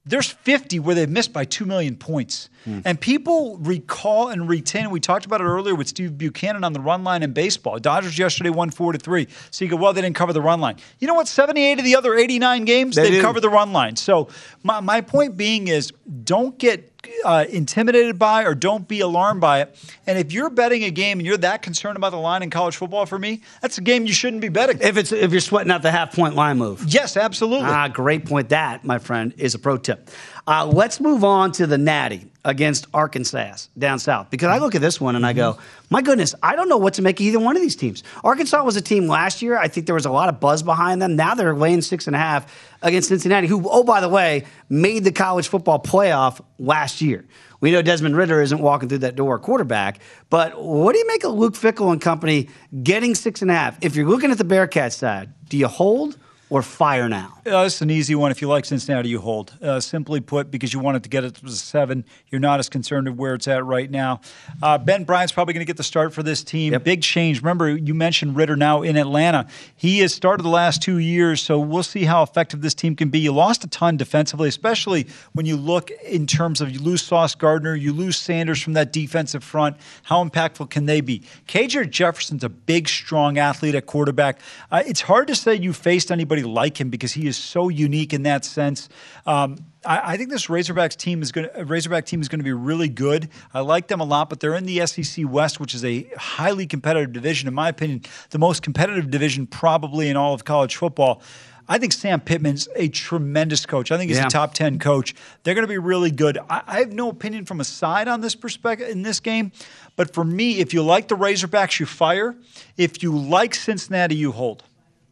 There's 0.03 0.31
50 0.31 0.79
where 0.79 0.95
they've 0.95 1.09
missed 1.09 1.31
by 1.31 1.45
2 1.45 1.63
million 1.65 1.95
points. 1.95 2.49
Hmm. 2.65 2.79
And 2.85 2.99
people 2.99 3.57
recall 3.59 4.29
and 4.29 4.49
retain, 4.49 4.89
we 4.89 4.99
talked 4.99 5.27
about 5.27 5.41
it 5.41 5.43
earlier 5.43 5.75
with 5.75 5.87
Steve 5.87 6.17
Buchanan 6.17 6.63
on 6.63 6.73
the 6.73 6.79
run 6.79 7.03
line 7.03 7.21
in 7.21 7.33
baseball. 7.33 7.77
Dodgers 7.77 8.17
yesterday 8.17 8.49
won 8.49 8.71
4 8.71 8.93
to 8.93 8.97
3. 8.97 9.27
So 9.51 9.63
you 9.63 9.69
go, 9.69 9.77
well, 9.77 9.93
they 9.93 10.01
didn't 10.01 10.15
cover 10.15 10.33
the 10.33 10.41
run 10.41 10.59
line. 10.59 10.77
You 10.97 11.07
know 11.07 11.13
what? 11.13 11.27
78 11.27 11.77
of 11.77 11.85
the 11.85 11.95
other 11.95 12.15
89 12.15 12.65
games, 12.65 12.95
They 12.95 13.11
they 13.11 13.21
covered 13.21 13.41
the 13.41 13.49
run 13.49 13.73
line. 13.73 13.95
So 13.95 14.27
my, 14.63 14.79
my 14.79 15.01
point 15.01 15.37
being 15.37 15.67
is 15.67 15.93
don't 16.23 16.57
get 16.57 16.90
uh, 17.25 17.45
intimidated 17.49 18.17
by 18.19 18.43
or 18.43 18.55
don't 18.55 18.87
be 18.87 18.99
alarmed 18.99 19.41
by 19.41 19.61
it. 19.61 19.75
And 20.07 20.17
if 20.17 20.31
you're 20.31 20.49
betting 20.49 20.83
a 20.83 20.91
game 20.91 21.19
and 21.19 21.25
you're 21.25 21.37
that 21.37 21.61
concerned 21.61 21.97
about 21.97 22.11
the 22.11 22.17
line 22.17 22.43
in 22.43 22.49
college 22.49 22.75
football 22.75 23.05
for 23.05 23.17
me, 23.17 23.41
that's 23.61 23.77
a 23.77 23.81
game 23.81 24.05
you 24.05 24.13
shouldn't 24.13 24.41
be 24.41 24.49
betting. 24.49 24.79
If 24.81 24.97
it's 24.97 25.11
if 25.11 25.31
you're 25.31 25.41
sweating 25.41 25.71
out 25.71 25.81
the 25.81 25.91
half 25.91 26.15
point 26.15 26.35
line 26.35 26.57
move. 26.57 26.83
Yes, 26.87 27.17
absolutely. 27.17 27.67
Ah, 27.69 27.87
great 27.87 28.25
point. 28.25 28.49
That, 28.49 28.83
my 28.83 28.99
friend, 28.99 29.33
is 29.37 29.55
a 29.55 29.59
pro 29.59 29.77
tip. 29.77 30.09
Uh, 30.47 30.65
let's 30.65 30.99
move 30.99 31.23
on 31.23 31.51
to 31.53 31.67
the 31.67 31.77
Natty 31.77 32.27
against 32.43 32.87
Arkansas 32.93 33.57
down 33.77 33.99
south 33.99 34.29
because 34.31 34.47
I 34.47 34.57
look 34.57 34.73
at 34.73 34.81
this 34.81 34.99
one 34.99 35.15
and 35.15 35.25
I 35.25 35.33
go, 35.33 35.59
my 35.89 36.01
goodness, 36.01 36.33
I 36.41 36.55
don't 36.55 36.67
know 36.67 36.77
what 36.77 36.95
to 36.95 37.01
make 37.01 37.19
of 37.19 37.25
either 37.25 37.39
one 37.39 37.55
of 37.55 37.61
these 37.61 37.75
teams. 37.75 38.03
Arkansas 38.23 38.63
was 38.63 38.75
a 38.75 38.81
team 38.81 39.07
last 39.07 39.41
year. 39.41 39.57
I 39.57 39.67
think 39.67 39.85
there 39.85 39.95
was 39.95 40.05
a 40.05 40.11
lot 40.11 40.29
of 40.29 40.39
buzz 40.39 40.63
behind 40.63 41.01
them. 41.01 41.15
Now 41.15 41.35
they're 41.35 41.53
laying 41.53 41.81
six 41.81 42.07
and 42.07 42.15
a 42.15 42.19
half 42.19 42.71
against 42.81 43.09
Cincinnati, 43.09 43.47
who, 43.47 43.61
oh, 43.69 43.83
by 43.83 44.01
the 44.01 44.09
way, 44.09 44.45
made 44.69 45.03
the 45.03 45.11
college 45.11 45.47
football 45.47 45.79
playoff 45.79 46.41
last 46.57 47.01
year. 47.01 47.25
We 47.59 47.71
know 47.71 47.83
Desmond 47.83 48.17
Ridder 48.17 48.41
isn't 48.41 48.59
walking 48.59 48.89
through 48.89 48.99
that 48.99 49.15
door 49.15 49.37
quarterback, 49.37 49.99
but 50.31 50.59
what 50.59 50.93
do 50.93 50.99
you 50.99 51.07
make 51.07 51.23
of 51.23 51.33
Luke 51.33 51.53
Fickell 51.53 51.91
and 51.91 52.01
company 52.01 52.49
getting 52.81 53.13
six 53.13 53.43
and 53.43 53.51
a 53.51 53.53
half? 53.53 53.77
If 53.81 53.95
you're 53.95 54.09
looking 54.09 54.31
at 54.31 54.39
the 54.39 54.43
Bearcat 54.43 54.93
side, 54.93 55.29
do 55.47 55.57
you 55.57 55.67
hold 55.67 56.17
or 56.49 56.63
fire 56.63 57.07
now? 57.07 57.37
Uh, 57.43 57.63
it's 57.65 57.81
an 57.81 57.89
easy 57.89 58.13
one. 58.13 58.29
If 58.29 58.39
you 58.39 58.47
like 58.47 58.65
Cincinnati, 58.65 59.09
you 59.09 59.19
hold. 59.19 59.57
Uh, 59.63 59.79
simply 59.79 60.19
put, 60.19 60.51
because 60.51 60.73
you 60.73 60.79
wanted 60.79 61.01
to 61.03 61.09
get 61.09 61.23
it 61.23 61.33
to 61.35 61.49
seven, 61.49 62.05
you're 62.29 62.39
not 62.39 62.59
as 62.59 62.69
concerned 62.69 63.07
of 63.07 63.17
where 63.17 63.33
it's 63.33 63.47
at 63.47 63.65
right 63.65 63.89
now. 63.89 64.21
Uh, 64.61 64.77
ben 64.77 65.05
Bryant's 65.05 65.31
probably 65.31 65.55
going 65.55 65.65
to 65.65 65.67
get 65.67 65.77
the 65.77 65.83
start 65.83 66.13
for 66.13 66.21
this 66.21 66.43
team. 66.43 66.77
Big 66.83 67.01
change. 67.01 67.41
Remember, 67.41 67.75
you 67.75 67.95
mentioned 67.95 68.35
Ridder 68.35 68.55
now 68.55 68.83
in 68.83 68.95
Atlanta. 68.95 69.47
He 69.75 69.99
has 69.99 70.13
started 70.13 70.43
the 70.43 70.49
last 70.49 70.83
two 70.83 70.99
years, 70.99 71.41
so 71.41 71.59
we'll 71.59 71.81
see 71.81 72.03
how 72.03 72.21
effective 72.21 72.61
this 72.61 72.75
team 72.75 72.95
can 72.95 73.09
be. 73.09 73.17
You 73.17 73.31
lost 73.31 73.63
a 73.63 73.67
ton 73.67 73.97
defensively, 73.97 74.47
especially 74.47 75.07
when 75.33 75.47
you 75.47 75.57
look 75.57 75.89
in 76.05 76.27
terms 76.27 76.61
of 76.61 76.69
you 76.69 76.79
lose 76.79 77.01
Sauce 77.01 77.33
Gardner, 77.33 77.75
you 77.75 77.91
lose 77.91 78.17
Sanders 78.17 78.61
from 78.61 78.73
that 78.73 78.93
defensive 78.93 79.43
front. 79.43 79.77
How 80.03 80.23
impactful 80.23 80.69
can 80.69 80.85
they 80.85 81.01
be? 81.01 81.23
KJ 81.47 81.89
Jefferson's 81.89 82.43
a 82.43 82.49
big, 82.49 82.87
strong 82.87 83.39
athlete 83.39 83.73
at 83.73 83.87
quarterback. 83.87 84.39
Uh, 84.69 84.83
it's 84.85 85.01
hard 85.01 85.27
to 85.27 85.35
say 85.35 85.55
you 85.55 85.73
faced 85.73 86.11
anybody 86.11 86.43
like 86.43 86.79
him 86.79 86.91
because 86.91 87.13
he 87.13 87.30
is 87.30 87.30
so 87.37 87.69
unique 87.69 88.13
in 88.13 88.23
that 88.23 88.45
sense. 88.45 88.89
Um, 89.25 89.57
I, 89.85 90.13
I 90.13 90.17
think 90.17 90.29
this 90.29 90.47
Razorbacks 90.47 90.95
team 90.95 91.21
is 91.21 91.31
going 91.31 91.49
to 91.53 91.65
Razorback 91.65 92.05
team 92.05 92.21
is 92.21 92.27
going 92.27 92.39
to 92.39 92.43
be 92.43 92.53
really 92.53 92.89
good. 92.89 93.29
I 93.53 93.61
like 93.61 93.87
them 93.87 93.99
a 93.99 94.03
lot, 94.05 94.29
but 94.29 94.39
they're 94.39 94.55
in 94.55 94.65
the 94.65 94.85
SEC 94.85 95.25
West, 95.27 95.59
which 95.59 95.73
is 95.73 95.83
a 95.83 96.03
highly 96.17 96.67
competitive 96.67 97.13
division, 97.13 97.47
in 97.47 97.53
my 97.53 97.69
opinion, 97.69 98.03
the 98.29 98.39
most 98.39 98.61
competitive 98.63 99.09
division 99.09 99.47
probably 99.47 100.09
in 100.09 100.17
all 100.17 100.33
of 100.33 100.45
college 100.45 100.75
football. 100.75 101.21
I 101.69 101.77
think 101.77 101.93
Sam 101.93 102.19
Pittman's 102.19 102.67
a 102.75 102.89
tremendous 102.89 103.65
coach. 103.65 103.91
I 103.93 103.97
think 103.97 104.09
he's 104.09 104.17
Yeah. 104.17 104.27
a 104.27 104.29
top 104.29 104.53
ten 104.53 104.77
coach. 104.77 105.15
They're 105.43 105.53
going 105.53 105.63
to 105.65 105.71
be 105.71 105.77
really 105.77 106.11
good. 106.11 106.37
I, 106.49 106.61
I 106.67 106.79
have 106.79 106.91
no 106.91 107.07
opinion 107.09 107.45
from 107.45 107.61
a 107.61 107.63
side 107.63 108.07
on 108.09 108.19
this 108.19 108.35
perspective 108.35 108.89
in 108.89 109.03
this 109.03 109.19
game, 109.21 109.51
but 109.95 110.13
for 110.13 110.23
me, 110.25 110.59
if 110.59 110.73
you 110.73 110.83
like 110.83 111.07
the 111.07 111.15
Razorbacks, 111.15 111.79
you 111.79 111.85
fire. 111.85 112.35
If 112.77 113.01
you 113.03 113.17
like 113.17 113.55
Cincinnati, 113.55 114.15
you 114.15 114.31
hold. 114.33 114.63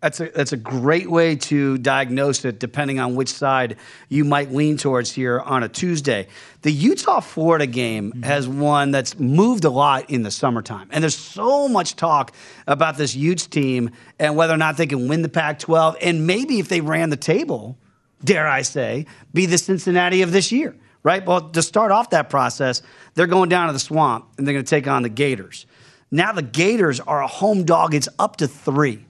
That's 0.02 0.22
a 0.22 0.30
that's 0.30 0.54
a 0.54 0.58
great 0.58 1.12
way 1.12 1.36
to 1.36 1.78
diagnose 1.78 2.46
it, 2.46 2.58
depending 2.58 3.00
on 3.00 3.16
which 3.16 3.28
side 3.28 3.76
you 4.08 4.24
might 4.24 4.50
lean 4.50 4.78
towards 4.78 5.12
here 5.12 5.42
on 5.42 5.62
a 5.64 5.68
Tuesday. 5.68 6.28
The 6.62 6.72
Utah 6.72 7.20
Florida 7.20 7.68
game 7.68 8.12
mm-hmm. 8.12 8.24
has 8.24 8.48
one 8.48 8.92
that's 8.92 9.20
moved 9.20 9.66
a 9.66 9.70
lot 9.70 10.10
in 10.10 10.24
the 10.24 10.32
summertime, 10.32 10.88
and 10.92 11.04
there's 11.04 11.18
so 11.18 11.68
much 11.68 11.98
talk 11.98 12.34
about 12.66 12.96
this 12.96 13.14
Utes 13.14 13.46
team 13.46 13.92
and 14.20 14.38
whether 14.38 14.54
or 14.54 14.58
not 14.58 14.78
they 14.78 14.88
can 14.88 15.10
win 15.10 15.22
the 15.22 15.30
Pac-12, 15.30 15.98
and 16.02 16.26
maybe 16.26 16.60
if 16.60 16.70
they 16.70 16.80
ran 16.80 17.10
the 17.10 17.18
table, 17.18 17.78
dare 18.24 18.48
I 18.48 18.62
say, 18.62 19.06
be 19.34 19.48
the 19.48 19.58
Cincinnati 19.58 20.22
of 20.22 20.32
this 20.32 20.50
year, 20.50 20.78
right? 21.04 21.26
Well, 21.26 21.50
to 21.50 21.62
start 21.62 21.92
off 21.92 22.12
that 22.12 22.30
process, 22.30 22.82
they're 23.16 23.28
going 23.28 23.50
down 23.50 23.68
to 23.68 23.74
the 23.74 23.80
swamp 23.80 24.30
and 24.38 24.48
they're 24.48 24.54
going 24.54 24.66
to 24.66 24.70
take 24.70 24.88
on 24.88 25.04
the 25.04 25.10
Gators. 25.10 25.66
Now 26.10 26.32
the 26.32 26.42
Gators 26.42 27.02
are 27.02 27.22
a 27.22 27.28
home 27.28 27.66
dog; 27.66 27.94
it's 27.94 28.10
up 28.18 28.38
to 28.38 28.48
three. 28.48 29.06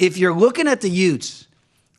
If 0.00 0.16
you're 0.16 0.34
looking 0.34 0.66
at 0.66 0.80
the 0.80 0.88
Utes, 0.88 1.46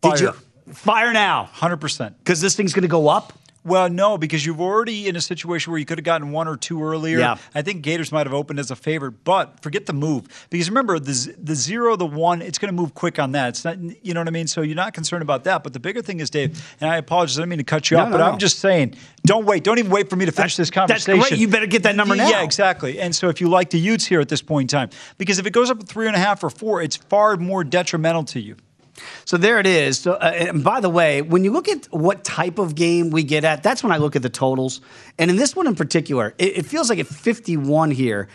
did 0.02 0.20
you 0.20 0.34
fire 0.74 1.14
now? 1.14 1.46
Hundred 1.46 1.78
percent. 1.78 2.18
Because 2.18 2.42
this 2.42 2.56
thing's 2.56 2.74
going 2.74 2.82
to 2.82 2.88
go 2.90 3.08
up. 3.08 3.32
Well, 3.64 3.90
no, 3.90 4.18
because 4.18 4.46
you've 4.46 4.60
already 4.62 5.08
in 5.08 5.16
a 5.16 5.22
situation 5.22 5.72
where 5.72 5.80
you 5.80 5.86
could 5.86 6.00
have 6.00 6.06
gotten 6.06 6.32
one 6.32 6.48
or 6.48 6.58
two 6.58 6.84
earlier. 6.84 7.20
Yeah. 7.20 7.38
I 7.54 7.62
think 7.62 7.84
Gators 7.84 8.12
might 8.12 8.26
have 8.26 8.34
opened 8.34 8.60
as 8.60 8.72
a 8.72 8.76
favorite, 8.76 9.24
but 9.24 9.62
forget 9.62 9.86
the 9.86 9.94
move 9.94 10.48
because 10.50 10.68
remember 10.70 10.98
the 11.00 11.36
the 11.38 11.54
zero, 11.54 11.96
the 11.96 12.06
one, 12.06 12.42
it's 12.42 12.58
going 12.58 12.74
to 12.76 12.82
move 12.82 12.96
quick 12.96 13.20
on 13.20 13.34
that. 13.34 13.50
It's 13.50 13.64
not, 13.64 13.78
you 13.80 14.14
know 14.14 14.20
what 14.20 14.28
I 14.28 14.32
mean. 14.32 14.48
So 14.48 14.62
you're 14.62 14.76
not 14.76 14.94
concerned 14.94 15.22
about 15.22 15.44
that. 15.44 15.64
But 15.64 15.74
the 15.74 15.80
bigger 15.80 16.02
thing 16.02 16.20
is, 16.22 16.30
Dave, 16.32 16.76
and 16.82 16.90
I 16.90 16.98
apologize, 16.98 17.38
I 17.38 17.42
didn't 17.42 17.50
mean 17.52 17.58
to 17.60 17.64
cut 17.64 17.92
you 17.92 17.98
No, 17.98 18.04
off, 18.04 18.10
no, 18.10 18.18
but 18.18 18.24
no. 18.26 18.32
I'm 18.32 18.40
just 18.40 18.60
saying, 18.60 18.96
don't 19.26 19.46
wait, 19.46 19.64
don't 19.64 19.78
even 19.78 19.92
wait 19.92 20.10
for 20.10 20.16
me 20.16 20.26
to 20.26 20.32
finish 20.32 20.56
this 20.56 20.72
conversation. 20.72 21.18
that's 21.20 21.30
great. 21.30 21.40
You 21.40 21.48
better 21.48 21.68
get 21.68 21.84
that 21.84 21.96
number 21.96 22.16
now. 22.16 22.30
Yeah, 22.30 22.44
exactly. 22.44 23.00
And 23.00 23.16
so 23.16 23.30
if 23.30 23.40
you 23.40 23.48
like 23.48 23.70
the 23.70 23.80
Utes 23.80 24.06
here 24.06 24.20
at 24.20 24.30
this 24.30 24.42
point 24.42 24.72
in 24.74 24.80
time, 24.80 24.90
because 25.20 25.38
if 25.38 25.46
it 25.46 25.52
goes 25.52 25.70
up 25.70 25.80
to 25.80 25.86
three 25.86 26.08
and 26.08 26.16
a 26.16 26.20
half 26.20 26.44
or 26.44 26.50
four, 26.50 26.82
it's 26.82 26.96
far 26.96 27.38
more 27.38 27.64
detrimental 27.64 28.24
to 28.24 28.40
you. 28.40 28.56
So 29.26 29.38
there 29.38 29.60
it 29.60 29.68
is. 29.68 30.00
So, 30.00 30.14
uh, 30.14 30.32
and 30.36 30.64
by 30.64 30.80
the 30.80 30.90
way, 30.90 31.22
when 31.22 31.44
you 31.44 31.52
look 31.52 31.68
at 31.68 31.86
what 31.92 32.24
type 32.24 32.60
of 32.60 32.76
game 32.76 33.10
we 33.10 33.24
get 33.24 33.44
at, 33.44 33.64
that's 33.64 33.84
when 33.84 33.92
I 33.92 33.98
look 33.98 34.16
at 34.16 34.22
the 34.22 34.30
totals. 34.30 34.82
And 35.18 35.30
in 35.30 35.38
this 35.38 35.56
one 35.56 35.68
in 35.68 35.76
particular, 35.76 36.34
it, 36.38 36.58
it 36.60 36.66
feels 36.66 36.90
like 36.90 37.00
at 37.00 37.08
51 37.08 37.92
here, 37.92 38.28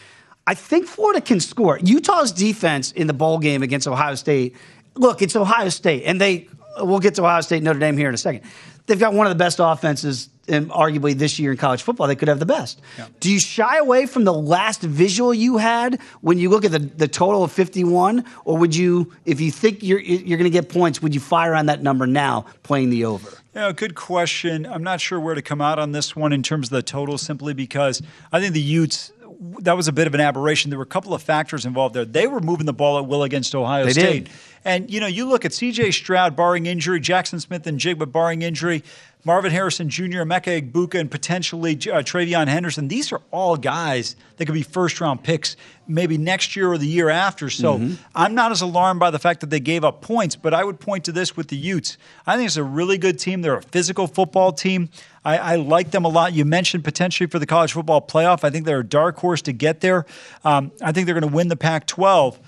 I 0.47 0.55
think 0.55 0.87
Florida 0.87 1.21
can 1.21 1.41
score. 1.41 1.79
Utah's 1.79 2.33
defense 2.33 2.93
in 2.93 3.07
the 3.07 3.13
bowl 3.13 3.39
game 3.39 3.63
against 3.63 3.89
Ohio 3.89 4.15
State. 4.15 4.55
Look, 4.95 5.21
it's 5.21 5.37
Ohio 5.37 5.69
State, 5.69 6.05
and 6.05 6.21
they. 6.21 6.49
We'll 6.79 7.01
get 7.01 7.15
to 7.15 7.23
Ohio 7.23 7.41
State, 7.41 7.63
Notre 7.63 7.79
Dame 7.79 7.97
here 7.97 8.09
in 8.09 8.15
a 8.15 8.19
second. 8.19 8.43
They've 8.87 8.99
got 8.99 9.15
one 9.15 9.27
of 9.27 9.31
the 9.31 9.39
best 9.39 9.59
offenses, 9.61 10.29
and 10.49 10.71
arguably 10.71 11.15
this 11.15 11.39
year 11.39 11.51
in 11.51 11.57
college 11.57 11.83
football, 11.83 12.07
they 12.07 12.15
could 12.15 12.29
have 12.29 12.39
the 12.39 12.47
best. 12.47 12.81
Yeah. 12.97 13.09
Do 13.19 13.33
you 13.33 13.41
shy 13.41 13.79
away 13.79 14.07
from 14.07 14.25
the 14.25 14.33
last 14.33 14.81
visual 14.81 15.35
you 15.35 15.57
had 15.57 16.01
when 16.21 16.39
you 16.39 16.51
look 16.51 16.65
at 16.65 16.71
the, 16.71 16.79
the 16.79 17.09
total 17.09 17.43
of 17.43 17.51
51, 17.51 18.25
or 18.45 18.57
would 18.59 18.75
you, 18.75 19.13
if 19.25 19.41
you 19.41 19.51
think 19.51 19.83
you're 19.83 20.01
you're 20.01 20.39
going 20.39 20.51
to 20.51 20.57
get 20.57 20.69
points, 20.69 21.03
would 21.03 21.15
you 21.15 21.21
fire 21.21 21.55
on 21.55 21.67
that 21.67 21.83
number 21.83 22.07
now, 22.07 22.47
playing 22.63 22.91
the 22.91 23.05
over? 23.05 23.29
Yeah, 23.55 23.73
good 23.73 23.95
question. 23.95 24.67
I'm 24.67 24.83
not 24.83 25.01
sure 25.01 25.19
where 25.19 25.35
to 25.35 25.41
come 25.41 25.63
out 25.63 25.79
on 25.79 25.93
this 25.93 26.15
one 26.15 26.33
in 26.33 26.43
terms 26.43 26.69
of 26.69 26.73
the 26.73 26.83
total, 26.83 27.17
simply 27.17 27.55
because 27.55 28.03
I 28.31 28.39
think 28.39 28.53
the 28.53 28.61
Utes. 28.61 29.13
That 29.61 29.77
was 29.77 29.89
a 29.89 29.93
bit 29.93 30.07
of 30.07 30.15
an 30.15 30.21
aberration. 30.21 30.71
There 30.71 30.79
were 30.79 30.85
a 30.85 30.87
couple 30.87 31.13
of 31.15 31.23
factors 31.23 31.67
involved 31.67 31.95
there. 31.95 32.05
They 32.05 32.27
were 32.27 32.41
moving 32.41 32.67
the 32.67 32.73
ball 32.73 32.99
at 32.99 33.07
will 33.07 33.23
against 33.23 33.55
Ohio 33.55 33.85
They 33.85 33.93
State. 33.93 34.25
did. 34.25 34.33
And, 34.65 34.91
you 34.91 34.99
know, 34.99 35.07
you 35.07 35.27
look 35.29 35.45
at 35.45 35.53
CJ 35.53 35.93
Stroud 35.95 36.35
barring 36.35 36.67
injury, 36.67 37.01
Jaxon 37.01 37.41
Smith-Njigba 37.41 38.11
barring 38.11 38.43
injury, 38.43 38.83
Marvin 39.25 39.53
Harrison 39.53 39.89
Jr., 39.89 40.23
Emeka 40.23 40.61
Egbuka, 40.61 40.99
and 40.99 41.09
potentially 41.11 41.73
uh, 41.75 42.03
TreVeyon 42.03 42.49
Henderson. 42.49 42.89
These 42.89 43.13
are 43.13 43.21
all 43.31 43.57
guys 43.57 44.17
that 44.37 44.47
could 44.47 44.55
be 44.55 44.63
first 44.63 45.01
round 45.01 45.23
picks 45.23 45.57
maybe 45.87 46.19
next 46.19 46.57
year 46.57 46.73
or 46.73 46.79
the 46.79 46.87
year 46.87 47.09
after. 47.11 47.49
So 47.51 47.79
Mm-hmm. 47.79 47.95
I'm 48.15 48.35
not 48.35 48.51
as 48.53 48.61
alarmed 48.61 48.99
by 49.01 49.11
the 49.11 49.19
fact 49.19 49.41
that 49.41 49.51
they 49.51 49.61
gave 49.61 49.85
up 49.85 50.01
points, 50.01 50.35
but 50.35 50.53
I 50.55 50.65
would 50.65 50.81
point 50.81 51.05
to 51.05 51.13
this 51.13 51.37
with 51.37 51.49
the 51.49 51.57
Utes. 51.57 51.97
I 52.27 52.37
think 52.37 52.47
it's 52.47 52.57
a 52.57 52.65
really 52.65 52.99
good 52.99 53.19
team. 53.19 53.43
They're 53.43 53.57
a 53.57 53.63
physical 53.63 54.07
football 54.09 54.51
team. 54.53 54.89
I, 55.27 55.39
I 55.39 55.57
like 55.57 55.91
them 55.91 56.05
a 56.05 56.09
lot. 56.09 56.35
You 56.35 56.45
mentioned 56.45 56.85
potentially 56.85 57.27
for 57.27 57.41
the 57.41 57.47
college 57.47 57.73
football 57.73 58.01
playoff. 58.01 58.45
I 58.45 58.51
think 58.51 58.65
they're 58.65 58.79
a 58.79 58.87
dark 58.87 59.19
horse 59.19 59.43
to 59.43 59.53
get 59.53 59.81
there. 59.81 60.07
Um, 60.45 60.71
I 60.81 60.93
think 60.93 61.07
they're 61.07 61.19
going 61.19 61.29
to 61.29 61.37
win 61.37 61.49
the 61.49 61.57
Pac 61.57 61.89
12. 61.89 62.39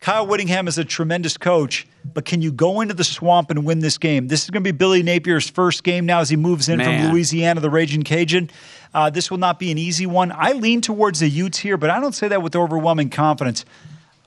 Kyle 0.00 0.26
Whittingham 0.26 0.68
is 0.68 0.76
a 0.76 0.84
tremendous 0.84 1.38
coach, 1.38 1.88
but 2.04 2.26
can 2.26 2.42
you 2.42 2.52
go 2.52 2.82
into 2.82 2.92
the 2.92 3.02
swamp 3.02 3.50
and 3.50 3.64
win 3.64 3.78
this 3.78 3.96
game? 3.96 4.28
This 4.28 4.44
is 4.44 4.50
going 4.50 4.62
to 4.62 4.72
be 4.72 4.76
Billy 4.76 5.02
Napier's 5.02 5.48
first 5.48 5.82
game 5.82 6.04
now 6.04 6.20
as 6.20 6.28
he 6.28 6.36
moves 6.36 6.68
in 6.68 6.76
Man. 6.76 7.04
from 7.04 7.12
Louisiana, 7.12 7.60
the 7.60 7.70
Raging 7.70 8.02
Cajun. 8.02 8.50
Uh, 8.92 9.08
this 9.08 9.30
will 9.30 9.38
not 9.38 9.58
be 9.58 9.70
an 9.70 9.78
easy 9.78 10.04
one. 10.04 10.30
I 10.30 10.52
lean 10.52 10.82
towards 10.82 11.20
the 11.20 11.28
Utes 11.28 11.58
here, 11.58 11.78
but 11.78 11.88
I 11.88 11.98
don't 11.98 12.14
say 12.14 12.28
that 12.28 12.42
with 12.42 12.54
overwhelming 12.54 13.08
confidence. 13.08 13.64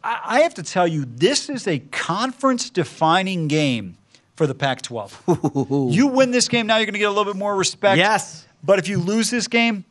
I, 0.03 0.19
I 0.23 0.39
have 0.41 0.55
to 0.55 0.63
tell 0.63 0.87
you, 0.87 1.05
this 1.05 1.49
is 1.49 1.67
a 1.67 1.79
conference 1.79 2.71
defining 2.71 3.47
game 3.47 3.95
for 4.41 4.47
the 4.47 4.55
Pac 4.55 4.81
12. 4.81 5.91
you 5.91 6.07
win 6.07 6.31
this 6.31 6.47
game, 6.47 6.65
now 6.65 6.77
you're 6.77 6.87
going 6.87 6.93
to 6.93 6.99
get 6.99 7.05
a 7.05 7.11
little 7.11 7.31
bit 7.31 7.37
more 7.37 7.55
respect. 7.55 7.99
Yes. 7.99 8.47
But 8.63 8.79
if 8.79 8.87
you 8.87 8.97
lose 8.97 9.29
this 9.29 9.47
game, 9.47 9.85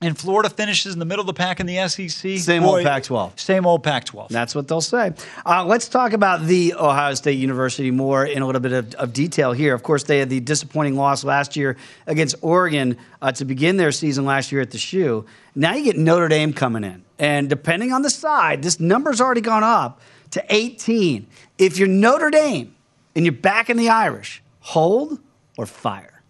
and 0.00 0.18
Florida 0.18 0.48
finishes 0.48 0.94
in 0.94 0.98
the 0.98 1.04
middle 1.04 1.20
of 1.20 1.26
the 1.26 1.34
pack 1.34 1.60
in 1.60 1.66
the 1.66 1.86
SEC. 1.88 2.38
Same 2.38 2.64
old 2.64 2.82
Pac-12. 2.82 3.38
Same 3.38 3.66
old 3.66 3.82
Pac-12. 3.84 4.30
That's 4.30 4.54
what 4.54 4.66
they'll 4.66 4.80
say. 4.80 5.12
Uh, 5.44 5.66
let's 5.66 5.90
talk 5.90 6.14
about 6.14 6.46
the 6.46 6.72
Ohio 6.72 7.12
State 7.12 7.38
University 7.38 7.90
more 7.90 8.24
in 8.24 8.40
a 8.40 8.46
little 8.46 8.62
bit 8.62 8.72
of, 8.72 8.94
of 8.94 9.12
detail 9.12 9.52
here. 9.52 9.74
Of 9.74 9.82
course, 9.82 10.04
they 10.04 10.18
had 10.18 10.30
the 10.30 10.40
disappointing 10.40 10.96
loss 10.96 11.22
last 11.22 11.54
year 11.54 11.76
against 12.06 12.36
Oregon 12.40 12.96
uh, 13.20 13.32
to 13.32 13.44
begin 13.44 13.76
their 13.76 13.92
season 13.92 14.24
last 14.24 14.50
year 14.50 14.62
at 14.62 14.70
the 14.70 14.78
shoe. 14.78 15.26
Now 15.54 15.74
you 15.74 15.84
get 15.84 15.98
Notre 15.98 16.28
Dame 16.28 16.54
coming 16.54 16.82
in. 16.82 17.04
And 17.18 17.50
depending 17.50 17.92
on 17.92 18.00
the 18.00 18.10
side, 18.10 18.62
this 18.62 18.80
number's 18.80 19.20
already 19.20 19.42
gone 19.42 19.62
up 19.62 20.00
to 20.30 20.42
18. 20.48 21.26
If 21.58 21.78
you're 21.78 21.88
Notre 21.88 22.30
Dame 22.30 22.74
and 23.14 23.24
you're 23.24 23.32
back 23.32 23.70
in 23.70 23.76
the 23.76 23.88
Irish, 23.88 24.42
hold 24.60 25.20
or 25.56 25.66
fire. 25.66 26.22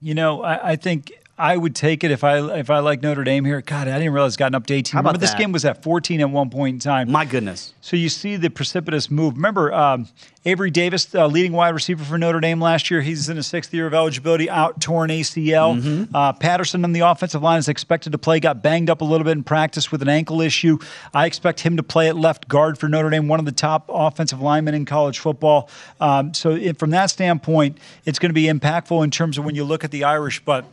You 0.00 0.14
know, 0.14 0.42
I, 0.42 0.72
I 0.72 0.76
think 0.76 1.12
I 1.42 1.56
would 1.56 1.74
take 1.74 2.04
it 2.04 2.12
if 2.12 2.22
I 2.22 2.38
if 2.56 2.70
I 2.70 2.78
like 2.78 3.02
Notre 3.02 3.24
Dame 3.24 3.44
here. 3.44 3.60
God, 3.62 3.88
I 3.88 3.98
didn't 3.98 4.12
realize 4.12 4.30
it's 4.30 4.36
gotten 4.36 4.54
up 4.54 4.64
to 4.66 4.74
18. 4.74 4.92
How 4.92 5.00
about 5.00 5.08
Remember, 5.14 5.26
this 5.26 5.34
game 5.34 5.50
was 5.50 5.64
at 5.64 5.82
14 5.82 6.20
at 6.20 6.30
one 6.30 6.50
point 6.50 6.74
in 6.74 6.78
time. 6.78 7.10
My 7.10 7.24
goodness. 7.24 7.74
So 7.80 7.96
you 7.96 8.10
see 8.10 8.36
the 8.36 8.48
precipitous 8.48 9.10
move. 9.10 9.34
Remember, 9.34 9.74
um, 9.74 10.06
Avery 10.44 10.70
Davis, 10.70 11.12
uh, 11.16 11.26
leading 11.26 11.50
wide 11.50 11.70
receiver 11.70 12.04
for 12.04 12.16
Notre 12.16 12.38
Dame 12.38 12.60
last 12.60 12.92
year, 12.92 13.00
he's 13.00 13.28
in 13.28 13.36
his 13.36 13.48
sixth 13.48 13.74
year 13.74 13.88
of 13.88 13.94
eligibility, 13.94 14.48
out 14.48 14.80
torn 14.80 15.10
ACL. 15.10 15.82
Mm-hmm. 15.82 16.14
Uh, 16.14 16.32
Patterson 16.34 16.84
on 16.84 16.92
the 16.92 17.00
offensive 17.00 17.42
line 17.42 17.58
is 17.58 17.68
expected 17.68 18.12
to 18.12 18.18
play, 18.18 18.38
got 18.38 18.62
banged 18.62 18.88
up 18.88 19.00
a 19.00 19.04
little 19.04 19.24
bit 19.24 19.32
in 19.32 19.42
practice 19.42 19.90
with 19.90 20.00
an 20.00 20.08
ankle 20.08 20.40
issue. 20.40 20.78
I 21.12 21.26
expect 21.26 21.58
him 21.58 21.76
to 21.76 21.82
play 21.82 22.08
at 22.08 22.16
left 22.16 22.46
guard 22.46 22.78
for 22.78 22.88
Notre 22.88 23.10
Dame, 23.10 23.26
one 23.26 23.40
of 23.40 23.46
the 23.46 23.52
top 23.52 23.90
offensive 23.92 24.40
linemen 24.40 24.74
in 24.74 24.84
college 24.84 25.18
football. 25.18 25.68
Um, 26.00 26.34
so 26.34 26.52
it, 26.52 26.78
from 26.78 26.90
that 26.90 27.10
standpoint, 27.10 27.78
it's 28.04 28.20
going 28.20 28.30
to 28.30 28.34
be 28.34 28.44
impactful 28.44 29.02
in 29.02 29.10
terms 29.10 29.38
of 29.38 29.44
when 29.44 29.56
you 29.56 29.64
look 29.64 29.82
at 29.82 29.90
the 29.90 30.04
Irish, 30.04 30.38
but. 30.44 30.64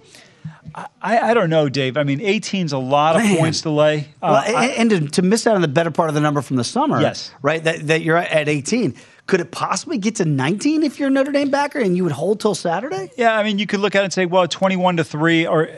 I, 0.75 0.87
I 1.31 1.33
don't 1.33 1.49
know, 1.49 1.69
Dave. 1.69 1.97
I 1.97 2.03
mean, 2.03 2.21
18 2.21 2.65
is 2.67 2.73
a 2.73 2.77
lot 2.77 3.15
of 3.15 3.23
Man. 3.23 3.37
points 3.37 3.61
to 3.61 3.69
lay. 3.69 4.07
Uh, 4.21 4.41
Well, 4.45 4.57
I- 4.57 4.65
and, 4.77 4.89
to, 4.89 4.99
to 5.07 5.21
miss 5.21 5.45
out 5.47 5.55
on 5.55 5.61
the 5.61 5.67
better 5.67 5.91
part 5.91 6.09
of 6.09 6.15
the 6.15 6.21
number 6.21 6.41
from 6.41 6.55
the 6.57 6.63
summer, 6.63 6.99
Yes. 7.01 7.31
right? 7.41 7.63
That, 7.63 7.87
that 7.87 8.01
you're 8.01 8.17
at 8.17 8.47
18. 8.49 8.95
Could 9.27 9.41
it 9.41 9.51
possibly 9.51 9.97
get 9.97 10.15
to 10.15 10.25
19 10.25 10.83
if 10.83 10.99
you're 10.99 11.07
a 11.09 11.11
Notre 11.11 11.31
Dame 11.31 11.51
backer 11.51 11.79
and 11.79 11.95
you 11.95 12.03
would 12.03 12.11
hold 12.13 12.39
till 12.39 12.55
Saturday? 12.55 13.11
Yeah, 13.17 13.37
I 13.37 13.43
mean, 13.43 13.59
you 13.59 13.67
could 13.67 13.79
look 13.79 13.93
at 13.95 14.01
it 14.01 14.05
and 14.05 14.13
say, 14.13 14.25
well, 14.25 14.47
21 14.47 14.97
to 14.97 15.03
3, 15.03 15.45
or 15.45 15.67
uh, 15.69 15.71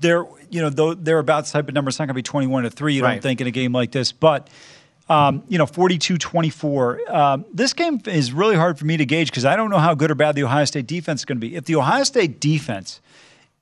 they're, 0.00 0.24
you 0.50 0.60
know, 0.60 0.68
though 0.70 0.92
thereabouts 0.94 1.50
type 1.50 1.68
of 1.68 1.74
number. 1.74 1.88
It's 1.88 1.98
not 1.98 2.04
going 2.04 2.14
to 2.14 2.14
be 2.14 2.22
21 2.22 2.64
to 2.64 2.70
3, 2.70 2.94
you 2.94 3.02
Right. 3.02 3.14
don't 3.14 3.22
think, 3.22 3.40
in 3.40 3.46
a 3.46 3.50
game 3.50 3.72
like 3.72 3.92
this. 3.92 4.12
But, 4.12 4.48
um, 5.08 5.42
you 5.48 5.56
know, 5.56 5.64
42 5.64 6.18
24. 6.18 7.00
Um, 7.14 7.44
this 7.52 7.72
game 7.72 7.98
is 8.06 8.30
really 8.32 8.56
hard 8.56 8.78
for 8.78 8.84
me 8.84 8.98
to 8.98 9.06
gauge 9.06 9.30
because 9.30 9.46
I 9.46 9.56
don't 9.56 9.70
know 9.70 9.78
how 9.78 9.94
good 9.94 10.10
or 10.10 10.14
bad 10.14 10.34
the 10.34 10.44
Ohio 10.44 10.66
State 10.66 10.86
defense 10.86 11.22
is 11.22 11.24
going 11.24 11.38
to 11.38 11.40
be. 11.40 11.56
If 11.56 11.64
the 11.64 11.76
Ohio 11.76 12.04
State 12.04 12.40
defense 12.40 13.00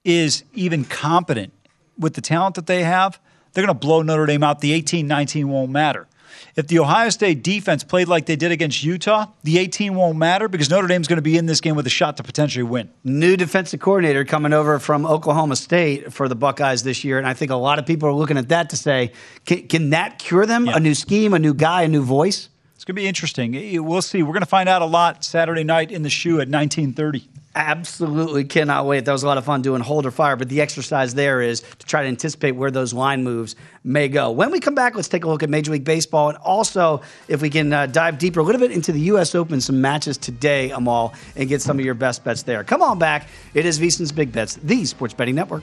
is 0.07 0.45
even 0.55 0.85
competent 0.85 1.53
with 1.99 2.15
the 2.15 2.21
talent 2.21 2.55
that 2.55 2.67
they 2.67 2.85
have, 2.85 3.19
they're 3.53 3.67
going 3.67 3.75
to 3.75 3.87
blow 3.87 4.03
Notre 4.03 4.25
Dame 4.25 4.45
out. 4.45 4.61
The 4.61 4.73
18 4.73 5.07
19 5.07 5.49
won't 5.49 5.71
matter. 5.71 6.07
If 6.55 6.69
the 6.69 6.79
Ohio 6.79 7.11
State 7.11 7.43
defense 7.43 7.85
played 7.85 8.09
like 8.09 8.27
they 8.27 8.37
did 8.37 8.53
against 8.53 8.83
Utah, 8.83 9.27
the 9.43 9.59
18 9.59 9.95
won't 9.95 10.17
matter 10.17 10.49
because 10.49 10.71
Notre 10.71 10.87
Dame's 10.87 11.09
going 11.09 11.17
to 11.17 11.23
be 11.23 11.37
in 11.37 11.47
this 11.47 11.61
game 11.61 11.77
with 11.77 11.87
a 11.87 11.91
shot 11.91 12.17
to 12.19 12.23
potentially 12.23 12.63
win. 12.63 12.91
New 13.05 13.37
defensive 13.37 13.81
coordinator 13.81 14.25
coming 14.25 14.53
over 14.53 14.79
from 14.79 15.05
Oklahoma 15.05 15.57
State 15.57 16.13
for 16.13 16.29
the 16.29 16.35
Buckeyes 16.35 16.83
this 16.83 17.05
year. 17.05 17.19
And 17.19 17.27
I 17.27 17.35
think 17.35 17.51
a 17.51 17.57
lot 17.57 17.79
of 17.79 17.85
people 17.87 18.09
are 18.09 18.15
looking 18.15 18.39
at 18.39 18.49
that 18.49 18.71
to 18.71 18.77
say, 18.77 19.13
can, 19.45 19.67
can 19.69 19.91
that 19.91 20.19
cure 20.19 20.47
them? 20.47 20.69
A 20.69 20.81
new 20.81 20.95
scheme, 20.95 21.35
a 21.35 21.39
new 21.39 21.53
guy, 21.53 21.83
a 21.83 21.89
new 21.89 22.03
voice? 22.03 22.49
It's 22.75 22.85
going 22.85 22.97
to 22.97 23.03
be 23.03 23.09
interesting. 23.09 23.85
We'll 23.85 24.03
see. 24.03 24.23
We're 24.23 24.33
going 24.33 24.41
to 24.41 24.47
find 24.47 24.69
out 24.69 24.83
a 24.83 24.87
lot 24.87 25.25
Saturday 25.25 25.65
night 25.65 25.91
in 25.91 26.03
the 26.03 26.11
shoe 26.11 26.41
at 26.41 26.49
1930. 26.49 27.29
Absolutely 27.57 28.45
cannot 28.45 28.85
wait. 28.85 29.07
That 29.07 29.13
was 29.13 29.23
a 29.23 29.27
lot 29.27 29.39
of 29.39 29.47
fun 29.47 29.63
doing 29.63 29.81
hold 29.81 30.05
or 30.05 30.11
fire, 30.11 30.37
but 30.37 30.51
the 30.51 30.61
exercise 30.61 31.15
there 31.15 31.41
is 31.41 31.63
to 31.79 31.87
try 31.87 32.03
to 32.03 32.09
anticipate 32.09 32.53
where 32.53 32.71
those 32.71 32.93
line 32.93 33.25
moves 33.25 33.57
may 33.83 34.09
go. 34.09 34.31
When 34.31 34.51
we 34.51 34.61
come 34.61 34.75
back, 34.75 34.95
let's 34.95 35.09
take 35.09 35.25
a 35.25 35.29
look 35.29 35.43
at 35.43 35.49
Major 35.49 35.73
League 35.73 35.83
Baseball 35.83 36.29
and 36.29 36.37
also 36.37 37.01
if 37.29 37.41
we 37.41 37.49
can 37.49 37.73
uh, 37.73 37.87
dive 37.87 38.19
deeper 38.19 38.41
a 38.41 38.43
little 38.43 38.61
bit 38.61 38.73
into 38.73 38.93
the 38.93 39.01
U.S. 39.01 39.35
Open, 39.35 39.63
some 39.63 39.81
matches 39.81 40.19
today, 40.19 40.71
Amal, 40.71 41.15
and 41.35 41.49
get 41.49 41.63
some 41.63 41.79
of 41.79 41.85
your 41.85 41.95
best 41.95 42.25
bets 42.25 42.43
there. 42.43 42.63
Come 42.63 42.83
on 42.83 42.99
back. 42.99 43.27
It 43.55 43.65
is 43.65 43.81
VSiN's 43.81 44.13
Big 44.13 44.33
Bets, 44.33 44.57
the 44.57 44.85
Sports 44.85 45.15
Betting 45.15 45.35
Network. 45.35 45.63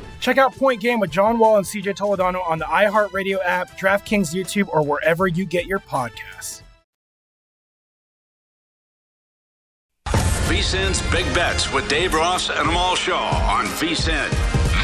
Check 0.21 0.37
out 0.37 0.55
Point 0.55 0.79
Game 0.79 0.99
with 0.99 1.09
John 1.09 1.39
Wall 1.39 1.57
and 1.57 1.65
CJ 1.65 1.95
Toledano 1.97 2.47
on 2.47 2.59
the 2.59 2.65
iHeartRadio 2.65 3.39
app, 3.43 3.77
DraftKings 3.77 4.33
YouTube, 4.33 4.69
or 4.69 4.85
wherever 4.85 5.27
you 5.27 5.45
get 5.45 5.65
your 5.65 5.79
podcasts. 5.79 6.61
VSIN's 10.05 11.01
Big 11.11 11.25
Bets 11.33 11.73
with 11.73 11.89
Dave 11.89 12.13
Ross 12.13 12.49
and 12.49 12.69
Amal 12.69 12.95
Shaw 12.95 13.29
on 13.49 13.65
VSIN, 13.65 14.29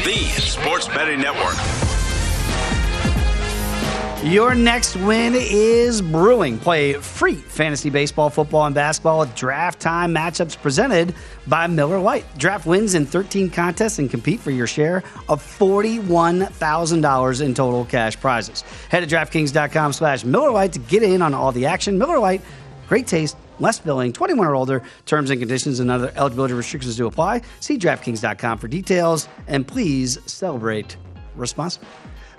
the 0.04 0.16
sports 0.40 0.88
betting 0.88 1.20
network. 1.20 1.87
Your 4.24 4.56
next 4.56 4.96
win 4.96 5.34
is 5.36 6.02
brewing. 6.02 6.58
Play 6.58 6.94
free 6.94 7.36
fantasy 7.36 7.88
baseball, 7.88 8.30
football, 8.30 8.66
and 8.66 8.74
basketball 8.74 9.20
with 9.20 9.32
draft 9.36 9.78
time 9.78 10.12
matchups 10.12 10.60
presented 10.60 11.14
by 11.46 11.68
Miller 11.68 12.00
Lite. 12.00 12.24
Draft 12.36 12.66
wins 12.66 12.96
in 12.96 13.06
13 13.06 13.48
contests 13.48 14.00
and 14.00 14.10
compete 14.10 14.40
for 14.40 14.50
your 14.50 14.66
share 14.66 15.04
of 15.28 15.40
$41,000 15.40 17.40
in 17.40 17.54
total 17.54 17.84
cash 17.84 18.18
prizes. 18.18 18.62
Head 18.90 19.08
to 19.08 19.16
DraftKings.com 19.16 19.92
slash 19.92 20.24
Miller 20.24 20.50
Lite 20.50 20.72
to 20.72 20.80
get 20.80 21.04
in 21.04 21.22
on 21.22 21.32
all 21.32 21.52
the 21.52 21.66
action. 21.66 21.96
Miller 21.96 22.18
Lite, 22.18 22.42
great 22.88 23.06
taste, 23.06 23.36
less 23.60 23.78
filling, 23.78 24.12
21 24.12 24.48
or 24.48 24.56
older. 24.56 24.82
Terms 25.06 25.30
and 25.30 25.40
conditions 25.40 25.78
and 25.78 25.92
other 25.92 26.12
eligibility 26.16 26.54
restrictions 26.54 26.96
do 26.96 27.06
apply. 27.06 27.42
See 27.60 27.78
DraftKings.com 27.78 28.58
for 28.58 28.66
details, 28.66 29.28
and 29.46 29.64
please 29.64 30.18
celebrate 30.26 30.96
responsibly. 31.36 31.86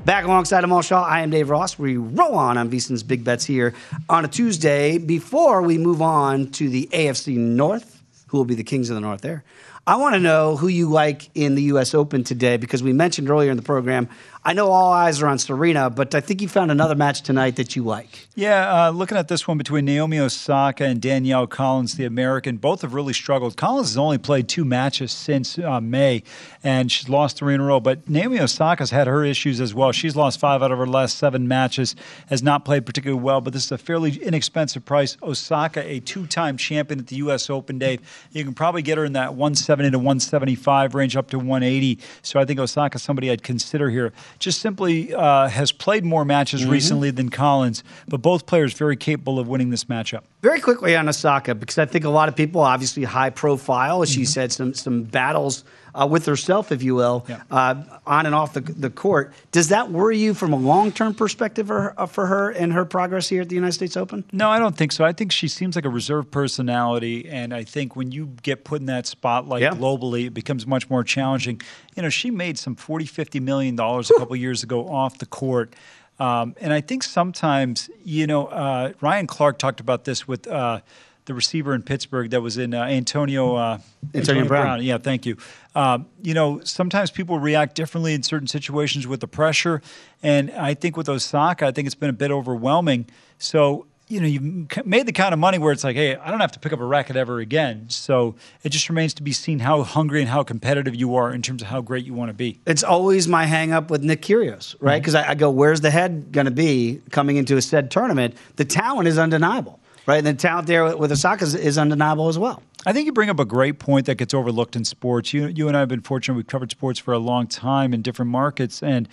Back 0.05 0.23
alongside 0.23 0.63
Amal 0.63 0.81
Shaw, 0.81 1.03
I 1.03 1.21
am 1.21 1.29
Dave 1.29 1.49
Ross. 1.49 1.77
We 1.77 1.97
roll 1.97 2.35
on 2.35 2.57
on 2.57 2.71
VSiN's 2.71 3.03
Big 3.03 3.23
Bets 3.23 3.43
here 3.43 3.73
on 4.07 4.23
a 4.23 4.29
Tuesday. 4.29 4.97
Before 4.97 5.61
we 5.61 5.77
move 5.77 6.01
on 6.01 6.51
to 6.51 6.69
the 6.69 6.87
AFC 6.93 7.35
North, 7.35 8.01
who 8.27 8.37
will 8.37 8.45
be 8.45 8.55
the 8.55 8.63
Kings 8.63 8.89
of 8.89 8.95
the 8.95 9.01
North 9.01 9.21
there, 9.21 9.43
I 9.85 9.97
want 9.97 10.15
to 10.15 10.19
know 10.19 10.55
who 10.55 10.67
you 10.67 10.89
like 10.89 11.29
in 11.35 11.55
the 11.55 11.63
U.S. 11.63 11.93
Open 11.93 12.23
today 12.23 12.55
because 12.55 12.81
we 12.81 12.93
mentioned 12.93 13.29
earlier 13.29 13.51
in 13.51 13.57
the 13.57 13.63
program. 13.63 14.07
I 14.45 14.53
know 14.53 14.71
all 14.71 14.93
eyes 14.93 15.21
are 15.21 15.27
on 15.27 15.37
Serena, 15.37 15.89
but 15.89 16.15
I 16.15 16.21
think 16.21 16.41
you 16.41 16.47
found 16.47 16.71
another 16.71 16.95
match 16.95 17.23
tonight 17.23 17.57
that 17.57 17.75
you 17.75 17.83
like. 17.83 18.29
Yeah, 18.35 18.87
uh, 18.87 18.89
looking 18.89 19.17
at 19.17 19.27
this 19.27 19.45
one 19.45 19.57
between 19.57 19.83
Naomi 19.83 20.17
Osaka 20.17 20.85
and 20.85 21.01
Danielle 21.01 21.45
Collins, 21.45 21.95
the 21.95 22.05
American, 22.05 22.55
both 22.55 22.81
have 22.83 22.93
really 22.93 23.11
struggled. 23.11 23.57
Collins 23.57 23.89
has 23.89 23.97
only 23.97 24.17
played 24.17 24.47
two 24.47 24.63
matches 24.63 25.11
since 25.11 25.59
uh, 25.59 25.81
May, 25.81 26.23
and 26.63 26.89
she's 26.89 27.09
lost 27.09 27.35
three 27.35 27.53
in 27.53 27.59
a 27.59 27.65
row. 27.65 27.81
But 27.81 28.09
Naomi 28.09 28.39
Osaka's 28.39 28.91
had 28.91 29.07
her 29.07 29.25
issues 29.25 29.59
as 29.59 29.73
well. 29.73 29.91
She's 29.91 30.15
lost 30.15 30.39
five 30.39 30.63
out 30.63 30.71
of 30.71 30.77
her 30.77 30.87
last 30.87 31.17
seven 31.17 31.49
matches, 31.49 31.97
has 32.27 32.41
not 32.41 32.63
played 32.63 32.85
particularly 32.85 33.21
well. 33.21 33.41
But 33.41 33.51
this 33.51 33.65
is 33.65 33.71
a 33.73 33.77
fairly 33.77 34.17
inexpensive 34.21 34.85
price. 34.85 35.17
Osaka, 35.21 35.85
a 35.85 35.99
two-time 35.99 36.55
champion 36.55 36.99
at 36.99 37.07
the 37.07 37.17
U.S. 37.17 37.49
Open, 37.49 37.77
Dave. 37.77 37.99
You 38.31 38.45
can 38.45 38.53
probably 38.53 38.83
get 38.83 38.97
her 38.97 39.03
in 39.03 39.13
that 39.13 39.31
170 39.33 39.91
to 39.91 39.97
175 39.97 40.95
range, 40.95 41.17
up 41.17 41.29
to 41.31 41.37
180. 41.37 41.99
So 42.21 42.39
I 42.39 42.45
think 42.45 42.57
Osaka's 42.61 43.03
somebody 43.03 43.29
I'd 43.29 43.43
consider 43.43 43.89
here. 43.89 44.13
Just 44.37 44.61
simply 44.61 45.13
uh, 45.13 45.47
has 45.49 45.71
played 45.71 46.05
more 46.05 46.23
matches 46.23 46.61
Mhm. 46.65 46.69
recently 46.69 47.11
than 47.11 47.29
Collins, 47.29 47.83
but 48.07 48.21
both 48.21 48.45
players 48.45 48.73
very 48.73 48.95
capable 48.95 49.39
of 49.39 49.47
winning 49.47 49.69
this 49.69 49.85
matchup. 49.85 50.21
Very 50.41 50.59
quickly 50.61 50.95
on 50.95 51.09
Osaka, 51.09 51.55
because 51.55 51.77
I 51.77 51.85
think 51.85 52.05
a 52.05 52.09
lot 52.09 52.29
of 52.29 52.35
people, 52.35 52.61
obviously 52.61 53.03
high 53.03 53.31
profile, 53.31 54.01
as 54.01 54.09
she 54.09 54.25
said, 54.25 54.51
some 54.51 54.73
some 54.73 55.03
battles 55.03 55.63
uh, 55.93 56.07
with 56.07 56.25
herself, 56.25 56.71
if 56.71 56.83
you 56.83 56.95
will, 56.95 57.25
uh, 57.51 57.75
on 58.05 58.25
and 58.25 58.35
off 58.35 58.53
the, 58.53 58.61
the 58.61 58.89
court. 58.89 59.33
Does 59.51 59.69
that 59.69 59.91
worry 59.91 60.17
you 60.17 60.33
from 60.33 60.53
a 60.53 60.57
long 60.57 60.91
term 60.91 61.13
perspective 61.13 61.67
for, 61.67 61.93
her- 61.95 62.07
for 62.07 62.27
her 62.27 62.49
and 62.51 62.73
her 62.73 62.85
progress 62.85 63.27
here 63.29 63.41
at 63.41 63.49
the 63.49 63.55
United 63.55 63.73
States 63.73 63.95
Open? 63.97 64.23
No, 64.31 64.49
I 64.49 64.59
don't 64.59 64.75
think 64.77 64.91
so. 64.91 65.03
I 65.05 65.13
think 65.13 65.31
she 65.31 65.47
seems 65.47 65.75
like 65.75 65.85
a 65.85 65.89
reserved 65.89 66.31
personality, 66.31 67.27
and 67.29 67.53
I 67.53 67.63
think 67.63 67.95
when 67.95 68.11
you 68.11 68.27
get 68.41 68.63
put 68.63 68.79
in 68.81 68.85
that 68.87 69.07
spotlight 69.07 69.61
Yeah. 69.61 69.71
globally, 69.71 70.27
it 70.27 70.33
becomes 70.33 70.65
much 70.67 70.89
more 70.89 71.03
challenging. 71.03 71.61
You 71.95 72.03
know, 72.03 72.09
she 72.09 72.31
made 72.31 72.57
some 72.57 72.75
40, 72.75 73.05
50 73.05 73.39
million 73.39 73.75
dollars 73.75 74.09
a 74.11 74.15
couple 74.17 74.35
years 74.35 74.63
ago 74.63 74.87
off 74.87 75.17
the 75.17 75.25
court. 75.25 75.73
Um, 76.19 76.53
and 76.59 76.73
I 76.73 76.81
think 76.81 77.03
sometimes, 77.03 77.89
you 78.03 78.27
know, 78.27 78.47
uh, 78.47 78.91
Ryan 78.99 79.25
Clark 79.25 79.57
talked 79.57 79.79
about 79.79 80.03
this 80.03 80.27
with 80.27 80.47
uh, 80.47 80.81
the 81.29 81.33
receiver 81.33 81.73
in 81.73 81.81
Pittsburgh 81.81 82.29
that 82.31 82.41
was 82.41 82.57
in 82.57 82.73
uh, 82.73 82.83
Antonio 82.83 83.55
uh, 83.55 83.77
Antonio 84.13 84.45
Brown. 84.45 84.83
Yeah, 84.83 84.97
thank 84.97 85.25
you. 85.25 85.37
Um, 85.75 86.07
you 86.21 86.33
know, 86.33 86.59
sometimes 86.63 87.11
people 87.11 87.39
react 87.39 87.75
differently 87.75 88.13
in 88.13 88.23
certain 88.23 88.47
situations 88.47 89.07
with 89.07 89.21
the 89.21 89.27
pressure, 89.27 89.81
and 90.21 90.51
I 90.51 90.73
think 90.73 90.97
with 90.97 91.07
Osaka, 91.07 91.67
I 91.67 91.71
think 91.71 91.85
it's 91.85 91.95
been 91.95 92.09
a 92.09 92.13
bit 92.13 92.31
overwhelming. 92.31 93.05
So. 93.37 93.85
You 94.11 94.19
know, 94.19 94.25
you've 94.25 94.87
made 94.87 95.05
the 95.05 95.11
kind 95.11 95.33
of 95.33 95.39
money 95.39 95.59
where 95.59 95.71
it's 95.71 95.83
like, 95.83 95.95
hey, 95.95 96.15
I 96.15 96.31
don't 96.31 96.39
have 96.39 96.53
to 96.53 96.59
pick 96.59 96.73
up 96.73 96.79
a 96.79 96.83
racket 96.83 97.15
ever 97.15 97.37
again. 97.37 97.89
So 97.89 98.33
it 98.63 98.69
just 98.69 98.89
remains 98.89 99.13
to 99.13 99.21
be 99.21 99.31
seen 99.31 99.59
how 99.59 99.83
hungry 99.83 100.19
and 100.19 100.27
how 100.27 100.41
competitive 100.41 100.95
you 100.95 101.15
are 101.15 101.31
in 101.31 101.43
terms 101.43 101.61
of 101.61 101.67
how 101.67 101.81
great 101.81 102.05
you 102.05 102.15
want 102.15 102.29
to 102.29 102.33
be. 102.33 102.59
It's 102.65 102.83
always 102.83 103.27
my 103.27 103.45
hang 103.45 103.71
up 103.71 103.91
with 103.91 104.03
Nick 104.03 104.23
Kyrgios, 104.23 104.75
right? 104.79 104.93
Mm-hmm. 104.93 105.01
Because 105.01 105.13
I, 105.13 105.29
I 105.29 105.35
go, 105.35 105.51
where's 105.51 105.81
the 105.81 105.91
head 105.91 106.31
going 106.31 106.45
to 106.45 106.51
be 106.51 107.03
coming 107.11 107.37
into 107.37 107.55
a 107.55 107.61
said 107.61 107.91
tournament? 107.91 108.33
The 108.55 108.65
talent 108.65 109.07
is 109.07 109.19
undeniable, 109.19 109.78
right? 110.05 110.17
And 110.17 110.27
the 110.27 110.33
talent 110.33 110.67
there 110.67 110.95
with, 110.97 111.11
Osaka 111.11 111.43
is, 111.43 111.55
is 111.55 111.77
undeniable 111.77 112.27
as 112.27 112.37
well. 112.37 112.61
I 112.85 112.93
think 112.93 113.05
you 113.05 113.11
bring 113.11 113.29
up 113.29 113.39
a 113.39 113.45
great 113.45 113.79
point 113.79 114.05
that 114.05 114.15
gets 114.15 114.33
overlooked 114.33 114.75
in 114.75 114.85
sports. 114.85 115.33
You, 115.33 115.47
you 115.47 115.67
and 115.67 115.75
I 115.75 115.81
have 115.81 115.89
been 115.89 116.01
fortunate. 116.01 116.35
We've 116.35 116.47
covered 116.47 116.71
sports 116.71 116.97
for 116.97 117.13
a 117.13 117.19
long 117.19 117.47
time 117.47 117.93
in 117.93 118.01
different 118.01 118.31
markets. 118.31 118.81
And, 118.81 119.09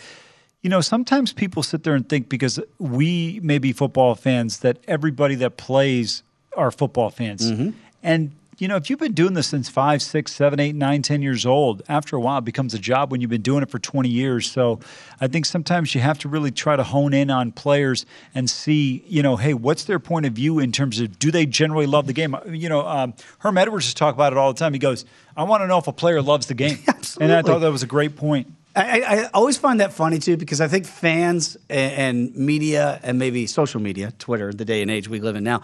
you 0.62 0.70
know, 0.70 0.80
sometimes 0.80 1.32
people 1.32 1.62
sit 1.62 1.82
there 1.82 1.95
and 1.95 2.09
think 2.09 2.28
because 2.28 2.61
we 2.78 3.41
may 3.43 3.59
be 3.59 3.72
football 3.72 4.14
fans 4.14 4.61
that 4.61 4.78
everybody 4.87 5.34
that 5.37 5.57
plays 5.57 6.22
are 6.57 6.70
football 6.70 7.11
fans. 7.11 7.51
Mm-hmm. 7.51 7.70
And, 8.03 8.30
you 8.59 8.69
know, 8.69 8.77
if 8.77 8.89
you've 8.89 8.99
been 8.99 9.13
doing 9.13 9.35
this 9.35 9.49
since 9.49 9.69
five, 9.69 10.01
six, 10.01 10.33
seven, 10.33 10.59
eight, 10.61 10.75
nine, 10.75 11.03
ten 11.03 11.21
years 11.21 11.45
old, 11.45 11.83
after 11.89 12.17
a 12.17 12.21
while 12.21 12.39
it 12.39 12.45
becomes 12.45 12.73
a 12.73 12.79
job 12.79 13.13
when 13.13 13.21
you've 13.21 13.31
been 13.31 13.43
doing 13.43 13.63
it 13.63 13.69
for 13.69 13.79
20 13.79 14.09
years. 14.09 14.51
So 14.51 14.81
I 15.21 15.27
think 15.27 15.45
sometimes 15.45 15.95
you 15.95 16.01
have 16.01 16.19
to 16.21 16.29
really 16.29 16.51
try 16.51 16.75
to 16.77 16.83
hone 16.83 17.13
in 17.13 17.31
on 17.31 17.53
players 17.53 18.07
and 18.35 18.49
see, 18.49 19.05
you 19.07 19.23
know, 19.23 19.37
hey, 19.37 19.53
what's 19.53 19.85
their 19.85 19.99
point 19.99 20.25
of 20.25 20.33
view 20.33 20.59
in 20.59 20.73
terms 20.73 21.01
of 21.01 21.19
do 21.19 21.31
they 21.31 21.45
generally 21.45 21.87
love 21.87 22.07
the 22.07 22.15
game? 22.15 22.35
You 22.49 22.69
know, 22.69 22.87
um, 22.87 23.15
Herm 23.39 23.59
Edwards 23.59 23.85
just 23.87 23.97
talk 23.97 24.15
about 24.15 24.33
it 24.33 24.39
all 24.39 24.53
the 24.53 24.59
time. 24.59 24.73
He 24.73 24.79
goes, 24.79 25.05
I 25.37 25.43
want 25.43 25.63
to 25.63 25.67
know 25.67 25.79
if 25.79 25.87
a 25.87 25.93
player 25.93 26.23
loves 26.23 26.47
the 26.47 26.55
game. 26.55 26.79
Absolutely. 26.89 27.25
and 27.35 27.47
I 27.47 27.49
thought 27.49 27.61
that 27.61 27.73
was 27.73 27.83
a 27.83 27.87
great 27.87 28.17
point. 28.17 28.51
I, 28.77 29.01
I 29.01 29.31
always 29.33 29.57
find 29.57 29.81
that 29.81 29.95
funny 29.95 30.19
too 30.19 30.37
because 30.37 30.61
I 30.61 30.69
think 30.69 30.85
fans 30.85 31.57
and, 31.71 31.93
and 31.93 32.37
media 32.37 33.01
and 33.03 33.19
maybe 33.19 33.47
social 33.47 33.81
media, 33.81 34.13
Twitter, 34.19 34.53
the 34.53 34.67
day 34.67 34.83
and 34.83 34.91
age 34.91 35.09
we 35.09 35.19
live 35.21 35.35
in 35.35 35.45
now, 35.45 35.63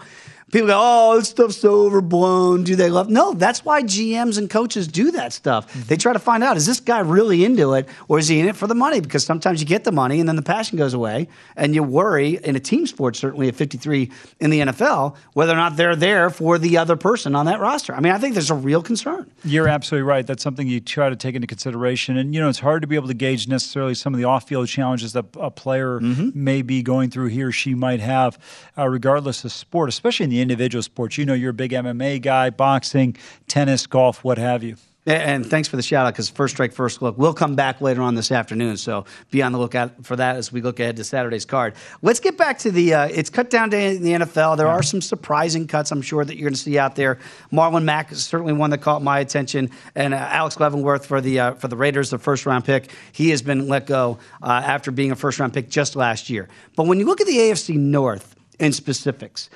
people 0.53 0.67
go, 0.67 0.79
"Oh, 0.79 1.17
this 1.17 1.29
stuff's 1.29 1.57
so 1.57 1.81
overblown." 1.85 2.63
Do 2.63 2.75
they 2.75 2.89
love? 2.89 3.09
No, 3.09 3.33
that's 3.33 3.65
why 3.65 3.83
GMs 3.83 4.37
and 4.37 4.49
coaches 4.49 4.87
do 4.87 5.11
that 5.11 5.33
stuff. 5.33 5.67
Mm-hmm. 5.73 5.87
They 5.87 5.97
try 5.97 6.13
to 6.13 6.19
find 6.19 6.43
out 6.43 6.55
is 6.55 6.65
this 6.65 6.79
guy 6.79 6.99
really 6.99 7.43
into 7.43 7.73
it 7.73 7.89
or 8.07 8.19
is 8.19 8.27
he 8.27 8.39
in 8.39 8.47
it 8.47 8.55
for 8.55 8.67
the 8.67 8.75
money? 8.75 9.01
Because 9.01 9.25
sometimes 9.25 9.59
you 9.59 9.67
get 9.67 9.83
the 9.83 9.91
money 9.91 10.19
and 10.19 10.29
then 10.29 10.35
the 10.35 10.41
passion 10.41 10.77
goes 10.77 10.93
away, 10.93 11.27
and 11.57 11.75
you 11.75 11.83
worry 11.83 12.39
in 12.43 12.55
a 12.55 12.59
team 12.59 12.87
sport, 12.87 13.15
certainly 13.15 13.47
at 13.47 13.55
53 13.55 14.11
in 14.39 14.49
the 14.51 14.59
NFL, 14.59 15.15
whether 15.33 15.53
or 15.53 15.57
not 15.57 15.75
they're 15.75 15.95
there 15.95 16.29
for 16.29 16.57
the 16.57 16.77
other 16.77 16.95
person 16.95 17.35
on 17.35 17.47
that 17.47 17.59
roster. 17.59 17.93
I 17.93 17.99
mean, 17.99 18.13
I 18.13 18.19
think 18.19 18.35
there's 18.35 18.51
a 18.51 18.55
real 18.55 18.81
concern. 18.81 19.29
You're 19.43 19.67
absolutely 19.67 20.07
right. 20.07 20.25
That's 20.25 20.43
something 20.43 20.67
you 20.67 20.79
try 20.79 21.09
to 21.09 21.15
take 21.15 21.35
into 21.35 21.47
consideration, 21.47 22.17
and 22.17 22.33
you 22.33 22.39
know, 22.39 22.49
it's 22.49 22.59
hard 22.59 22.83
to 22.83 22.87
be 22.87 22.95
able 22.95 23.07
to 23.07 23.13
gauge 23.13 23.47
necessarily 23.47 23.95
some 23.95 24.13
of 24.13 24.19
the 24.19 24.25
off-field 24.25 24.67
challenges 24.67 25.13
that 25.13 25.25
a 25.39 25.49
player 25.49 25.99
mm-hmm. 25.99 26.29
may 26.33 26.61
be 26.61 26.83
going 26.83 27.09
through. 27.09 27.27
He 27.27 27.41
or 27.41 27.51
she 27.51 27.73
might 27.73 27.99
have, 27.99 28.37
uh, 28.77 28.87
regardless 28.87 29.43
of 29.43 29.51
sport, 29.51 29.89
especially 29.89 30.25
in 30.25 30.29
the 30.29 30.42
individual 30.43 30.83
sports. 30.83 31.17
You 31.17 31.25
know, 31.25 31.33
you're 31.33 31.49
a 31.49 31.53
big 31.53 31.71
MMA 31.71 32.21
guy, 32.21 32.51
boxing, 32.51 33.17
tennis, 33.47 33.87
golf, 33.87 34.23
what 34.23 34.37
have 34.37 34.61
you. 34.61 34.75
And 35.05 35.45
thanks 35.45 35.67
for 35.67 35.75
the 35.75 35.81
shout 35.81 36.05
out 36.05 36.13
because 36.13 36.29
First 36.29 36.55
Strike, 36.55 36.71
First 36.71 37.01
Look 37.01 37.17
We'll 37.17 37.33
come 37.33 37.55
back 37.55 37.81
later 37.81 38.01
on 38.01 38.15
this 38.15 38.31
afternoon. 38.31 38.77
So 38.77 39.03
be 39.31 39.41
on 39.41 39.51
the 39.51 39.57
lookout 39.57 40.05
for 40.05 40.15
that 40.15 40.37
as 40.37 40.49
we 40.49 40.61
look 40.61 40.79
ahead 40.79 40.95
to 40.95 41.03
Saturday's 41.03 41.43
card. 41.43 41.73
Let's 42.01 42.21
get 42.21 42.37
back 42.37 42.57
to 42.59 42.71
the 42.71 42.93
uh, 42.93 43.07
it's 43.07 43.29
cut 43.29 43.49
down 43.49 43.69
day 43.69 43.97
in 43.97 44.03
the 44.03 44.11
NFL. 44.11 44.55
There 44.55 44.69
are 44.69 44.81
some 44.81 45.01
surprising 45.01 45.67
cuts 45.67 45.91
I'm 45.91 46.01
sure 46.01 46.23
that 46.23 46.37
you're 46.37 46.47
going 46.47 46.53
to 46.53 46.59
see 46.59 46.79
out 46.79 46.95
there. 46.95 47.19
Marlon 47.51 47.83
Mack 47.83 48.13
is 48.13 48.23
certainly 48.23 48.53
one 48.53 48.69
that 48.69 48.77
caught 48.77 49.03
my 49.03 49.19
attention, 49.19 49.71
and 49.93 50.13
uh, 50.13 50.17
Alex 50.17 50.57
Leatherwood 50.57 51.05
for 51.05 51.19
the 51.19 51.39
uh, 51.39 51.53
for 51.55 51.67
the 51.67 51.75
Raiders, 51.75 52.09
the 52.09 52.17
first 52.17 52.45
round 52.45 52.63
pick. 52.63 52.89
He 53.11 53.29
has 53.31 53.41
been 53.41 53.67
let 53.67 53.87
go 53.87 54.19
uh, 54.41 54.61
after 54.65 54.89
being 54.89 55.11
a 55.11 55.17
first 55.17 55.37
round 55.37 55.53
pick 55.53 55.69
just 55.69 55.97
last 55.97 56.29
year. 56.29 56.47
But 56.77 56.87
when 56.87 56.97
you 56.97 57.05
look 57.05 57.19
at 57.19 57.27
the 57.27 57.37
AFC 57.37 57.75
North 57.75 58.37
in 58.57 58.71
specifics, 58.71 59.49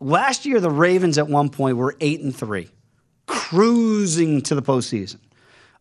last 0.00 0.46
year 0.46 0.60
the 0.60 0.70
Ravens 0.70 1.18
at 1.18 1.28
one 1.28 1.48
point 1.48 1.76
were 1.76 1.96
eight 2.00 2.20
and 2.20 2.34
three 2.34 2.70
cruising 3.26 4.42
to 4.42 4.54
the 4.54 4.62
postseason. 4.62 5.18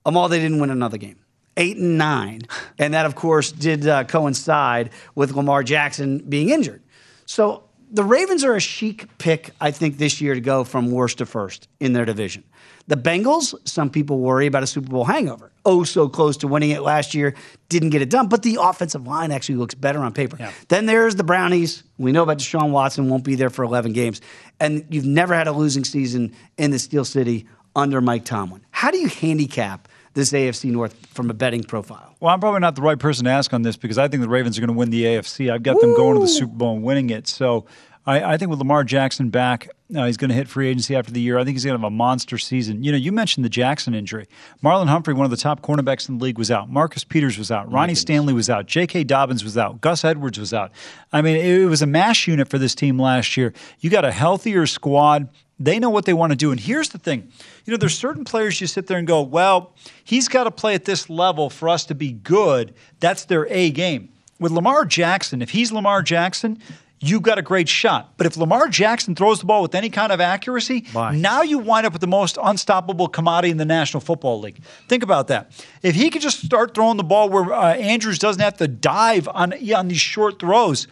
Amal, 0.05 0.29
they 0.29 0.39
didn't 0.39 0.59
win 0.59 0.69
another 0.69 0.97
game. 0.97 1.17
Eight 1.55 1.77
and 1.77 1.97
nine. 1.97 2.41
And 2.79 2.93
that, 2.93 3.05
of 3.05 3.15
course, 3.15 3.51
did 3.51 3.87
uh, 3.87 4.05
coincide 4.05 4.89
with 5.15 5.31
Lamar 5.31 5.63
Jackson 5.63 6.19
being 6.19 6.49
injured. 6.49 6.81
So 7.25 7.62
the 7.93 8.03
Ravens 8.03 8.43
are 8.43 8.55
a 8.55 8.59
chic 8.59 9.07
pick, 9.19 9.51
I 9.61 9.71
think, 9.71 9.99
this 9.99 10.19
year 10.19 10.33
to 10.33 10.41
go 10.41 10.63
from 10.63 10.91
worst 10.91 11.19
to 11.19 11.25
first 11.25 11.67
in 11.79 11.93
their 11.93 12.05
division. 12.05 12.43
The 12.87 12.97
Bengals, 12.97 13.55
some 13.65 13.89
people 13.89 14.19
worry 14.19 14.47
about 14.47 14.63
a 14.63 14.67
Super 14.67 14.89
Bowl 14.89 15.05
hangover. 15.05 15.51
Oh, 15.63 15.83
so 15.83 16.09
close 16.09 16.35
to 16.37 16.47
winning 16.47 16.71
it 16.71 16.81
last 16.81 17.13
year, 17.13 17.33
didn't 17.69 17.91
get 17.91 18.01
it 18.01 18.09
done. 18.09 18.27
But 18.27 18.43
the 18.43 18.57
offensive 18.59 19.07
line 19.07 19.31
actually 19.31 19.55
looks 19.55 19.75
better 19.75 19.99
on 19.99 20.11
paper. 20.11 20.35
Yeah. 20.37 20.51
Then 20.67 20.87
there's 20.87 21.15
the 21.15 21.23
Brownies. 21.23 21.83
We 21.97 22.11
know 22.11 22.23
about 22.23 22.39
Deshaun 22.39 22.71
Watson, 22.71 23.09
won't 23.09 23.23
be 23.23 23.35
there 23.35 23.49
for 23.49 23.63
11 23.63 23.93
games. 23.93 24.19
And 24.59 24.85
you've 24.89 25.05
never 25.05 25.33
had 25.33 25.47
a 25.47 25.53
losing 25.53 25.85
season 25.85 26.33
in 26.57 26.71
the 26.71 26.79
Steel 26.79 27.05
City 27.05 27.47
under 27.75 28.01
Mike 28.01 28.25
Tomlin. 28.25 28.65
How 28.71 28.91
do 28.91 28.97
you 28.97 29.07
handicap 29.07 29.87
this 30.13 30.31
AFC 30.31 30.71
North 30.71 31.05
from 31.07 31.29
a 31.29 31.33
betting 31.33 31.63
profile? 31.63 32.15
Well, 32.19 32.33
I'm 32.33 32.39
probably 32.39 32.59
not 32.59 32.75
the 32.75 32.81
right 32.81 32.99
person 32.99 33.25
to 33.25 33.31
ask 33.31 33.53
on 33.53 33.61
this 33.61 33.77
because 33.77 33.97
I 33.97 34.07
think 34.07 34.21
the 34.21 34.29
Ravens 34.29 34.57
are 34.57 34.61
going 34.61 34.73
to 34.73 34.77
win 34.77 34.89
the 34.89 35.03
AFC. 35.03 35.51
I've 35.51 35.63
got 35.63 35.75
Woo! 35.75 35.81
them 35.81 35.95
going 35.95 36.15
to 36.15 36.21
the 36.21 36.27
Super 36.27 36.53
Bowl 36.53 36.75
and 36.75 36.83
winning 36.83 37.09
it. 37.09 37.27
So 37.27 37.65
I, 38.05 38.33
I 38.33 38.37
think 38.37 38.49
with 38.49 38.59
Lamar 38.59 38.83
Jackson 38.83 39.29
back, 39.29 39.69
uh, 39.95 40.05
he's 40.05 40.17
going 40.17 40.29
to 40.29 40.35
hit 40.35 40.47
free 40.47 40.67
agency 40.67 40.95
after 40.95 41.11
the 41.11 41.21
year. 41.21 41.37
I 41.37 41.43
think 41.43 41.55
he's 41.55 41.63
going 41.63 41.77
to 41.77 41.81
have 41.81 41.87
a 41.87 41.95
monster 41.95 42.37
season. 42.37 42.83
You 42.83 42.91
know, 42.91 42.97
you 42.97 43.11
mentioned 43.11 43.45
the 43.45 43.49
Jackson 43.49 43.93
injury. 43.93 44.27
Marlon 44.63 44.87
Humphrey, 44.87 45.13
one 45.13 45.25
of 45.25 45.31
the 45.31 45.37
top 45.37 45.61
cornerbacks 45.61 46.09
in 46.09 46.17
the 46.17 46.23
league, 46.23 46.37
was 46.37 46.51
out. 46.51 46.69
Marcus 46.69 47.03
Peters 47.03 47.37
was 47.37 47.51
out. 47.51 47.71
Ronnie 47.71 47.95
Stanley 47.95 48.33
was 48.33 48.49
out. 48.49 48.65
J.K. 48.65 49.05
Dobbins 49.05 49.43
was 49.43 49.57
out. 49.57 49.81
Gus 49.81 50.03
Edwards 50.03 50.39
was 50.39 50.53
out. 50.53 50.71
I 51.11 51.21
mean, 51.21 51.37
it 51.37 51.65
was 51.69 51.81
a 51.81 51.87
mash 51.87 52.27
unit 52.27 52.49
for 52.49 52.57
this 52.57 52.75
team 52.75 52.99
last 52.99 53.37
year. 53.37 53.53
You 53.79 53.89
got 53.89 54.05
a 54.05 54.11
healthier 54.11 54.65
squad. 54.65 55.29
They 55.63 55.79
know 55.79 55.89
what 55.89 56.03
they 56.05 56.13
want 56.13 56.31
to 56.31 56.35
do. 56.35 56.51
And 56.51 56.59
here's 56.59 56.89
the 56.89 56.97
thing 56.97 57.31
you 57.65 57.71
know, 57.71 57.77
there's 57.77 57.97
certain 57.97 58.25
players 58.25 58.59
you 58.59 58.67
sit 58.67 58.87
there 58.87 58.97
and 58.97 59.07
go, 59.07 59.21
well, 59.21 59.73
he's 60.03 60.27
got 60.27 60.43
to 60.43 60.51
play 60.51 60.75
at 60.75 60.83
this 60.83 61.09
level 61.09 61.49
for 61.49 61.69
us 61.69 61.85
to 61.85 61.95
be 61.95 62.11
good. 62.11 62.73
That's 62.99 63.25
their 63.25 63.47
A 63.47 63.71
game. 63.71 64.09
With 64.39 64.51
Lamar 64.51 64.83
Jackson, 64.83 65.41
if 65.41 65.51
he's 65.51 65.71
Lamar 65.71 66.01
Jackson, 66.01 66.59
you've 66.99 67.21
got 67.21 67.37
a 67.37 67.41
great 67.41 67.69
shot. 67.69 68.13
But 68.17 68.27
if 68.27 68.35
Lamar 68.35 68.67
Jackson 68.67 69.15
throws 69.15 69.39
the 69.39 69.45
ball 69.45 69.61
with 69.61 69.73
any 69.73 69.89
kind 69.89 70.11
of 70.11 70.19
accuracy, 70.19 70.85
Bye. 70.93 71.15
now 71.15 71.43
you 71.43 71.59
wind 71.59 71.85
up 71.85 71.93
with 71.93 72.01
the 72.01 72.07
most 72.07 72.37
unstoppable 72.41 73.07
commodity 73.07 73.51
in 73.51 73.57
the 73.57 73.65
National 73.65 74.01
Football 74.01 74.41
League. 74.41 74.61
Think 74.89 75.01
about 75.01 75.29
that. 75.29 75.51
If 75.81 75.95
he 75.95 76.09
could 76.09 76.21
just 76.21 76.43
start 76.43 76.73
throwing 76.73 76.97
the 76.97 77.03
ball 77.03 77.29
where 77.29 77.53
uh, 77.53 77.75
Andrews 77.75 78.19
doesn't 78.19 78.41
have 78.41 78.57
to 78.57 78.67
dive 78.67 79.29
on, 79.29 79.53
on 79.73 79.87
these 79.87 80.01
short 80.01 80.39
throws, 80.39 80.87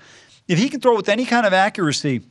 if 0.47 0.57
he 0.57 0.69
can 0.69 0.79
throw 0.79 0.95
with 0.95 1.09
any 1.09 1.25
kind 1.25 1.45
of 1.45 1.51
accuracy, 1.51 2.21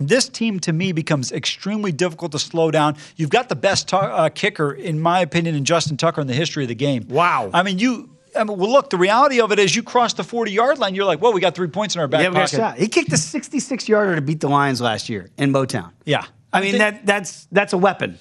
this 0.00 0.28
team 0.28 0.60
to 0.60 0.72
me 0.72 0.92
becomes 0.92 1.32
extremely 1.32 1.92
difficult 1.92 2.32
to 2.32 2.38
slow 2.38 2.70
down. 2.70 2.96
You've 3.16 3.30
got 3.30 3.48
the 3.48 3.56
best 3.56 3.88
t- 3.88 3.96
uh, 3.96 4.28
kicker, 4.30 4.72
in 4.72 5.00
my 5.00 5.20
opinion, 5.20 5.54
in 5.54 5.64
Justin 5.64 5.96
Tucker 5.96 6.20
in 6.20 6.26
the 6.26 6.34
history 6.34 6.64
of 6.64 6.68
the 6.68 6.74
game. 6.74 7.06
Wow. 7.08 7.50
I 7.52 7.62
mean, 7.62 7.78
you 7.78 8.10
I 8.36 8.44
mean, 8.44 8.58
well, 8.58 8.70
look, 8.70 8.90
the 8.90 8.96
reality 8.96 9.40
of 9.40 9.52
it 9.52 9.58
is 9.58 9.74
you 9.74 9.82
cross 9.82 10.14
the 10.14 10.24
40 10.24 10.52
yard 10.52 10.78
line, 10.78 10.94
you're 10.94 11.04
like, 11.04 11.20
well, 11.20 11.32
we 11.32 11.40
got 11.40 11.54
three 11.54 11.68
points 11.68 11.94
in 11.94 12.00
our 12.00 12.08
back 12.08 12.22
yeah, 12.22 12.30
pocket. 12.30 12.56
Shot. 12.56 12.78
He 12.78 12.88
kicked 12.88 13.12
a 13.12 13.16
66 13.16 13.88
yarder 13.88 14.14
to 14.14 14.22
beat 14.22 14.40
the 14.40 14.48
Lions 14.48 14.80
last 14.80 15.08
year 15.08 15.30
in 15.36 15.52
Motown. 15.52 15.92
Yeah. 16.04 16.24
I 16.52 16.60
mean, 16.60 16.78
that 16.78 17.06
that's 17.06 17.46
that's 17.52 17.72
a 17.72 17.78
weapon. 17.78 18.18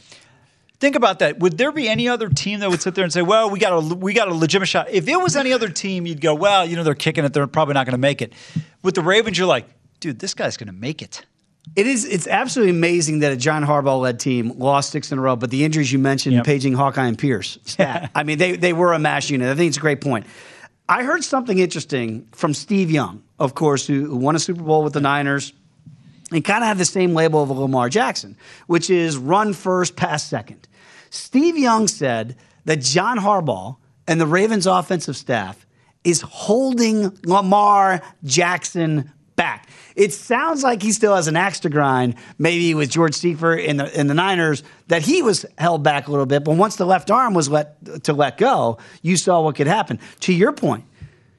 Think 0.79 0.95
about 0.95 1.19
that. 1.19 1.39
Would 1.39 1.57
there 1.57 1.71
be 1.71 1.89
any 1.89 2.07
other 2.07 2.29
team 2.29 2.59
that 2.61 2.69
would 2.69 2.81
sit 2.81 2.95
there 2.95 3.03
and 3.03 3.11
say, 3.11 3.23
"Well, 3.23 3.49
we 3.49 3.59
got 3.59 3.73
a 3.73 3.95
we 3.95 4.13
got 4.13 4.27
a 4.27 4.33
legitimate 4.33 4.67
shot"? 4.67 4.87
If 4.89 5.07
it 5.07 5.19
was 5.19 5.35
any 5.35 5.51
other 5.51 5.67
team, 5.67 6.05
you'd 6.05 6.21
go, 6.21 6.35
"Well, 6.35 6.65
you 6.65 6.75
know, 6.75 6.83
they're 6.83 6.93
kicking 6.93 7.25
it; 7.25 7.33
they're 7.33 7.47
probably 7.47 7.73
not 7.73 7.85
going 7.85 7.93
to 7.93 7.97
make 7.97 8.21
it." 8.21 8.33
With 8.83 8.95
the 8.95 9.01
Ravens, 9.01 9.37
you're 9.37 9.47
like, 9.47 9.65
"Dude, 9.99 10.19
this 10.19 10.33
guy's 10.33 10.57
going 10.57 10.67
to 10.67 10.73
make 10.73 11.01
it." 11.01 11.25
It 11.75 11.87
is. 11.87 12.05
It's 12.05 12.27
absolutely 12.27 12.71
amazing 12.71 13.19
that 13.19 13.31
a 13.31 13.37
John 13.37 13.63
Harbaugh 13.63 14.01
led 14.01 14.19
team 14.19 14.53
lost 14.57 14.91
six 14.91 15.11
in 15.11 15.19
a 15.19 15.21
row. 15.21 15.35
But 15.35 15.51
the 15.51 15.63
injuries 15.63 15.91
you 15.91 15.99
mentioned, 15.99 16.35
yep. 16.35 16.45
paging 16.45 16.73
Hawkeye 16.73 17.07
and 17.07 17.17
Pierce, 17.17 17.59
stat. 17.65 18.11
I 18.15 18.23
mean, 18.23 18.37
they 18.37 18.55
they 18.55 18.73
were 18.73 18.93
a 18.93 18.99
mash 18.99 19.29
unit. 19.29 19.49
I 19.49 19.55
think 19.55 19.69
it's 19.69 19.77
a 19.77 19.81
great 19.81 20.01
point. 20.01 20.25
I 20.87 21.03
heard 21.03 21.23
something 21.23 21.59
interesting 21.59 22.27
from 22.31 22.55
Steve 22.55 22.89
Young, 22.89 23.21
of 23.37 23.53
course, 23.53 23.85
who, 23.85 24.07
who 24.07 24.15
won 24.15 24.35
a 24.35 24.39
Super 24.39 24.63
Bowl 24.63 24.83
with 24.83 24.93
the 24.93 25.01
Niners 25.01 25.53
and 26.31 26.43
kind 26.43 26.63
of 26.63 26.67
had 26.67 26.79
the 26.79 26.85
same 26.85 27.13
label 27.13 27.43
of 27.43 27.51
Lamar 27.51 27.89
Jackson, 27.89 28.35
which 28.65 28.89
is 28.89 29.15
run 29.15 29.53
first, 29.53 29.95
pass 29.95 30.23
second. 30.23 30.67
Steve 31.11 31.57
Young 31.57 31.87
said 31.87 32.35
that 32.65 32.81
John 32.81 33.19
Harbaugh 33.19 33.77
and 34.07 34.19
the 34.19 34.25
Ravens 34.25 34.65
offensive 34.65 35.15
staff 35.15 35.65
is 36.03 36.21
holding 36.21 37.17
Lamar 37.23 38.01
Jackson 38.23 39.11
back. 39.39 39.69
It 39.95 40.13
sounds 40.13 40.63
like 40.63 40.83
he 40.83 40.91
still 40.91 41.15
has 41.15 41.27
an 41.27 41.37
axe 41.37 41.61
to 41.61 41.69
grind, 41.69 42.15
maybe 42.37 42.75
with 42.75 42.89
George 42.89 43.15
Seifert 43.15 43.61
in 43.61 43.77
the 43.77 43.99
in 43.99 44.07
the 44.07 44.13
Niners, 44.13 44.63
that 44.87 45.01
he 45.01 45.21
was 45.21 45.45
held 45.57 45.81
back 45.81 46.07
a 46.07 46.11
little 46.11 46.25
bit. 46.25 46.43
But 46.43 46.57
once 46.57 46.75
the 46.75 46.85
left 46.85 47.09
arm 47.09 47.33
was 47.33 47.47
let 47.47 48.03
to 48.03 48.13
let 48.13 48.37
go, 48.37 48.77
you 49.01 49.15
saw 49.15 49.41
what 49.41 49.55
could 49.55 49.67
happen. 49.67 49.97
To 50.21 50.33
your 50.33 50.51
point, 50.51 50.83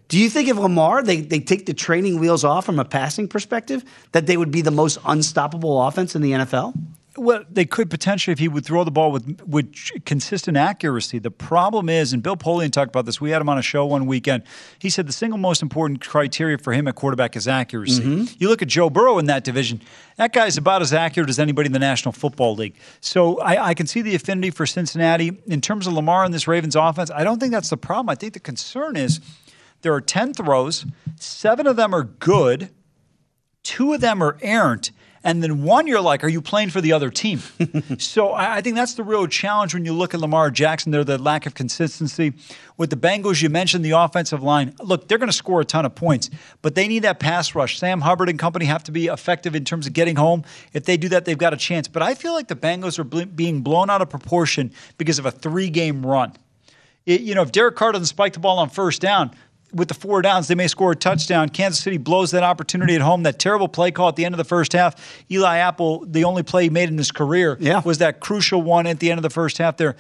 do 0.09 0.19
you 0.19 0.31
think 0.31 0.49
if 0.49 0.57
Lamar 0.57 1.03
they, 1.03 1.21
they 1.21 1.41
take 1.41 1.67
the 1.67 1.75
training 1.75 2.19
wheels 2.19 2.43
off 2.43 2.65
from 2.65 2.79
a 2.79 2.87
passing 2.87 3.29
perspective, 3.29 3.85
that 4.13 4.27
they 4.27 4.39
would 4.39 4.51
be 4.51 4.63
the 4.63 4.71
most 4.71 4.99
unstoppable 5.05 5.87
offense 5.87 6.17
in 6.17 6.23
the 6.23 6.33
NFL? 6.33 6.75
Well, 7.17 7.45
they 7.51 7.65
could 7.65 7.91
potentially 7.91 8.33
if 8.33 8.39
he 8.39 8.47
would 8.47 8.65
throw 8.65 8.85
the 8.85 8.91
ball 8.93 9.11
with 9.11 9.43
with 9.45 9.75
consistent 10.05 10.57
accuracy. 10.57 11.19
The 11.19 11.31
problem 11.31 11.89
is, 11.89 12.13
and 12.13 12.23
Bill 12.23 12.37
Polian 12.37 12.71
talked 12.71 12.89
about 12.89 13.05
this. 13.05 13.21
We 13.21 13.31
had 13.31 13.43
him 13.43 13.49
on 13.49 13.59
a 13.59 13.63
show 13.63 13.85
one 13.85 14.07
weekend. 14.07 14.45
He 14.79 14.91
said 14.91 15.09
the 15.09 15.13
single 15.13 15.39
most 15.39 15.61
important 15.61 16.07
criteria 16.07 16.57
for 16.57 16.73
him 16.73 16.87
at 16.87 16.95
quarterback 16.95 17.35
is 17.35 17.49
accuracy. 17.49 18.03
Mm-hmm. 18.03 18.35
You 18.39 18.49
look 18.49 18.63
at 18.63 18.69
Joe 18.69 18.91
Burrow 18.91 19.19
in 19.19 19.27
that 19.27 19.43
division. 19.43 19.83
That 20.19 20.33
guy's 20.33 20.57
about 20.57 20.83
as 20.83 20.93
accurate 20.93 21.29
as 21.29 21.41
anybody 21.41 21.67
in 21.67 21.73
the 21.73 21.81
National 21.81 22.13
Football 22.13 22.55
League. 22.55 22.77
So 23.01 23.41
I, 23.41 23.71
I 23.71 23.75
can 23.75 23.89
see 23.89 24.03
the 24.03 24.15
affinity 24.15 24.51
for 24.51 24.65
Cincinnati 24.65 25.37
in 25.47 25.61
terms 25.61 25.89
of 25.89 25.95
Lamar 25.95 26.25
and 26.25 26.33
this 26.33 26.47
Ravens 26.47 26.77
offense. 26.77 27.11
I 27.11 27.25
don't 27.25 27.41
think 27.41 27.53
that's 27.53 27.71
the 27.71 27.77
problem. 27.77 28.09
I 28.09 28.15
think 28.15 28.35
the 28.35 28.41
concern 28.41 28.95
is 28.95 29.21
there 29.83 29.93
are 29.95 30.01
ten 30.01 30.33
throws, 30.33 30.87
seven 31.17 31.67
of 31.67 31.75
them 31.75 31.93
are 31.93 32.05
good, 32.05 32.71
two 33.65 33.95
of 33.95 34.01
them 34.01 34.23
are 34.23 34.39
errant 34.43 34.93
and 35.23 35.43
then 35.43 35.63
one 35.63 35.87
you're 35.87 36.01
like, 36.01 36.25
are 36.25 36.29
you 36.29 36.41
playing 36.41 36.71
for 36.71 36.81
the 36.81 36.93
other 36.93 37.11
team? 37.11 37.41
so 37.99 38.31
I, 38.31 38.57
I, 38.57 38.61
think 38.63 38.77
that's 38.77 38.95
the 38.95 39.03
real 39.03 39.27
challenge 39.27 39.75
when 39.75 39.85
you 39.85 39.93
look 39.93 40.15
at 40.15 40.21
Lamar 40.21 40.51
Jackson. 40.51 40.93
There, 40.93 41.05
the 41.05 41.19
lack 41.19 41.45
of 41.45 41.55
consistency 41.55 42.33
with 42.79 42.89
the 42.89 42.97
Bengals. 42.97 43.43
You 43.43 43.51
mentioned 43.51 43.85
the 43.85 43.91
offensive 43.91 44.43
line. 44.43 44.75
Look, 44.83 45.09
they're 45.09 45.19
going 45.19 45.29
to 45.29 45.37
score 45.37 45.61
a 45.61 45.65
ton 45.65 45.85
of 45.85 45.95
points, 45.95 46.31
but 46.63 46.75
they 46.75 46.89
need 46.89 47.01
that 47.01 47.21
pass 47.21 47.55
rush. 47.55 47.79
Sam 47.79 48.01
Hubbard 48.01 48.31
and 48.31 48.39
company 48.39 48.65
have 48.65 48.83
to 48.85 48.93
be 48.93 49.07
effective 49.09 49.55
in 49.55 49.65
terms 49.65 49.87
of 49.87 49.93
getting 49.93 50.17
home. 50.17 50.43
If 50.73 50.87
they 50.87 50.97
do 50.97 51.11
that, 51.11 51.27
they've 51.27 51.37
got 51.37 51.53
a 51.53 51.59
chance. 51.59 51.87
But 51.87 52.03
I 52.03 52.15
feel 52.15 52.33
like 52.33 52.49
the 52.49 52.57
Bengals 52.57 52.99
are 52.99 53.05
bl- 53.05 53.25
being 53.25 53.61
blown 53.61 53.91
out 53.91 54.01
of 54.01 54.09
proportion 54.09 54.73
because 54.97 55.19
of 55.19 55.27
a 55.27 55.31
three-game 55.31 56.05
run. 56.05 56.33
It, 57.05 57.21
you 57.23 57.35
know, 57.35 57.43
if 57.43 57.53
Derek 57.53 57.77
Carr 57.77 57.93
doesn't 57.93 58.07
spike 58.07 58.33
the 58.33 58.41
ball 58.41 58.59
on 58.59 58.71
first 58.71 59.01
down, 59.01 59.33
with 59.73 59.89
the 59.89 59.95
four 59.95 60.23
downs, 60.23 60.49
they 60.49 60.55
may 60.55 60.69
score 60.69 60.93
a 60.93 60.97
touchdown. 60.97 61.49
Kansas 61.49 61.83
City 61.83 61.97
blows 61.97 62.31
that 62.33 62.43
opportunity 62.43 62.95
at 62.95 63.01
home. 63.01 63.23
That 63.23 63.39
terrible 63.39 63.69
play 63.69 63.91
call 63.91 64.09
at 64.09 64.17
the 64.17 64.25
end 64.25 64.35
of 64.35 64.39
the 64.39 64.45
first 64.45 64.73
half. 64.73 65.23
Eli 65.31 65.59
Apple, 65.59 66.05
the 66.07 66.25
only 66.25 66.43
play 66.43 66.65
he 66.65 66.71
made 66.71 66.89
in 66.89 66.99
his 66.99 67.13
career, 67.13 67.57
yeah. 67.61 67.83
was 67.85 67.99
that 67.99 68.21
crucial 68.21 68.63
one 68.63 68.87
at 68.87 69.01
the 69.01 69.11
end 69.11 69.19
of 69.19 69.23
the 69.23 69.31
first 69.31 69.59
half 69.59 69.77
there. 69.77 69.97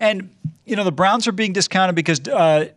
And, 0.00 0.34
you 0.64 0.76
know, 0.76 0.84
the 0.84 0.92
Browns 0.92 1.28
are 1.28 1.32
being 1.32 1.52
discounted 1.52 1.94
because 1.94 2.20
uh, 2.28 2.70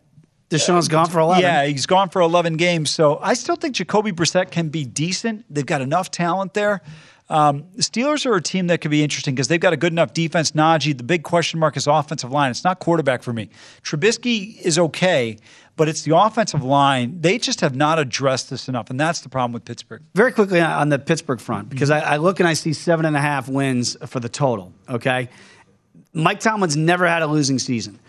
Deshaun's 0.50 0.88
gone 0.88 1.10
for 1.10 1.20
11. 1.20 1.42
Yeah, 1.42 1.66
he's 1.66 1.86
gone 1.86 2.10
for 2.10 2.22
11 2.22 2.58
games. 2.58 2.92
So 2.92 3.20
I 3.20 3.34
still 3.34 3.56
think 3.56 3.76
Jacoby 3.76 4.12
Brissett 4.12 4.52
can 4.52 4.70
be 4.70 4.86
decent. 4.86 5.46
They've 5.50 5.66
got 5.66 5.82
enough 5.82 6.12
talent 6.12 6.54
there. 6.54 6.82
Um, 7.28 7.66
the 7.76 7.82
Steelers 7.82 8.26
are 8.28 8.36
a 8.36 8.42
team 8.42 8.68
that 8.68 8.82
could 8.82 8.92
be 8.92 9.02
interesting 9.02 9.34
because 9.34 9.48
they've 9.48 9.60
got 9.60 9.74
a 9.74 9.78
good 9.78 9.92
enough 9.92 10.14
defense. 10.14 10.52
Najee, 10.52 10.96
the 10.96 11.04
big 11.04 11.24
question 11.24 11.60
mark 11.60 11.76
is 11.76 11.88
offensive 11.88 12.32
line. 12.32 12.52
It's 12.52 12.64
not 12.64 12.80
quarterback 12.80 13.24
for 13.24 13.34
me. 13.34 13.50
Trubisky 13.82 14.60
is 14.62 14.78
okay, 14.78 15.38
but 15.76 15.90
it's 15.90 16.04
the 16.04 16.16
offensive 16.16 16.64
line. 16.64 17.20
They 17.22 17.38
just 17.38 17.62
have 17.62 17.76
not 17.76 18.00
addressed 18.00 18.50
this 18.50 18.68
enough, 18.68 18.90
and 18.90 19.00
that's 19.00 19.22
the 19.22 19.30
problem 19.30 19.52
with 19.54 19.66
Pittsburgh. 19.66 20.02
Very 20.14 20.32
quickly 20.32 20.62
on 20.62 20.90
the 20.90 21.00
Pittsburgh 21.00 21.40
front, 21.40 21.70
because 21.70 21.90
mm-hmm. 21.90 22.08
I, 22.08 22.14
I 22.14 22.18
look 22.18 22.40
and 22.40 22.48
I 22.48 22.54
see 22.54 22.74
seven 22.74 23.06
and 23.06 23.16
a 23.16 23.22
half 23.22 23.48
wins 23.50 23.98
for 24.08 24.20
the 24.20 24.30
total. 24.30 24.72
Okay, 24.90 25.30
Mike 26.14 26.40
Tomlin's 26.40 26.78
never 26.78 27.08
had 27.08 27.22
a 27.22 27.28
losing 27.28 27.60
season. 27.60 28.00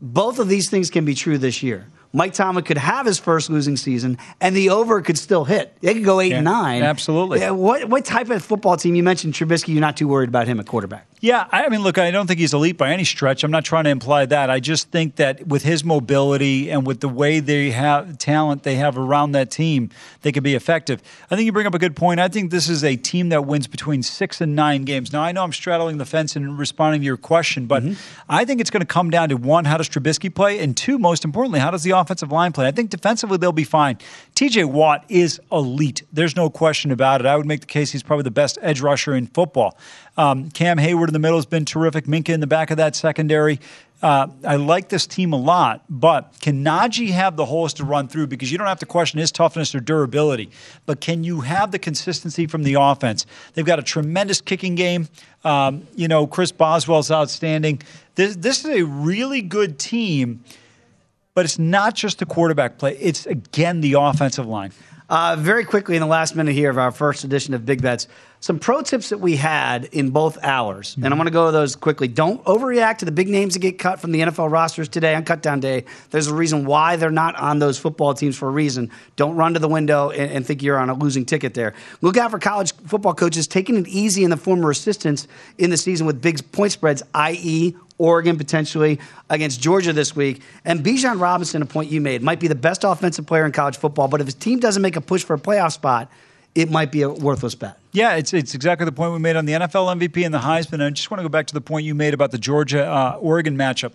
Both 0.00 0.38
of 0.40 0.48
these 0.48 0.68
things 0.68 0.90
can 0.90 1.04
be 1.04 1.14
true 1.14 1.38
this 1.38 1.62
year. 1.62 1.86
Mike 2.12 2.34
Tomlin 2.34 2.64
could 2.64 2.78
have 2.78 3.06
his 3.06 3.18
first 3.18 3.48
losing 3.48 3.76
season, 3.76 4.18
and 4.40 4.54
the 4.54 4.70
over 4.70 5.00
could 5.00 5.16
still 5.16 5.44
hit. 5.44 5.74
They 5.80 5.94
could 5.94 6.04
go 6.04 6.20
eight 6.20 6.30
Yeah, 6.30 6.36
and 6.36 6.44
nine. 6.44 6.82
absolutely. 6.82 7.40
Yeah, 7.40 7.50
what 7.50 7.88
what 7.88 8.04
type 8.04 8.30
of 8.30 8.44
football 8.44 8.76
team? 8.76 8.94
You 8.94 9.02
mentioned 9.02 9.34
Trubisky. 9.34 9.68
You're 9.68 9.80
not 9.80 9.96
too 9.96 10.08
worried 10.08 10.28
about 10.28 10.46
him 10.46 10.60
at 10.60 10.66
quarterback. 10.66 11.06
Yeah, 11.20 11.46
I 11.52 11.68
mean, 11.68 11.82
look, 11.82 11.98
I 11.98 12.10
don't 12.10 12.26
think 12.26 12.40
he's 12.40 12.52
elite 12.52 12.76
by 12.76 12.90
any 12.90 13.04
stretch. 13.04 13.44
I'm 13.44 13.52
not 13.52 13.64
trying 13.64 13.84
to 13.84 13.90
imply 13.90 14.26
that. 14.26 14.50
I 14.50 14.58
just 14.58 14.90
think 14.90 15.16
that 15.16 15.46
with 15.46 15.62
his 15.62 15.84
mobility 15.84 16.68
and 16.68 16.84
with 16.84 16.98
the 16.98 17.08
way 17.08 17.38
they 17.38 17.70
have 17.70 18.18
talent 18.18 18.64
they 18.64 18.74
have 18.74 18.98
around 18.98 19.30
that 19.32 19.48
team, 19.50 19.90
they 20.22 20.32
could 20.32 20.42
be 20.42 20.56
effective. 20.56 21.00
I 21.30 21.36
think 21.36 21.46
you 21.46 21.52
bring 21.52 21.66
up 21.66 21.74
a 21.74 21.78
good 21.78 21.94
point. 21.94 22.18
I 22.18 22.26
think 22.26 22.50
this 22.50 22.68
is 22.68 22.82
a 22.82 22.96
team 22.96 23.28
that 23.28 23.46
wins 23.46 23.68
between 23.68 24.02
six 24.02 24.40
and 24.40 24.56
nine 24.56 24.82
games. 24.84 25.12
Now, 25.12 25.22
I 25.22 25.30
know 25.30 25.44
I'm 25.44 25.52
straddling 25.52 25.98
the 25.98 26.04
fence 26.04 26.34
and 26.34 26.58
responding 26.58 27.02
to 27.02 27.04
your 27.04 27.16
question, 27.16 27.66
but 27.66 27.84
mm-hmm. 27.84 27.94
I 28.28 28.44
think 28.44 28.60
it's 28.60 28.70
going 28.70 28.80
to 28.80 28.86
come 28.86 29.08
down 29.08 29.28
to 29.28 29.36
one, 29.36 29.64
how 29.64 29.76
does 29.76 29.88
Trubisky 29.88 30.34
play? 30.34 30.58
And 30.58 30.76
two, 30.76 30.98
most 30.98 31.24
importantly, 31.24 31.60
how 31.60 31.70
does 31.70 31.84
the 31.84 31.92
offensive 32.02 32.30
line 32.30 32.52
play? 32.52 32.66
I 32.66 32.70
think 32.70 32.90
defensively 32.90 33.38
they'll 33.38 33.52
be 33.52 33.64
fine. 33.64 33.98
TJ 34.34 34.66
Watt 34.66 35.04
is 35.08 35.40
elite. 35.50 36.02
There's 36.12 36.36
no 36.36 36.50
question 36.50 36.90
about 36.90 37.20
it. 37.20 37.26
I 37.26 37.36
would 37.36 37.46
make 37.46 37.60
the 37.60 37.66
case 37.66 37.92
he's 37.92 38.02
probably 38.02 38.24
the 38.24 38.30
best 38.30 38.58
edge 38.60 38.80
rusher 38.80 39.14
in 39.14 39.26
football. 39.28 39.78
Um, 40.16 40.50
Cam 40.50 40.78
Heyward 40.78 41.08
in 41.08 41.12
the 41.12 41.18
middle 41.18 41.38
has 41.38 41.46
been 41.46 41.64
terrific. 41.64 42.04
Minkah 42.04 42.30
in 42.30 42.40
the 42.40 42.46
back 42.46 42.70
of 42.70 42.76
that 42.76 42.94
secondary. 42.94 43.60
Uh, 44.02 44.26
I 44.44 44.56
like 44.56 44.88
this 44.88 45.06
team 45.06 45.32
a 45.32 45.36
lot, 45.36 45.84
but 45.88 46.34
can 46.40 46.64
Najee 46.64 47.10
have 47.10 47.36
the 47.36 47.44
holes 47.44 47.72
to 47.74 47.84
run 47.84 48.08
through? 48.08 48.26
Because 48.26 48.50
you 48.50 48.58
don't 48.58 48.66
have 48.66 48.80
to 48.80 48.86
question 48.86 49.20
his 49.20 49.30
toughness 49.30 49.76
or 49.76 49.80
durability, 49.80 50.50
but 50.86 51.00
can 51.00 51.22
you 51.22 51.42
have 51.42 51.70
the 51.70 51.78
consistency 51.78 52.48
from 52.48 52.64
the 52.64 52.74
offense? 52.74 53.26
They've 53.54 53.64
got 53.64 53.78
a 53.78 53.82
tremendous 53.82 54.40
kicking 54.40 54.74
game. 54.74 55.08
Um, 55.44 55.86
you 55.94 56.08
know, 56.08 56.26
Chris 56.26 56.50
Boswell's 56.50 57.12
outstanding. 57.12 57.80
This, 58.16 58.34
this 58.34 58.64
is 58.64 58.70
a 58.72 58.82
really 58.82 59.40
good 59.40 59.78
team, 59.78 60.42
but 61.34 61.44
it's 61.44 61.58
not 61.58 61.94
just 61.94 62.18
the 62.18 62.26
quarterback 62.26 62.78
play. 62.78 62.96
It's, 62.96 63.26
again, 63.26 63.80
the 63.80 63.94
offensive 63.94 64.46
line. 64.46 64.72
Uh, 65.08 65.36
very 65.38 65.64
quickly 65.64 65.94
in 65.94 66.00
the 66.00 66.06
last 66.06 66.34
minute 66.34 66.54
here 66.54 66.70
of 66.70 66.78
our 66.78 66.90
first 66.90 67.22
edition 67.22 67.52
of 67.52 67.66
Big 67.66 67.82
Bets, 67.82 68.08
some 68.40 68.58
pro 68.58 68.80
tips 68.80 69.10
that 69.10 69.18
we 69.18 69.36
had 69.36 69.84
in 69.92 70.08
both 70.08 70.42
hours, 70.42 70.96
and 70.96 71.06
I'm 71.06 71.16
going 71.16 71.26
to 71.26 71.30
go 71.30 71.46
to 71.46 71.52
those 71.52 71.76
quickly. 71.76 72.08
Don't 72.08 72.42
overreact 72.44 72.98
to 72.98 73.04
the 73.04 73.12
big 73.12 73.28
names 73.28 73.52
that 73.52 73.60
get 73.60 73.78
cut 73.78 74.00
from 74.00 74.12
the 74.12 74.20
NFL 74.20 74.50
rosters 74.50 74.88
today 74.88 75.14
on 75.14 75.24
Cutdown 75.24 75.60
Day. 75.60 75.84
There's 76.10 76.28
a 76.28 76.34
reason 76.34 76.64
why 76.64 76.96
they're 76.96 77.10
not 77.10 77.36
on 77.36 77.58
those 77.58 77.78
football 77.78 78.14
teams 78.14 78.38
for 78.38 78.48
a 78.48 78.50
reason. 78.50 78.90
Don't 79.16 79.36
run 79.36 79.52
to 79.52 79.60
the 79.60 79.68
window 79.68 80.10
and, 80.10 80.32
and 80.32 80.46
think 80.46 80.62
you're 80.62 80.78
on 80.78 80.88
a 80.88 80.94
losing 80.94 81.26
ticket 81.26 81.52
there. 81.52 81.74
Look 82.00 82.16
out 82.16 82.30
for 82.30 82.38
college 82.38 82.72
football 82.86 83.14
coaches 83.14 83.46
taking 83.46 83.76
it 83.76 83.88
easy 83.88 84.24
in 84.24 84.30
the 84.30 84.38
former 84.38 84.70
assistants 84.70 85.28
in 85.58 85.68
the 85.68 85.76
season 85.76 86.06
with 86.06 86.22
big 86.22 86.50
point 86.52 86.72
spreads, 86.72 87.02
i.e., 87.14 87.76
Oregon 88.02 88.36
potentially 88.36 88.98
against 89.30 89.60
Georgia 89.60 89.92
this 89.92 90.16
week. 90.16 90.42
And 90.64 90.84
Bijan 90.84 91.20
Robinson, 91.20 91.62
a 91.62 91.66
point 91.66 91.90
you 91.90 92.00
made, 92.00 92.20
might 92.20 92.40
be 92.40 92.48
the 92.48 92.56
best 92.56 92.82
offensive 92.82 93.26
player 93.26 93.46
in 93.46 93.52
college 93.52 93.76
football, 93.76 94.08
but 94.08 94.20
if 94.20 94.26
his 94.26 94.34
team 94.34 94.58
doesn't 94.58 94.82
make 94.82 94.96
a 94.96 95.00
push 95.00 95.22
for 95.22 95.34
a 95.34 95.38
playoff 95.38 95.72
spot, 95.72 96.10
it 96.56 96.68
might 96.68 96.90
be 96.90 97.02
a 97.02 97.08
worthless 97.08 97.54
bet. 97.54 97.78
Yeah, 97.92 98.16
it's 98.16 98.34
it's 98.34 98.54
exactly 98.54 98.84
the 98.84 98.92
point 98.92 99.12
we 99.12 99.20
made 99.20 99.36
on 99.36 99.46
the 99.46 99.52
NFL 99.52 99.96
MVP 99.96 100.24
and 100.24 100.34
the 100.34 100.40
Heisman. 100.40 100.84
I 100.84 100.90
just 100.90 101.10
want 101.10 101.20
to 101.20 101.22
go 101.22 101.28
back 101.28 101.46
to 101.46 101.54
the 101.54 101.60
point 101.60 101.86
you 101.86 101.94
made 101.94 102.12
about 102.12 102.30
the 102.32 102.38
Georgia 102.38 102.86
uh, 102.86 103.18
Oregon 103.20 103.56
matchup. 103.56 103.92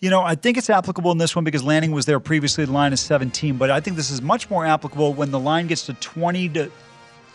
You 0.00 0.10
know, 0.10 0.20
I 0.20 0.34
think 0.34 0.58
it's 0.58 0.68
applicable 0.68 1.10
in 1.10 1.18
this 1.18 1.34
one 1.34 1.44
because 1.44 1.64
Lanning 1.64 1.92
was 1.92 2.04
there 2.04 2.20
previously. 2.20 2.66
The 2.66 2.72
line 2.72 2.92
is 2.92 3.00
17, 3.00 3.56
but 3.56 3.70
I 3.70 3.80
think 3.80 3.96
this 3.96 4.10
is 4.10 4.20
much 4.20 4.50
more 4.50 4.66
applicable 4.66 5.14
when 5.14 5.30
the 5.30 5.40
line 5.40 5.66
gets 5.66 5.86
to 5.86 5.94
20 5.94 6.50
to 6.50 6.70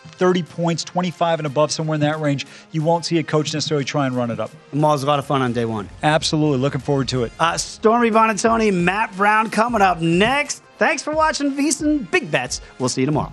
30 0.02 0.42
points, 0.42 0.84
25 0.84 1.40
and 1.40 1.46
above, 1.46 1.72
somewhere 1.72 1.94
in 1.94 2.00
that 2.02 2.20
range. 2.20 2.46
You 2.70 2.82
won't 2.82 3.04
see 3.04 3.18
a 3.18 3.22
coach 3.22 3.52
necessarily 3.52 3.84
try 3.84 4.06
and 4.06 4.16
run 4.16 4.30
it 4.30 4.40
up. 4.40 4.50
Mall's 4.72 5.02
a 5.02 5.06
lot 5.06 5.18
of 5.18 5.26
fun 5.26 5.42
on 5.42 5.52
day 5.52 5.64
one. 5.64 5.88
Absolutely. 6.02 6.58
Looking 6.58 6.80
forward 6.80 7.08
to 7.08 7.24
it. 7.24 7.32
Uh, 7.38 7.56
Stormy 7.56 8.10
Buonantony, 8.10 8.72
Matt 8.72 9.16
Brown 9.16 9.50
coming 9.50 9.82
up 9.82 10.00
next. 10.00 10.62
Thanks 10.78 11.02
for 11.02 11.14
watching 11.14 11.52
VSiN 11.52 12.10
Big 12.10 12.30
Bets. 12.30 12.60
We'll 12.78 12.88
see 12.88 13.02
you 13.02 13.06
tomorrow. 13.06 13.32